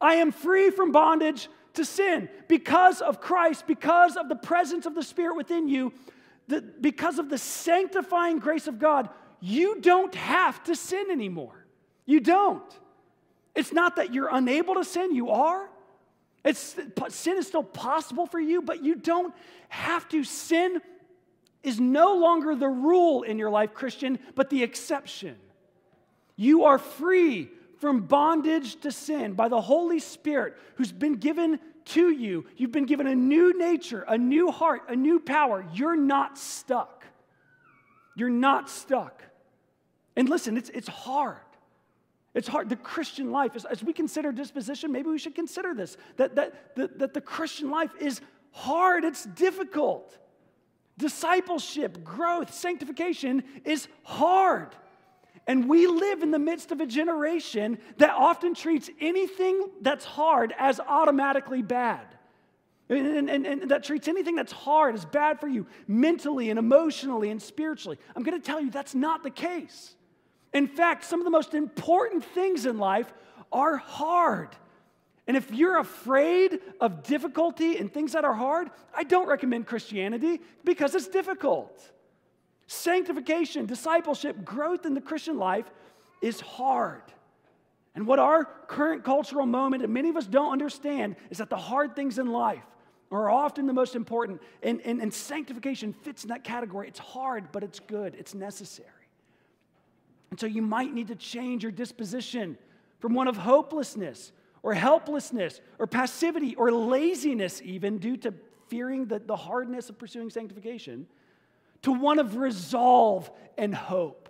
I 0.00 0.14
am 0.14 0.32
free 0.32 0.70
from 0.70 0.90
bondage 0.90 1.50
to 1.74 1.84
sin 1.84 2.30
because 2.48 3.02
of 3.02 3.20
Christ, 3.20 3.66
because 3.66 4.16
of 4.16 4.30
the 4.30 4.36
presence 4.36 4.86
of 4.86 4.94
the 4.94 5.02
Spirit 5.02 5.36
within 5.36 5.68
you, 5.68 5.92
the, 6.46 6.62
because 6.62 7.18
of 7.18 7.28
the 7.28 7.36
sanctifying 7.36 8.38
grace 8.38 8.68
of 8.68 8.78
God. 8.78 9.10
You 9.38 9.82
don't 9.82 10.14
have 10.14 10.64
to 10.64 10.74
sin 10.74 11.10
anymore. 11.10 11.66
You 12.06 12.20
don't. 12.20 12.64
It's 13.58 13.72
not 13.72 13.96
that 13.96 14.14
you're 14.14 14.28
unable 14.30 14.74
to 14.76 14.84
sin, 14.84 15.12
you 15.16 15.30
are. 15.30 15.68
It's, 16.44 16.76
sin 17.08 17.38
is 17.38 17.48
still 17.48 17.64
possible 17.64 18.24
for 18.24 18.38
you, 18.38 18.62
but 18.62 18.84
you 18.84 18.94
don't 18.94 19.34
have 19.68 20.08
to. 20.10 20.22
Sin 20.22 20.80
is 21.64 21.80
no 21.80 22.14
longer 22.14 22.54
the 22.54 22.68
rule 22.68 23.24
in 23.24 23.36
your 23.36 23.50
life, 23.50 23.74
Christian, 23.74 24.20
but 24.36 24.48
the 24.48 24.62
exception. 24.62 25.34
You 26.36 26.66
are 26.66 26.78
free 26.78 27.48
from 27.80 28.02
bondage 28.02 28.80
to 28.82 28.92
sin 28.92 29.32
by 29.32 29.48
the 29.48 29.60
Holy 29.60 29.98
Spirit 29.98 30.56
who's 30.76 30.92
been 30.92 31.14
given 31.14 31.58
to 31.86 32.12
you. 32.12 32.46
You've 32.56 32.70
been 32.70 32.86
given 32.86 33.08
a 33.08 33.16
new 33.16 33.58
nature, 33.58 34.04
a 34.06 34.16
new 34.16 34.52
heart, 34.52 34.82
a 34.88 34.94
new 34.94 35.18
power. 35.18 35.66
You're 35.74 35.96
not 35.96 36.38
stuck. 36.38 37.04
You're 38.14 38.30
not 38.30 38.70
stuck. 38.70 39.20
And 40.14 40.28
listen, 40.28 40.56
it's, 40.56 40.70
it's 40.70 40.88
hard. 40.88 41.38
It's 42.38 42.46
hard. 42.46 42.68
The 42.68 42.76
Christian 42.76 43.32
life, 43.32 43.56
is, 43.56 43.64
as 43.64 43.82
we 43.82 43.92
consider 43.92 44.30
disposition, 44.30 44.92
maybe 44.92 45.10
we 45.10 45.18
should 45.18 45.34
consider 45.34 45.74
this 45.74 45.96
that, 46.18 46.36
that, 46.36 46.76
that, 46.76 46.98
that 47.00 47.12
the 47.12 47.20
Christian 47.20 47.68
life 47.68 47.90
is 48.00 48.20
hard, 48.52 49.04
it's 49.04 49.24
difficult. 49.24 50.16
Discipleship, 50.96 52.04
growth, 52.04 52.54
sanctification 52.54 53.42
is 53.64 53.88
hard. 54.04 54.68
And 55.48 55.68
we 55.68 55.88
live 55.88 56.22
in 56.22 56.30
the 56.30 56.38
midst 56.38 56.70
of 56.70 56.80
a 56.80 56.86
generation 56.86 57.76
that 57.96 58.10
often 58.10 58.54
treats 58.54 58.88
anything 59.00 59.70
that's 59.80 60.04
hard 60.04 60.54
as 60.58 60.78
automatically 60.78 61.62
bad. 61.62 62.06
And, 62.88 63.28
and, 63.28 63.46
and, 63.46 63.70
that 63.70 63.82
treats 63.82 64.06
anything 64.06 64.36
that's 64.36 64.52
hard 64.52 64.94
as 64.94 65.04
bad 65.04 65.40
for 65.40 65.48
you 65.48 65.66
mentally 65.88 66.50
and 66.50 66.58
emotionally 66.58 67.30
and 67.30 67.42
spiritually. 67.42 67.98
I'm 68.14 68.22
going 68.22 68.40
to 68.40 68.46
tell 68.46 68.60
you 68.60 68.70
that's 68.70 68.94
not 68.94 69.24
the 69.24 69.30
case. 69.30 69.96
In 70.52 70.66
fact, 70.66 71.04
some 71.04 71.20
of 71.20 71.24
the 71.24 71.30
most 71.30 71.54
important 71.54 72.24
things 72.24 72.66
in 72.66 72.78
life 72.78 73.12
are 73.52 73.76
hard. 73.76 74.48
And 75.26 75.36
if 75.36 75.52
you're 75.52 75.78
afraid 75.78 76.58
of 76.80 77.02
difficulty 77.02 77.76
and 77.76 77.92
things 77.92 78.12
that 78.12 78.24
are 78.24 78.34
hard, 78.34 78.70
I 78.94 79.04
don't 79.04 79.28
recommend 79.28 79.66
Christianity 79.66 80.40
because 80.64 80.94
it's 80.94 81.08
difficult. 81.08 81.92
Sanctification, 82.66 83.66
discipleship, 83.66 84.42
growth 84.44 84.86
in 84.86 84.94
the 84.94 85.00
Christian 85.00 85.38
life 85.38 85.66
is 86.22 86.40
hard. 86.40 87.02
And 87.94 88.06
what 88.06 88.18
our 88.18 88.44
current 88.44 89.04
cultural 89.04 89.44
moment, 89.44 89.82
and 89.82 89.92
many 89.92 90.08
of 90.08 90.16
us 90.16 90.26
don't 90.26 90.52
understand, 90.52 91.16
is 91.30 91.38
that 91.38 91.50
the 91.50 91.56
hard 91.56 91.94
things 91.94 92.18
in 92.18 92.28
life 92.28 92.64
are 93.10 93.30
often 93.30 93.66
the 93.66 93.72
most 93.72 93.96
important. 93.96 94.40
And, 94.62 94.80
and, 94.82 95.00
and 95.00 95.12
sanctification 95.12 95.92
fits 95.92 96.24
in 96.24 96.28
that 96.28 96.44
category. 96.44 96.88
It's 96.88 96.98
hard, 96.98 97.50
but 97.52 97.62
it's 97.62 97.80
good, 97.80 98.14
it's 98.14 98.34
necessary. 98.34 98.88
And 100.30 100.38
so 100.38 100.46
you 100.46 100.62
might 100.62 100.92
need 100.92 101.08
to 101.08 101.14
change 101.14 101.62
your 101.62 101.72
disposition 101.72 102.58
from 103.00 103.14
one 103.14 103.28
of 103.28 103.36
hopelessness 103.36 104.32
or 104.62 104.74
helplessness 104.74 105.60
or 105.78 105.86
passivity 105.86 106.54
or 106.56 106.70
laziness, 106.70 107.62
even 107.64 107.98
due 107.98 108.16
to 108.18 108.34
fearing 108.68 109.06
the, 109.06 109.18
the 109.18 109.36
hardness 109.36 109.88
of 109.88 109.98
pursuing 109.98 110.30
sanctification, 110.30 111.06
to 111.82 111.92
one 111.92 112.18
of 112.18 112.36
resolve 112.36 113.30
and 113.56 113.74
hope. 113.74 114.28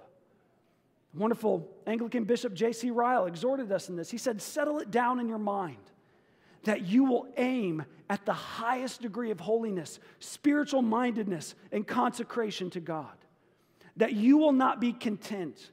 Wonderful 1.15 1.69
Anglican 1.87 2.25
Bishop 2.25 2.55
J.C. 2.55 2.91
Ryle 2.91 3.27
exhorted 3.27 3.73
us 3.73 3.89
in 3.89 3.97
this. 3.97 4.11
He 4.11 4.19
said, 4.19 4.41
Settle 4.41 4.79
it 4.79 4.91
down 4.91 5.19
in 5.19 5.29
your 5.29 5.39
mind 5.39 5.79
that 6.65 6.83
you 6.83 7.05
will 7.05 7.27
aim 7.37 7.85
at 8.11 8.25
the 8.27 8.33
highest 8.33 9.01
degree 9.01 9.31
of 9.31 9.41
holiness, 9.41 9.99
spiritual 10.19 10.83
mindedness, 10.83 11.55
and 11.73 11.87
consecration 11.87 12.69
to 12.71 12.81
God. 12.81 13.07
That 13.97 14.13
you 14.13 14.37
will 14.37 14.53
not 14.53 14.81
be 14.81 14.93
content 14.93 15.71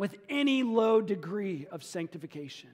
with 0.00 0.16
any 0.30 0.62
low 0.62 1.02
degree 1.02 1.66
of 1.70 1.84
sanctification. 1.84 2.70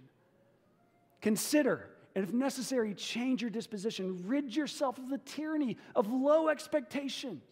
Consider, 1.21 1.89
and 2.15 2.23
if 2.23 2.33
necessary, 2.33 2.95
change 2.95 3.43
your 3.43 3.51
disposition. 3.51 4.23
Rid 4.29 4.55
yourself 4.55 4.97
of 4.97 5.11
the 5.11 5.19
tyranny 5.19 5.77
of 5.97 6.07
low 6.09 6.47
expectations. 6.47 7.43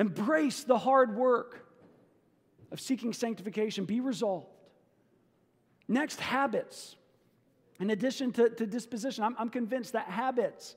Embrace 0.00 0.64
the 0.64 0.76
hard 0.76 1.16
work 1.16 1.64
of 2.72 2.80
seeking 2.80 3.12
sanctification. 3.12 3.84
Be 3.84 4.00
resolved. 4.00 4.48
Next, 5.86 6.18
habits. 6.18 6.96
In 7.78 7.90
addition 7.90 8.32
to, 8.32 8.50
to 8.50 8.66
disposition, 8.66 9.22
I'm, 9.22 9.36
I'm 9.38 9.48
convinced 9.48 9.92
that 9.92 10.06
habits 10.06 10.74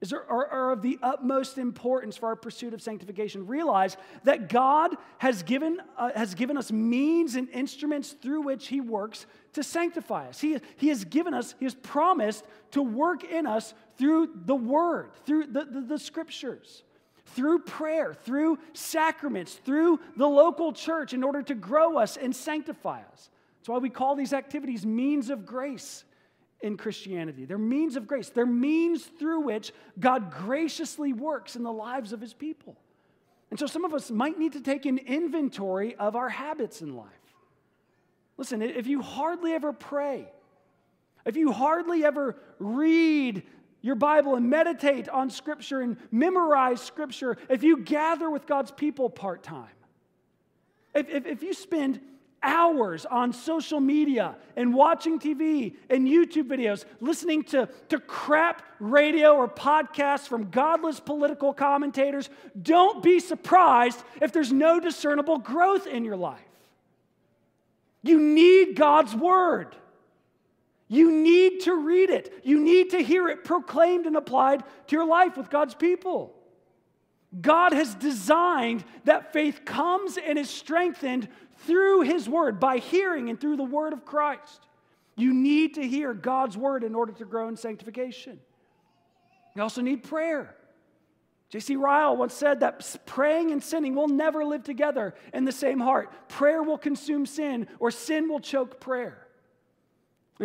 is, 0.00 0.12
are, 0.12 0.24
are 0.28 0.72
of 0.72 0.82
the 0.82 0.98
utmost 1.02 1.58
importance 1.58 2.16
for 2.16 2.26
our 2.26 2.36
pursuit 2.36 2.72
of 2.72 2.80
sanctification. 2.80 3.46
Realize 3.46 3.96
that 4.24 4.48
God 4.48 4.96
has 5.18 5.42
given, 5.42 5.78
uh, 5.98 6.10
has 6.16 6.34
given 6.34 6.56
us 6.56 6.72
means 6.72 7.34
and 7.36 7.48
instruments 7.50 8.12
through 8.12 8.42
which 8.42 8.68
He 8.68 8.80
works 8.80 9.26
to 9.52 9.62
sanctify 9.62 10.28
us. 10.28 10.40
He, 10.40 10.58
he 10.76 10.88
has 10.88 11.04
given 11.04 11.34
us, 11.34 11.54
He 11.58 11.66
has 11.66 11.74
promised 11.74 12.44
to 12.70 12.82
work 12.82 13.24
in 13.24 13.46
us 13.46 13.74
through 13.98 14.30
the 14.46 14.54
Word, 14.54 15.10
through 15.26 15.46
the, 15.46 15.64
the, 15.64 15.80
the 15.82 15.98
Scriptures 15.98 16.82
through 17.32 17.60
prayer, 17.60 18.12
through 18.12 18.58
sacraments, 18.72 19.54
through 19.54 20.00
the 20.16 20.26
local 20.26 20.72
church 20.72 21.12
in 21.12 21.22
order 21.22 21.42
to 21.42 21.54
grow 21.54 21.96
us 21.96 22.16
and 22.16 22.34
sanctify 22.34 23.00
us. 23.12 23.30
That's 23.58 23.68
why 23.68 23.78
we 23.78 23.90
call 23.90 24.16
these 24.16 24.32
activities 24.32 24.84
means 24.84 25.30
of 25.30 25.46
grace 25.46 26.04
in 26.62 26.76
Christianity. 26.76 27.44
They're 27.44 27.58
means 27.58 27.96
of 27.96 28.06
grace, 28.06 28.28
they're 28.28 28.46
means 28.46 29.04
through 29.04 29.40
which 29.40 29.72
God 29.98 30.30
graciously 30.30 31.12
works 31.12 31.56
in 31.56 31.62
the 31.62 31.72
lives 31.72 32.12
of 32.12 32.20
his 32.20 32.34
people. 32.34 32.76
And 33.50 33.58
so 33.58 33.66
some 33.66 33.84
of 33.84 33.92
us 33.94 34.10
might 34.10 34.38
need 34.38 34.52
to 34.52 34.60
take 34.60 34.86
an 34.86 34.98
inventory 34.98 35.96
of 35.96 36.14
our 36.14 36.28
habits 36.28 36.82
in 36.82 36.96
life. 36.96 37.08
Listen, 38.36 38.62
if 38.62 38.86
you 38.86 39.02
hardly 39.02 39.52
ever 39.52 39.72
pray, 39.72 40.30
if 41.26 41.36
you 41.36 41.52
hardly 41.52 42.04
ever 42.04 42.36
read 42.58 43.42
your 43.82 43.96
Bible 43.96 44.34
and 44.36 44.48
meditate 44.48 45.08
on 45.08 45.30
Scripture 45.30 45.80
and 45.80 45.96
memorize 46.10 46.80
Scripture, 46.80 47.36
if 47.48 47.62
you 47.62 47.78
gather 47.78 48.30
with 48.30 48.46
God's 48.46 48.70
people 48.70 49.10
part 49.10 49.42
time, 49.42 49.68
if, 50.94 51.08
if, 51.08 51.26
if 51.26 51.42
you 51.42 51.52
spend 51.52 52.00
hours 52.42 53.06
on 53.06 53.32
social 53.32 53.80
media 53.80 54.36
and 54.56 54.74
watching 54.74 55.18
TV 55.18 55.76
and 55.88 56.06
YouTube 56.06 56.48
videos, 56.48 56.84
listening 57.00 57.42
to, 57.44 57.68
to 57.88 57.98
crap 57.98 58.62
radio 58.78 59.34
or 59.34 59.48
podcasts 59.48 60.26
from 60.26 60.50
godless 60.50 61.00
political 61.00 61.52
commentators, 61.52 62.30
don't 62.60 63.02
be 63.02 63.20
surprised 63.20 64.02
if 64.22 64.32
there's 64.32 64.52
no 64.52 64.80
discernible 64.80 65.38
growth 65.38 65.86
in 65.86 66.04
your 66.04 66.16
life. 66.16 66.40
You 68.02 68.18
need 68.18 68.76
God's 68.76 69.14
Word. 69.14 69.76
You 70.88 71.12
need 71.12 71.60
to 71.60 71.74
read 71.74 72.10
it. 72.10 72.32
You 72.42 72.58
need 72.58 72.90
to 72.90 73.02
hear 73.02 73.28
it 73.28 73.44
proclaimed 73.44 74.06
and 74.06 74.16
applied 74.16 74.64
to 74.88 74.96
your 74.96 75.06
life 75.06 75.36
with 75.36 75.50
God's 75.50 75.74
people. 75.74 76.34
God 77.40 77.72
has 77.72 77.94
designed 77.94 78.84
that 79.04 79.32
faith 79.32 79.64
comes 79.64 80.16
and 80.18 80.36
is 80.36 80.50
strengthened 80.50 81.28
through 81.66 82.02
His 82.02 82.28
Word, 82.28 82.60
by 82.60 82.78
hearing 82.78 83.28
and 83.28 83.40
through 83.40 83.56
the 83.56 83.64
Word 83.64 83.92
of 83.92 84.04
Christ. 84.04 84.66
You 85.16 85.34
need 85.34 85.74
to 85.74 85.86
hear 85.86 86.14
God's 86.14 86.56
Word 86.56 86.84
in 86.84 86.94
order 86.94 87.12
to 87.12 87.24
grow 87.24 87.48
in 87.48 87.56
sanctification. 87.56 88.40
You 89.54 89.62
also 89.62 89.82
need 89.82 90.02
prayer. 90.02 90.54
J.C. 91.50 91.74
Ryle 91.74 92.16
once 92.16 92.32
said 92.32 92.60
that 92.60 92.96
praying 93.06 93.50
and 93.50 93.62
sinning 93.62 93.96
will 93.96 94.08
never 94.08 94.44
live 94.44 94.62
together 94.62 95.14
in 95.34 95.44
the 95.44 95.52
same 95.52 95.80
heart. 95.80 96.28
Prayer 96.28 96.62
will 96.62 96.78
consume 96.78 97.26
sin, 97.26 97.66
or 97.80 97.90
sin 97.90 98.28
will 98.28 98.38
choke 98.38 98.80
prayer. 98.80 99.26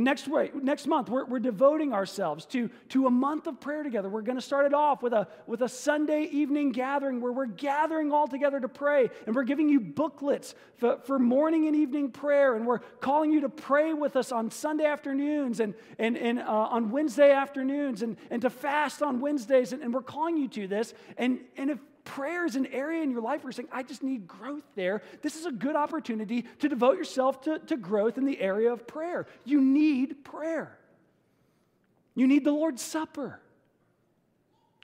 Next, 0.02 0.28
way, 0.28 0.52
next 0.54 0.88
month, 0.88 1.08
we're, 1.08 1.24
we're 1.24 1.40
devoting 1.40 1.94
ourselves 1.94 2.46
to, 2.48 2.70
to 2.90 3.08
a 3.08 3.10
month 3.10 3.48
of 3.48 3.62
prayer 3.62 3.82
together. 3.82 4.10
We're 4.10 4.24
going 4.24 4.38
to 4.38 4.42
start 4.42 4.66
it 4.66 4.74
off 4.74 5.02
with 5.02 5.14
a, 5.14 5.30
with 5.48 5.62
a 5.62 5.70
Sunday 5.70 6.24
evening 6.24 6.74
gathering 6.74 7.22
where 7.22 7.32
we're 7.32 7.46
gathering 7.46 8.12
all 8.12 8.28
together 8.28 8.60
to 8.60 8.68
pray. 8.68 9.10
And 9.26 9.34
we're 9.34 9.44
giving 9.44 9.70
you 9.70 9.80
booklets 9.80 10.54
for, 10.76 10.98
for 11.06 11.18
morning 11.18 11.68
and 11.68 11.78
evening 11.78 12.12
prayer. 12.12 12.56
And 12.56 12.68
we're 12.68 12.80
calling 13.00 13.32
you 13.32 13.42
to 13.42 13.50
pray 13.50 13.94
with 13.94 14.18
us 14.18 14.34
on 14.34 14.52
Sunday 14.52 14.86
afternoons 14.86 15.62
and, 15.62 15.74
and, 15.98 16.18
and 16.18 16.40
uh, 16.40 16.44
on 16.44 16.92
Wednesday 16.92 17.32
afternoons 17.32 18.02
and, 18.02 18.18
and 18.30 18.42
to 18.42 18.50
fast 18.50 19.02
on 19.02 19.22
Wednesdays. 19.22 19.72
And, 19.72 19.82
and 19.82 19.94
we're 19.94 20.02
calling 20.02 20.36
you 20.36 20.50
to 20.50 20.68
this. 20.68 20.94
And, 21.18 21.40
and 21.56 21.70
if 21.70 21.80
prayer 22.06 22.46
is 22.46 22.56
an 22.56 22.68
area 22.68 23.04
in 23.04 23.12
your 23.12 23.22
life 23.22 23.44
where 23.44 23.50
you're 23.50 23.54
saying, 23.54 23.70
I 23.72 23.84
just 23.84 24.04
need 24.04 24.28
growth 24.28 24.64
there, 24.76 25.02
this 25.22 25.36
is 25.36 25.46
a 25.46 25.52
good 25.52 25.76
opportunity 25.76 26.46
to 26.60 26.70
devote 26.70 26.98
yourself 26.98 27.42
to, 27.42 27.60
to 27.60 27.76
growth 27.76 28.18
in 28.18 28.26
the 28.26 28.40
area 28.40 28.72
of 28.72 28.88
prayer. 28.88 29.28
You 29.44 29.60
need 29.60 30.24
prayer, 30.24 30.78
you 32.14 32.28
need 32.28 32.46
the 32.46 32.52
Lord's 32.52 32.82
Supper. 32.82 33.42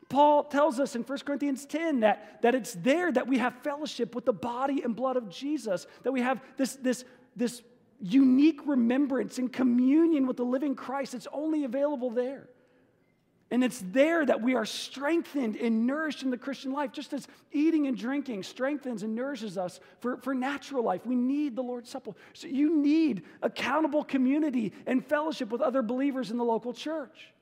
Paul 0.10 0.44
tells 0.44 0.78
us 0.78 0.98
in 0.98 1.04
1 1.04 1.20
Corinthians 1.20 1.66
10 1.66 2.02
that, 2.02 2.42
that 2.42 2.54
it's 2.54 2.74
there 2.74 3.10
that 3.14 3.28
we 3.28 3.38
have 3.38 3.56
fellowship 3.64 4.14
with 4.14 4.26
the 4.26 4.34
body 4.34 4.82
and 4.84 4.94
blood 4.94 5.16
of 5.16 5.30
Jesus, 5.30 5.88
that 6.04 6.12
we 6.12 6.20
have 6.20 6.42
this, 6.58 6.76
this, 6.76 7.06
this 7.38 7.62
unique 8.02 8.60
remembrance 8.66 9.38
and 9.38 9.54
communion 9.54 10.28
with 10.28 10.36
the 10.36 10.44
living 10.44 10.76
Christ. 10.76 11.14
It's 11.14 11.28
only 11.32 11.64
available 11.64 12.10
there. 12.10 12.50
And 13.52 13.66
it's 13.66 13.84
there 13.92 14.26
that 14.26 14.42
we 14.42 14.56
are 14.56 14.66
strengthened 14.66 15.58
and 15.58 15.86
nourished 15.86 16.24
in 16.24 16.32
the 16.32 16.38
Christian 16.38 16.72
life, 16.72 16.94
just 16.94 17.12
as 17.12 17.28
eating 17.52 17.86
and 17.86 17.98
drinking 17.98 18.44
strengthens 18.44 19.04
and 19.04 19.14
nourishes 19.14 19.58
us 19.58 19.82
for, 20.00 20.18
for 20.18 20.34
natural 20.34 20.86
life. 20.86 21.06
We 21.06 21.16
need 21.16 21.58
the 21.58 21.62
Lord's 21.62 21.90
Supper. 21.90 22.12
So 22.32 22.48
you 22.48 22.78
need 22.78 23.24
accountable 23.42 24.06
community 24.06 24.72
and 24.88 25.06
fellowship 25.06 25.50
with 25.50 25.60
other 25.60 25.82
believers 25.82 26.32
in 26.32 26.38
the 26.38 26.46
local 26.46 26.72
church. 26.72 27.34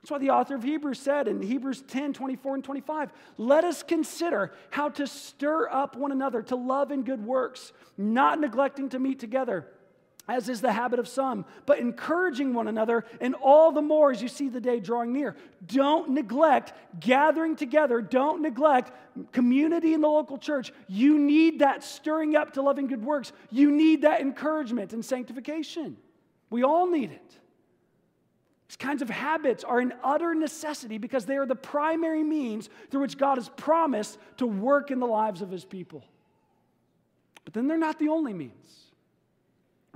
That's 0.00 0.10
why 0.10 0.18
the 0.18 0.30
author 0.30 0.54
of 0.54 0.62
Hebrews 0.62 1.00
said 1.00 1.28
in 1.28 1.42
Hebrews 1.42 1.82
10 1.82 2.14
24 2.14 2.54
and 2.54 2.64
25, 2.64 3.12
let 3.36 3.64
us 3.64 3.82
consider 3.82 4.52
how 4.70 4.88
to 4.90 5.06
stir 5.06 5.68
up 5.68 5.96
one 5.96 6.12
another 6.12 6.42
to 6.44 6.56
love 6.56 6.92
and 6.92 7.04
good 7.04 7.22
works, 7.26 7.72
not 7.98 8.40
neglecting 8.40 8.88
to 8.90 8.98
meet 8.98 9.18
together 9.18 9.66
as 10.28 10.48
is 10.48 10.60
the 10.60 10.72
habit 10.72 10.98
of 10.98 11.06
some, 11.06 11.44
but 11.66 11.78
encouraging 11.78 12.52
one 12.52 12.66
another, 12.66 13.04
and 13.20 13.34
all 13.36 13.70
the 13.70 13.82
more 13.82 14.10
as 14.10 14.20
you 14.20 14.28
see 14.28 14.48
the 14.48 14.60
day 14.60 14.80
drawing 14.80 15.12
near. 15.12 15.36
Don't 15.66 16.10
neglect 16.10 16.72
gathering 16.98 17.54
together. 17.54 18.00
Don't 18.00 18.42
neglect 18.42 18.90
community 19.32 19.94
in 19.94 20.00
the 20.00 20.08
local 20.08 20.36
church. 20.36 20.72
You 20.88 21.18
need 21.18 21.60
that 21.60 21.84
stirring 21.84 22.34
up 22.34 22.54
to 22.54 22.62
loving 22.62 22.88
good 22.88 23.04
works. 23.04 23.32
You 23.50 23.70
need 23.70 24.02
that 24.02 24.20
encouragement 24.20 24.92
and 24.92 25.04
sanctification. 25.04 25.96
We 26.50 26.64
all 26.64 26.88
need 26.88 27.12
it. 27.12 27.38
These 28.68 28.76
kinds 28.76 29.02
of 29.02 29.08
habits 29.08 29.62
are 29.62 29.78
an 29.78 29.94
utter 30.02 30.34
necessity 30.34 30.98
because 30.98 31.24
they 31.24 31.36
are 31.36 31.46
the 31.46 31.54
primary 31.54 32.24
means 32.24 32.68
through 32.90 33.02
which 33.02 33.16
God 33.16 33.36
has 33.36 33.48
promised 33.50 34.18
to 34.38 34.46
work 34.46 34.90
in 34.90 34.98
the 34.98 35.06
lives 35.06 35.40
of 35.40 35.50
his 35.50 35.64
people. 35.64 36.04
But 37.44 37.54
then 37.54 37.68
they're 37.68 37.78
not 37.78 38.00
the 38.00 38.08
only 38.08 38.32
means. 38.32 38.85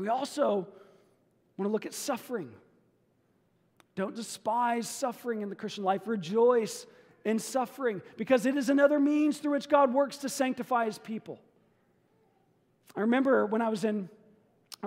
We 0.00 0.08
also 0.08 0.66
want 1.58 1.68
to 1.68 1.72
look 1.72 1.84
at 1.84 1.92
suffering. 1.92 2.50
Don't 3.96 4.16
despise 4.16 4.88
suffering 4.88 5.42
in 5.42 5.50
the 5.50 5.54
Christian 5.54 5.84
life. 5.84 6.00
Rejoice 6.06 6.86
in 7.26 7.38
suffering 7.38 8.00
because 8.16 8.46
it 8.46 8.56
is 8.56 8.70
another 8.70 8.98
means 8.98 9.36
through 9.36 9.52
which 9.52 9.68
God 9.68 9.92
works 9.92 10.16
to 10.18 10.30
sanctify 10.30 10.86
his 10.86 10.96
people. 10.96 11.38
I 12.96 13.02
remember 13.02 13.44
when 13.44 13.60
I 13.60 13.68
was 13.68 13.84
in, 13.84 14.08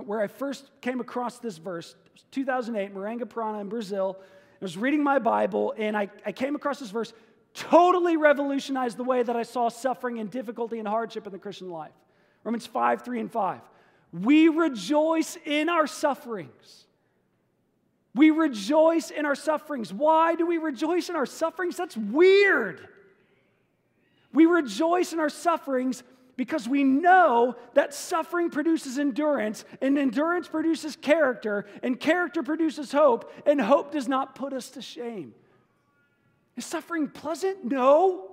where 0.03 0.19
I 0.19 0.25
first 0.25 0.71
came 0.81 0.99
across 0.99 1.37
this 1.37 1.59
verse, 1.59 1.95
2008, 2.31 2.95
Maringá 2.95 3.25
Paraná 3.25 3.61
in 3.61 3.69
Brazil. 3.69 4.17
I 4.19 4.65
was 4.65 4.77
reading 4.77 5.03
my 5.03 5.19
Bible 5.19 5.75
and 5.77 5.95
I, 5.95 6.09
I 6.25 6.31
came 6.31 6.55
across 6.55 6.79
this 6.79 6.89
verse, 6.89 7.13
totally 7.53 8.17
revolutionized 8.17 8.97
the 8.97 9.03
way 9.03 9.21
that 9.21 9.35
I 9.35 9.43
saw 9.43 9.69
suffering 9.69 10.17
and 10.17 10.31
difficulty 10.31 10.79
and 10.79 10.87
hardship 10.87 11.27
in 11.27 11.33
the 11.33 11.37
Christian 11.37 11.69
life. 11.69 11.93
Romans 12.43 12.65
5, 12.65 13.03
3, 13.03 13.19
and 13.19 13.31
5. 13.31 13.61
We 14.13 14.47
rejoice 14.47 15.37
in 15.43 15.69
our 15.69 15.87
sufferings. 15.87 16.85
We 18.15 18.29
rejoice 18.29 19.09
in 19.09 19.25
our 19.25 19.33
sufferings. 19.33 19.91
Why 19.91 20.35
do 20.35 20.45
we 20.45 20.59
rejoice 20.59 21.09
in 21.09 21.15
our 21.15 21.25
sufferings? 21.25 21.75
That's 21.77 21.97
weird. 21.97 22.87
We 24.31 24.45
rejoice 24.45 25.13
in 25.13 25.19
our 25.19 25.29
sufferings 25.29 26.03
because 26.35 26.67
we 26.67 26.83
know 26.83 27.55
that 27.73 27.93
suffering 27.93 28.49
produces 28.49 28.97
endurance, 28.97 29.65
and 29.81 29.99
endurance 29.99 30.47
produces 30.47 30.95
character, 30.95 31.65
and 31.83 31.99
character 31.99 32.41
produces 32.41 32.91
hope, 32.91 33.31
and 33.45 33.61
hope 33.61 33.91
does 33.91 34.07
not 34.07 34.33
put 34.33 34.51
us 34.51 34.71
to 34.71 34.81
shame. 34.81 35.35
Is 36.55 36.65
suffering 36.65 37.07
pleasant? 37.07 37.63
No. 37.65 38.31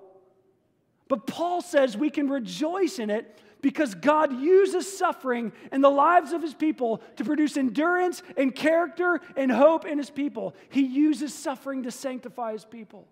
But 1.09 1.27
Paul 1.27 1.61
says 1.61 1.97
we 1.97 2.09
can 2.09 2.29
rejoice 2.29 2.99
in 2.99 3.11
it 3.11 3.39
because 3.63 3.95
God 3.95 4.41
uses 4.41 4.97
suffering 4.99 5.53
in 5.73 5.81
the 5.81 5.91
lives 5.91 6.33
of 6.33 6.43
his 6.43 6.55
people 6.55 7.03
to 7.17 7.25
produce 7.25 7.57
endurance 7.57 8.23
and 8.37 8.55
character 8.55 9.21
and 9.37 9.51
hope 9.51 9.87
in 9.87 9.99
his 9.99 10.11
people. 10.11 10.55
He 10.71 10.83
uses 10.83 11.35
suffering 11.35 11.83
to 11.85 11.91
sanctify 11.91 12.53
his 12.53 12.65
people. 12.65 13.07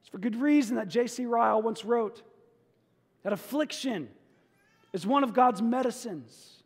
It's 0.00 0.08
for 0.08 0.18
good 0.18 0.36
reason 0.36 0.76
that 0.76 0.88
J.C. 0.88 1.26
Ryle 1.26 1.62
once 1.62 1.84
wrote 1.84 2.22
that 3.22 3.32
affliction 3.32 4.08
is 4.92 5.06
one 5.06 5.24
of 5.24 5.34
God's 5.34 5.60
medicines. 5.60 6.62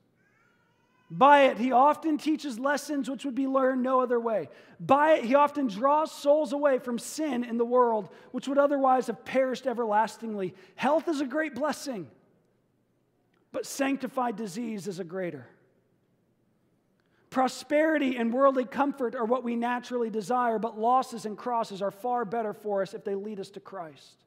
By 1.11 1.45
it, 1.47 1.59
he 1.59 1.73
often 1.73 2.19
teaches 2.19 2.59
lessons 2.59 3.11
which 3.11 3.25
would 3.25 3.35
be 3.35 3.49
learned 3.49 3.83
no 3.83 4.01
other 4.01 4.21
way. 4.21 4.49
By 4.79 5.15
it, 5.15 5.25
he 5.25 5.35
often 5.35 5.67
draws 5.67 6.13
souls 6.13 6.53
away 6.53 6.79
from 6.79 7.01
sin 7.01 7.43
in 7.43 7.59
the 7.59 7.65
world, 7.65 8.11
which 8.31 8.47
would 8.47 8.59
otherwise 8.59 9.09
have 9.09 9.25
perished 9.25 9.67
everlastingly. 9.67 10.55
Health 10.77 11.09
is 11.09 11.21
a 11.21 11.27
great 11.27 11.57
blessing, 11.57 12.09
but 13.53 13.67
sanctified 13.67 14.37
disease 14.37 14.87
is 14.87 14.99
a 14.99 15.05
greater. 15.05 15.47
Prosperity 17.31 18.17
and 18.17 18.33
worldly 18.33 18.65
comfort 18.65 19.15
are 19.15 19.25
what 19.25 19.45
we 19.45 19.55
naturally 19.55 20.11
desire, 20.11 20.59
but 20.59 20.79
losses 20.79 21.27
and 21.27 21.39
crosses 21.39 21.81
are 21.81 21.93
far 21.93 22.25
better 22.25 22.53
for 22.53 22.83
us 22.83 22.93
if 22.93 23.05
they 23.05 23.15
lead 23.15 23.39
us 23.39 23.51
to 23.51 23.61
Christ. 23.61 24.25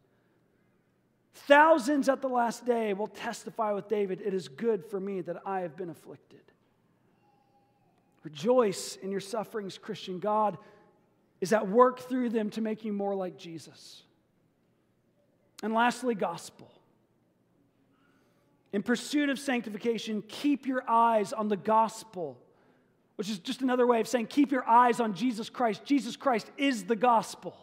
Thousands 1.34 2.08
at 2.08 2.22
the 2.22 2.30
last 2.30 2.66
day 2.66 2.94
will 2.94 3.08
testify 3.08 3.74
with 3.74 3.90
David, 3.90 4.22
It 4.22 4.34
is 4.34 4.48
good 4.48 4.86
for 4.86 5.00
me 5.00 5.22
that 5.22 5.42
I 5.46 5.62
have 5.62 5.76
been 5.76 5.90
afflicted. 5.90 6.40
Rejoice 8.24 8.96
in 9.02 9.12
your 9.12 9.20
sufferings, 9.20 9.78
Christian. 9.78 10.20
God 10.20 10.58
is 11.42 11.52
at 11.52 11.68
work 11.68 12.00
through 12.00 12.30
them 12.30 12.50
to 12.52 12.62
make 12.62 12.86
you 12.86 12.94
more 12.94 13.16
like 13.16 13.38
Jesus. 13.38 14.04
And 15.62 15.74
lastly, 15.74 16.16
gospel. 16.16 16.72
In 18.74 18.84
pursuit 18.84 19.30
of 19.30 19.40
sanctification, 19.40 20.24
keep 20.28 20.66
your 20.66 20.84
eyes 20.90 21.32
on 21.32 21.48
the 21.48 21.56
gospel 21.56 22.38
which 23.16 23.30
is 23.30 23.40
just 23.40 23.62
another 23.62 23.86
way 23.86 24.00
of 24.00 24.08
saying 24.08 24.28
keep 24.28 24.52
your 24.52 24.68
eyes 24.68 25.00
on 25.00 25.14
Jesus 25.14 25.50
Christ. 25.50 25.86
Jesus 25.86 26.16
Christ 26.16 26.50
is 26.58 26.86
the 26.86 26.96
gospel. 26.96 27.56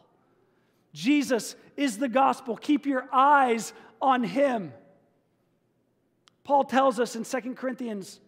Jesus 0.93 1.57
is 1.77 1.99
the 1.99 2.09
gospel. 2.09 2.57
Keep 2.57 2.87
your 2.87 3.07
eyes 3.13 3.73
on 4.01 4.25
him. 4.25 4.73
Paul 6.45 6.65
tells 6.65 6.99
us 6.99 7.17
in 7.17 7.25
2 7.25 7.57
Corinthians 7.57 8.21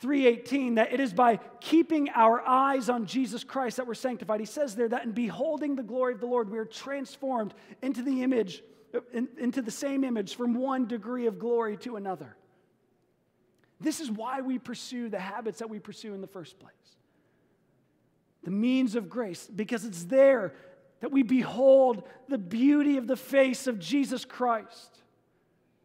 3:18 0.00 0.74
that 0.76 0.92
it 0.92 1.00
is 1.00 1.12
by 1.12 1.38
keeping 1.60 2.10
our 2.10 2.40
eyes 2.46 2.88
on 2.88 3.06
Jesus 3.06 3.44
Christ 3.44 3.76
that 3.76 3.86
we're 3.86 3.94
sanctified. 3.94 4.40
He 4.40 4.46
says 4.46 4.74
there 4.74 4.88
that 4.88 5.04
in 5.04 5.12
beholding 5.12 5.76
the 5.76 5.82
glory 5.82 6.14
of 6.14 6.20
the 6.20 6.26
Lord 6.26 6.50
we 6.50 6.58
are 6.58 6.64
transformed 6.64 7.54
into 7.82 8.02
the 8.02 8.22
image 8.22 8.62
into 9.12 9.62
the 9.62 9.70
same 9.70 10.04
image 10.04 10.36
from 10.36 10.54
one 10.54 10.86
degree 10.86 11.26
of 11.26 11.38
glory 11.38 11.76
to 11.78 11.96
another. 11.96 12.36
This 13.80 14.00
is 14.00 14.10
why 14.10 14.40
we 14.40 14.58
pursue 14.58 15.08
the 15.08 15.18
habits 15.18 15.58
that 15.58 15.68
we 15.68 15.78
pursue 15.78 16.14
in 16.14 16.20
the 16.20 16.26
first 16.26 16.58
place. 16.58 16.72
The 18.44 18.50
means 18.50 18.94
of 18.94 19.08
grace, 19.08 19.46
because 19.46 19.84
it's 19.84 20.04
there 20.04 20.54
that 21.00 21.10
we 21.10 21.22
behold 21.22 22.04
the 22.28 22.38
beauty 22.38 22.96
of 22.96 23.06
the 23.06 23.16
face 23.16 23.66
of 23.66 23.78
Jesus 23.78 24.24
Christ. 24.24 25.02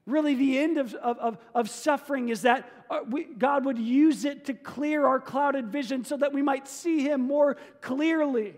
Really, 0.05 0.33
the 0.33 0.57
end 0.57 0.77
of, 0.77 0.93
of, 0.95 1.37
of, 1.53 1.69
suffering 1.69 2.29
is 2.29 2.43
that 2.43 2.71
uh, 2.89 3.01
we, 3.07 3.25
God 3.25 3.65
would 3.65 3.77
use 3.77 4.25
it 4.25 4.45
to 4.45 4.53
clear 4.53 5.05
our 5.05 5.19
clouded 5.19 5.67
vision 5.67 6.03
so 6.03 6.17
that 6.17 6.33
we 6.33 6.41
might 6.41 6.67
see 6.67 7.01
Him 7.03 7.21
more 7.21 7.57
clearly. 7.81 8.55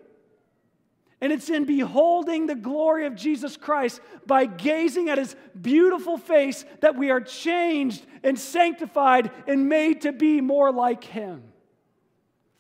And 1.22 1.32
it's 1.32 1.50
in 1.50 1.66
beholding 1.66 2.48
the 2.48 2.56
glory 2.56 3.06
of 3.06 3.16
Jesus 3.16 3.56
Christ 3.56 4.02
by 4.26 4.48
gazing 4.48 5.08
at 5.08 5.20
his 5.20 5.36
beautiful 5.60 6.18
face 6.18 6.66
that 6.80 6.98
we 6.98 7.12
are 7.12 7.22
changed 7.22 8.06
and 8.24 8.38
sanctified 8.38 9.32
and 9.48 9.70
made 9.70 10.02
to 10.02 10.12
be 10.12 10.42
more 10.42 10.72
like 10.72 11.04
him. 11.04 11.44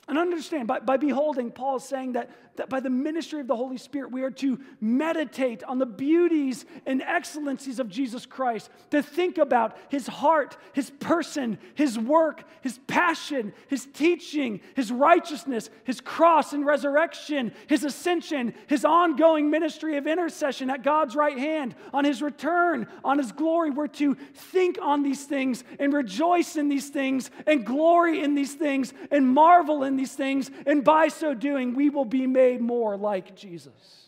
And 0.08 0.20
understand, 0.20 0.68
by, 0.68 0.80
by 0.80 0.98
beholding, 0.98 1.52
Paul 1.52 1.78
is 1.78 1.84
saying 1.84 2.14
that, 2.14 2.30
that 2.58 2.70
by 2.70 2.80
the 2.80 2.90
ministry 2.90 3.40
of 3.40 3.48
the 3.48 3.56
Holy 3.56 3.78
Spirit, 3.78 4.12
we 4.12 4.24
are 4.24 4.32
to 4.32 4.60
meditate 4.80 5.64
on 5.64 5.80
the 5.80 5.86
beauties 5.86 6.66
and 6.86 7.02
excellencies 7.02 7.80
of 7.80 7.90
Jesus 7.90 8.26
Christ, 8.26 8.70
to 8.90 9.02
think 9.02 9.38
about 9.38 9.78
his 9.90 10.08
heart, 10.08 10.58
his 10.74 10.90
person, 10.90 11.58
his 11.76 11.98
work, 11.98 12.44
his 12.62 12.80
passion, 12.88 13.54
his 13.68 13.88
teaching, 13.94 14.60
his 14.76 14.92
righteousness, 14.92 15.70
his 15.86 16.02
cross 16.02 16.54
and 16.54 16.66
resurrection, 16.66 17.54
his 17.68 17.84
ascension, 17.84 18.54
his 18.68 18.84
ongoing 18.84 19.50
ministry 19.50 19.98
of 19.98 20.06
intercession 20.06 20.70
at 20.70 20.84
God's 20.84 21.16
right 21.16 21.38
hand, 21.38 21.76
on 21.94 22.04
his 22.04 22.22
return, 22.22 22.88
on 23.04 23.18
his 23.18 23.32
glory. 23.32 23.70
We're 23.70 23.88
to 23.88 24.16
think 24.34 24.78
on 24.82 25.04
these 25.04 25.24
things 25.24 25.64
and 25.80 25.94
rejoice 25.94 26.58
in 26.58 26.68
these 26.68 26.90
things 26.90 27.32
and 27.48 27.66
glory 27.66 28.22
in 28.22 28.36
these 28.36 28.54
things 28.54 28.94
and 29.10 29.28
marvel 29.28 29.84
in 29.84 29.96
these 29.96 30.14
things. 30.14 30.52
And 30.66 30.84
by 30.84 31.08
so 31.08 31.34
doing, 31.34 31.76
we 31.76 31.90
will 31.90 32.06
be 32.06 32.28
made 32.28 32.41
more 32.58 32.98
like 32.98 33.36
Jesus. 33.36 34.06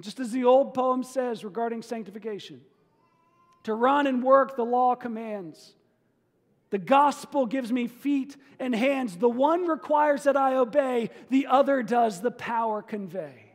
Just 0.00 0.20
as 0.20 0.30
the 0.30 0.44
old 0.44 0.74
poem 0.74 1.02
says 1.02 1.44
regarding 1.44 1.82
sanctification 1.82 2.60
to 3.64 3.74
run 3.74 4.06
and 4.06 4.22
work, 4.22 4.56
the 4.56 4.64
law 4.64 4.94
commands. 4.94 5.74
The 6.70 6.78
gospel 6.78 7.46
gives 7.46 7.72
me 7.72 7.86
feet 7.86 8.36
and 8.58 8.74
hands. 8.74 9.16
The 9.16 9.28
one 9.28 9.66
requires 9.66 10.24
that 10.24 10.36
I 10.36 10.56
obey, 10.56 11.10
the 11.30 11.46
other 11.46 11.82
does 11.82 12.20
the 12.20 12.30
power 12.30 12.82
convey. 12.82 13.52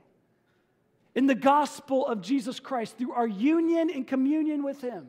In 1.16 1.28
the 1.28 1.36
gospel 1.36 2.08
of 2.08 2.22
Jesus 2.22 2.60
Christ, 2.60 2.98
through 2.98 3.14
our 3.14 3.28
union 3.28 3.90
and 3.94 4.08
communion 4.08 4.64
with 4.64 4.82
Him, 4.82 5.08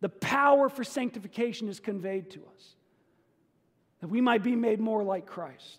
the 0.00 0.08
power 0.08 0.68
for 0.68 0.84
sanctification 0.84 1.68
is 1.68 1.80
conveyed 1.80 2.30
to 2.30 2.40
us, 2.54 2.74
that 4.00 4.08
we 4.08 4.20
might 4.20 4.42
be 4.42 4.56
made 4.56 4.80
more 4.80 5.02
like 5.02 5.26
Christ. 5.26 5.78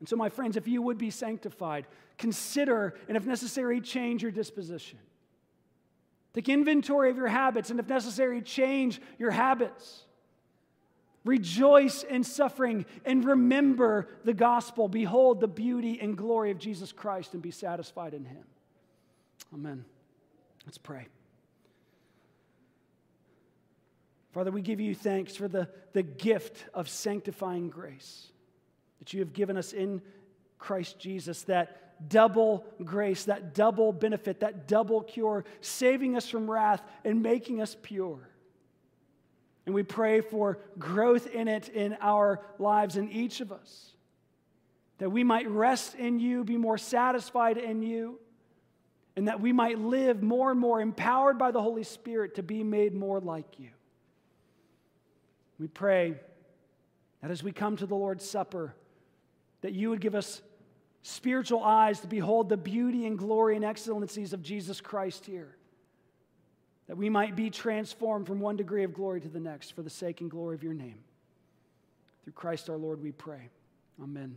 And 0.00 0.08
so, 0.08 0.16
my 0.16 0.28
friends, 0.28 0.56
if 0.56 0.68
you 0.68 0.82
would 0.82 0.98
be 0.98 1.10
sanctified, 1.10 1.86
consider 2.18 2.94
and, 3.08 3.16
if 3.16 3.26
necessary, 3.26 3.80
change 3.80 4.22
your 4.22 4.32
disposition. 4.32 4.98
Take 6.34 6.48
inventory 6.48 7.10
of 7.10 7.16
your 7.16 7.28
habits 7.28 7.70
and, 7.70 7.78
if 7.78 7.88
necessary, 7.88 8.42
change 8.42 9.00
your 9.18 9.30
habits. 9.30 10.04
Rejoice 11.24 12.02
in 12.02 12.22
suffering 12.22 12.84
and 13.04 13.24
remember 13.24 14.08
the 14.24 14.34
gospel. 14.34 14.88
Behold 14.88 15.40
the 15.40 15.48
beauty 15.48 15.98
and 16.00 16.18
glory 16.18 16.50
of 16.50 16.58
Jesus 16.58 16.92
Christ 16.92 17.32
and 17.32 17.42
be 17.42 17.50
satisfied 17.50 18.12
in 18.12 18.26
him. 18.26 18.44
Amen. 19.54 19.84
Let's 20.66 20.76
pray. 20.76 21.06
Father, 24.32 24.50
we 24.50 24.60
give 24.60 24.80
you 24.80 24.94
thanks 24.94 25.36
for 25.36 25.48
the, 25.48 25.68
the 25.92 26.02
gift 26.02 26.66
of 26.74 26.88
sanctifying 26.88 27.70
grace 27.70 28.32
that 29.04 29.12
you 29.12 29.20
have 29.20 29.34
given 29.34 29.58
us 29.58 29.74
in 29.74 30.00
Christ 30.58 30.98
Jesus, 30.98 31.42
that 31.42 32.08
double 32.08 32.64
grace, 32.82 33.24
that 33.24 33.54
double 33.54 33.92
benefit, 33.92 34.40
that 34.40 34.66
double 34.66 35.02
cure, 35.02 35.44
saving 35.60 36.16
us 36.16 36.26
from 36.26 36.50
wrath 36.50 36.82
and 37.04 37.22
making 37.22 37.60
us 37.60 37.76
pure. 37.82 38.26
And 39.66 39.74
we 39.74 39.82
pray 39.82 40.22
for 40.22 40.58
growth 40.78 41.26
in 41.26 41.48
it 41.48 41.68
in 41.68 41.98
our 42.00 42.40
lives, 42.58 42.96
in 42.96 43.10
each 43.10 43.42
of 43.42 43.52
us, 43.52 43.90
that 44.96 45.10
we 45.10 45.22
might 45.22 45.50
rest 45.50 45.94
in 45.96 46.18
you, 46.18 46.42
be 46.42 46.56
more 46.56 46.78
satisfied 46.78 47.58
in 47.58 47.82
you, 47.82 48.18
and 49.16 49.28
that 49.28 49.38
we 49.38 49.52
might 49.52 49.78
live 49.78 50.22
more 50.22 50.50
and 50.50 50.58
more 50.58 50.80
empowered 50.80 51.36
by 51.36 51.50
the 51.50 51.60
Holy 51.60 51.84
Spirit 51.84 52.36
to 52.36 52.42
be 52.42 52.64
made 52.64 52.94
more 52.94 53.20
like 53.20 53.58
you. 53.58 53.68
We 55.58 55.68
pray 55.68 56.14
that 57.20 57.30
as 57.30 57.42
we 57.42 57.52
come 57.52 57.76
to 57.76 57.86
the 57.86 57.94
Lord's 57.94 58.26
Supper, 58.26 58.74
that 59.64 59.72
you 59.72 59.88
would 59.88 60.00
give 60.02 60.14
us 60.14 60.42
spiritual 61.00 61.64
eyes 61.64 62.00
to 62.00 62.06
behold 62.06 62.50
the 62.50 62.56
beauty 62.56 63.06
and 63.06 63.18
glory 63.18 63.56
and 63.56 63.64
excellencies 63.64 64.34
of 64.34 64.42
Jesus 64.42 64.78
Christ 64.78 65.24
here. 65.24 65.56
that 66.86 66.98
we 66.98 67.08
might 67.08 67.34
be 67.34 67.48
transformed 67.48 68.26
from 68.26 68.40
one 68.40 68.56
degree 68.56 68.84
of 68.84 68.92
glory 68.92 69.18
to 69.18 69.28
the 69.28 69.40
next 69.40 69.70
for 69.70 69.80
the 69.80 69.88
sake 69.88 70.20
and 70.20 70.30
glory 70.30 70.54
of 70.54 70.62
your 70.62 70.74
name. 70.74 70.98
Through 72.24 72.34
Christ 72.34 72.68
our 72.68 72.76
Lord, 72.76 73.02
we 73.02 73.10
pray. 73.10 73.48
Amen. 74.02 74.36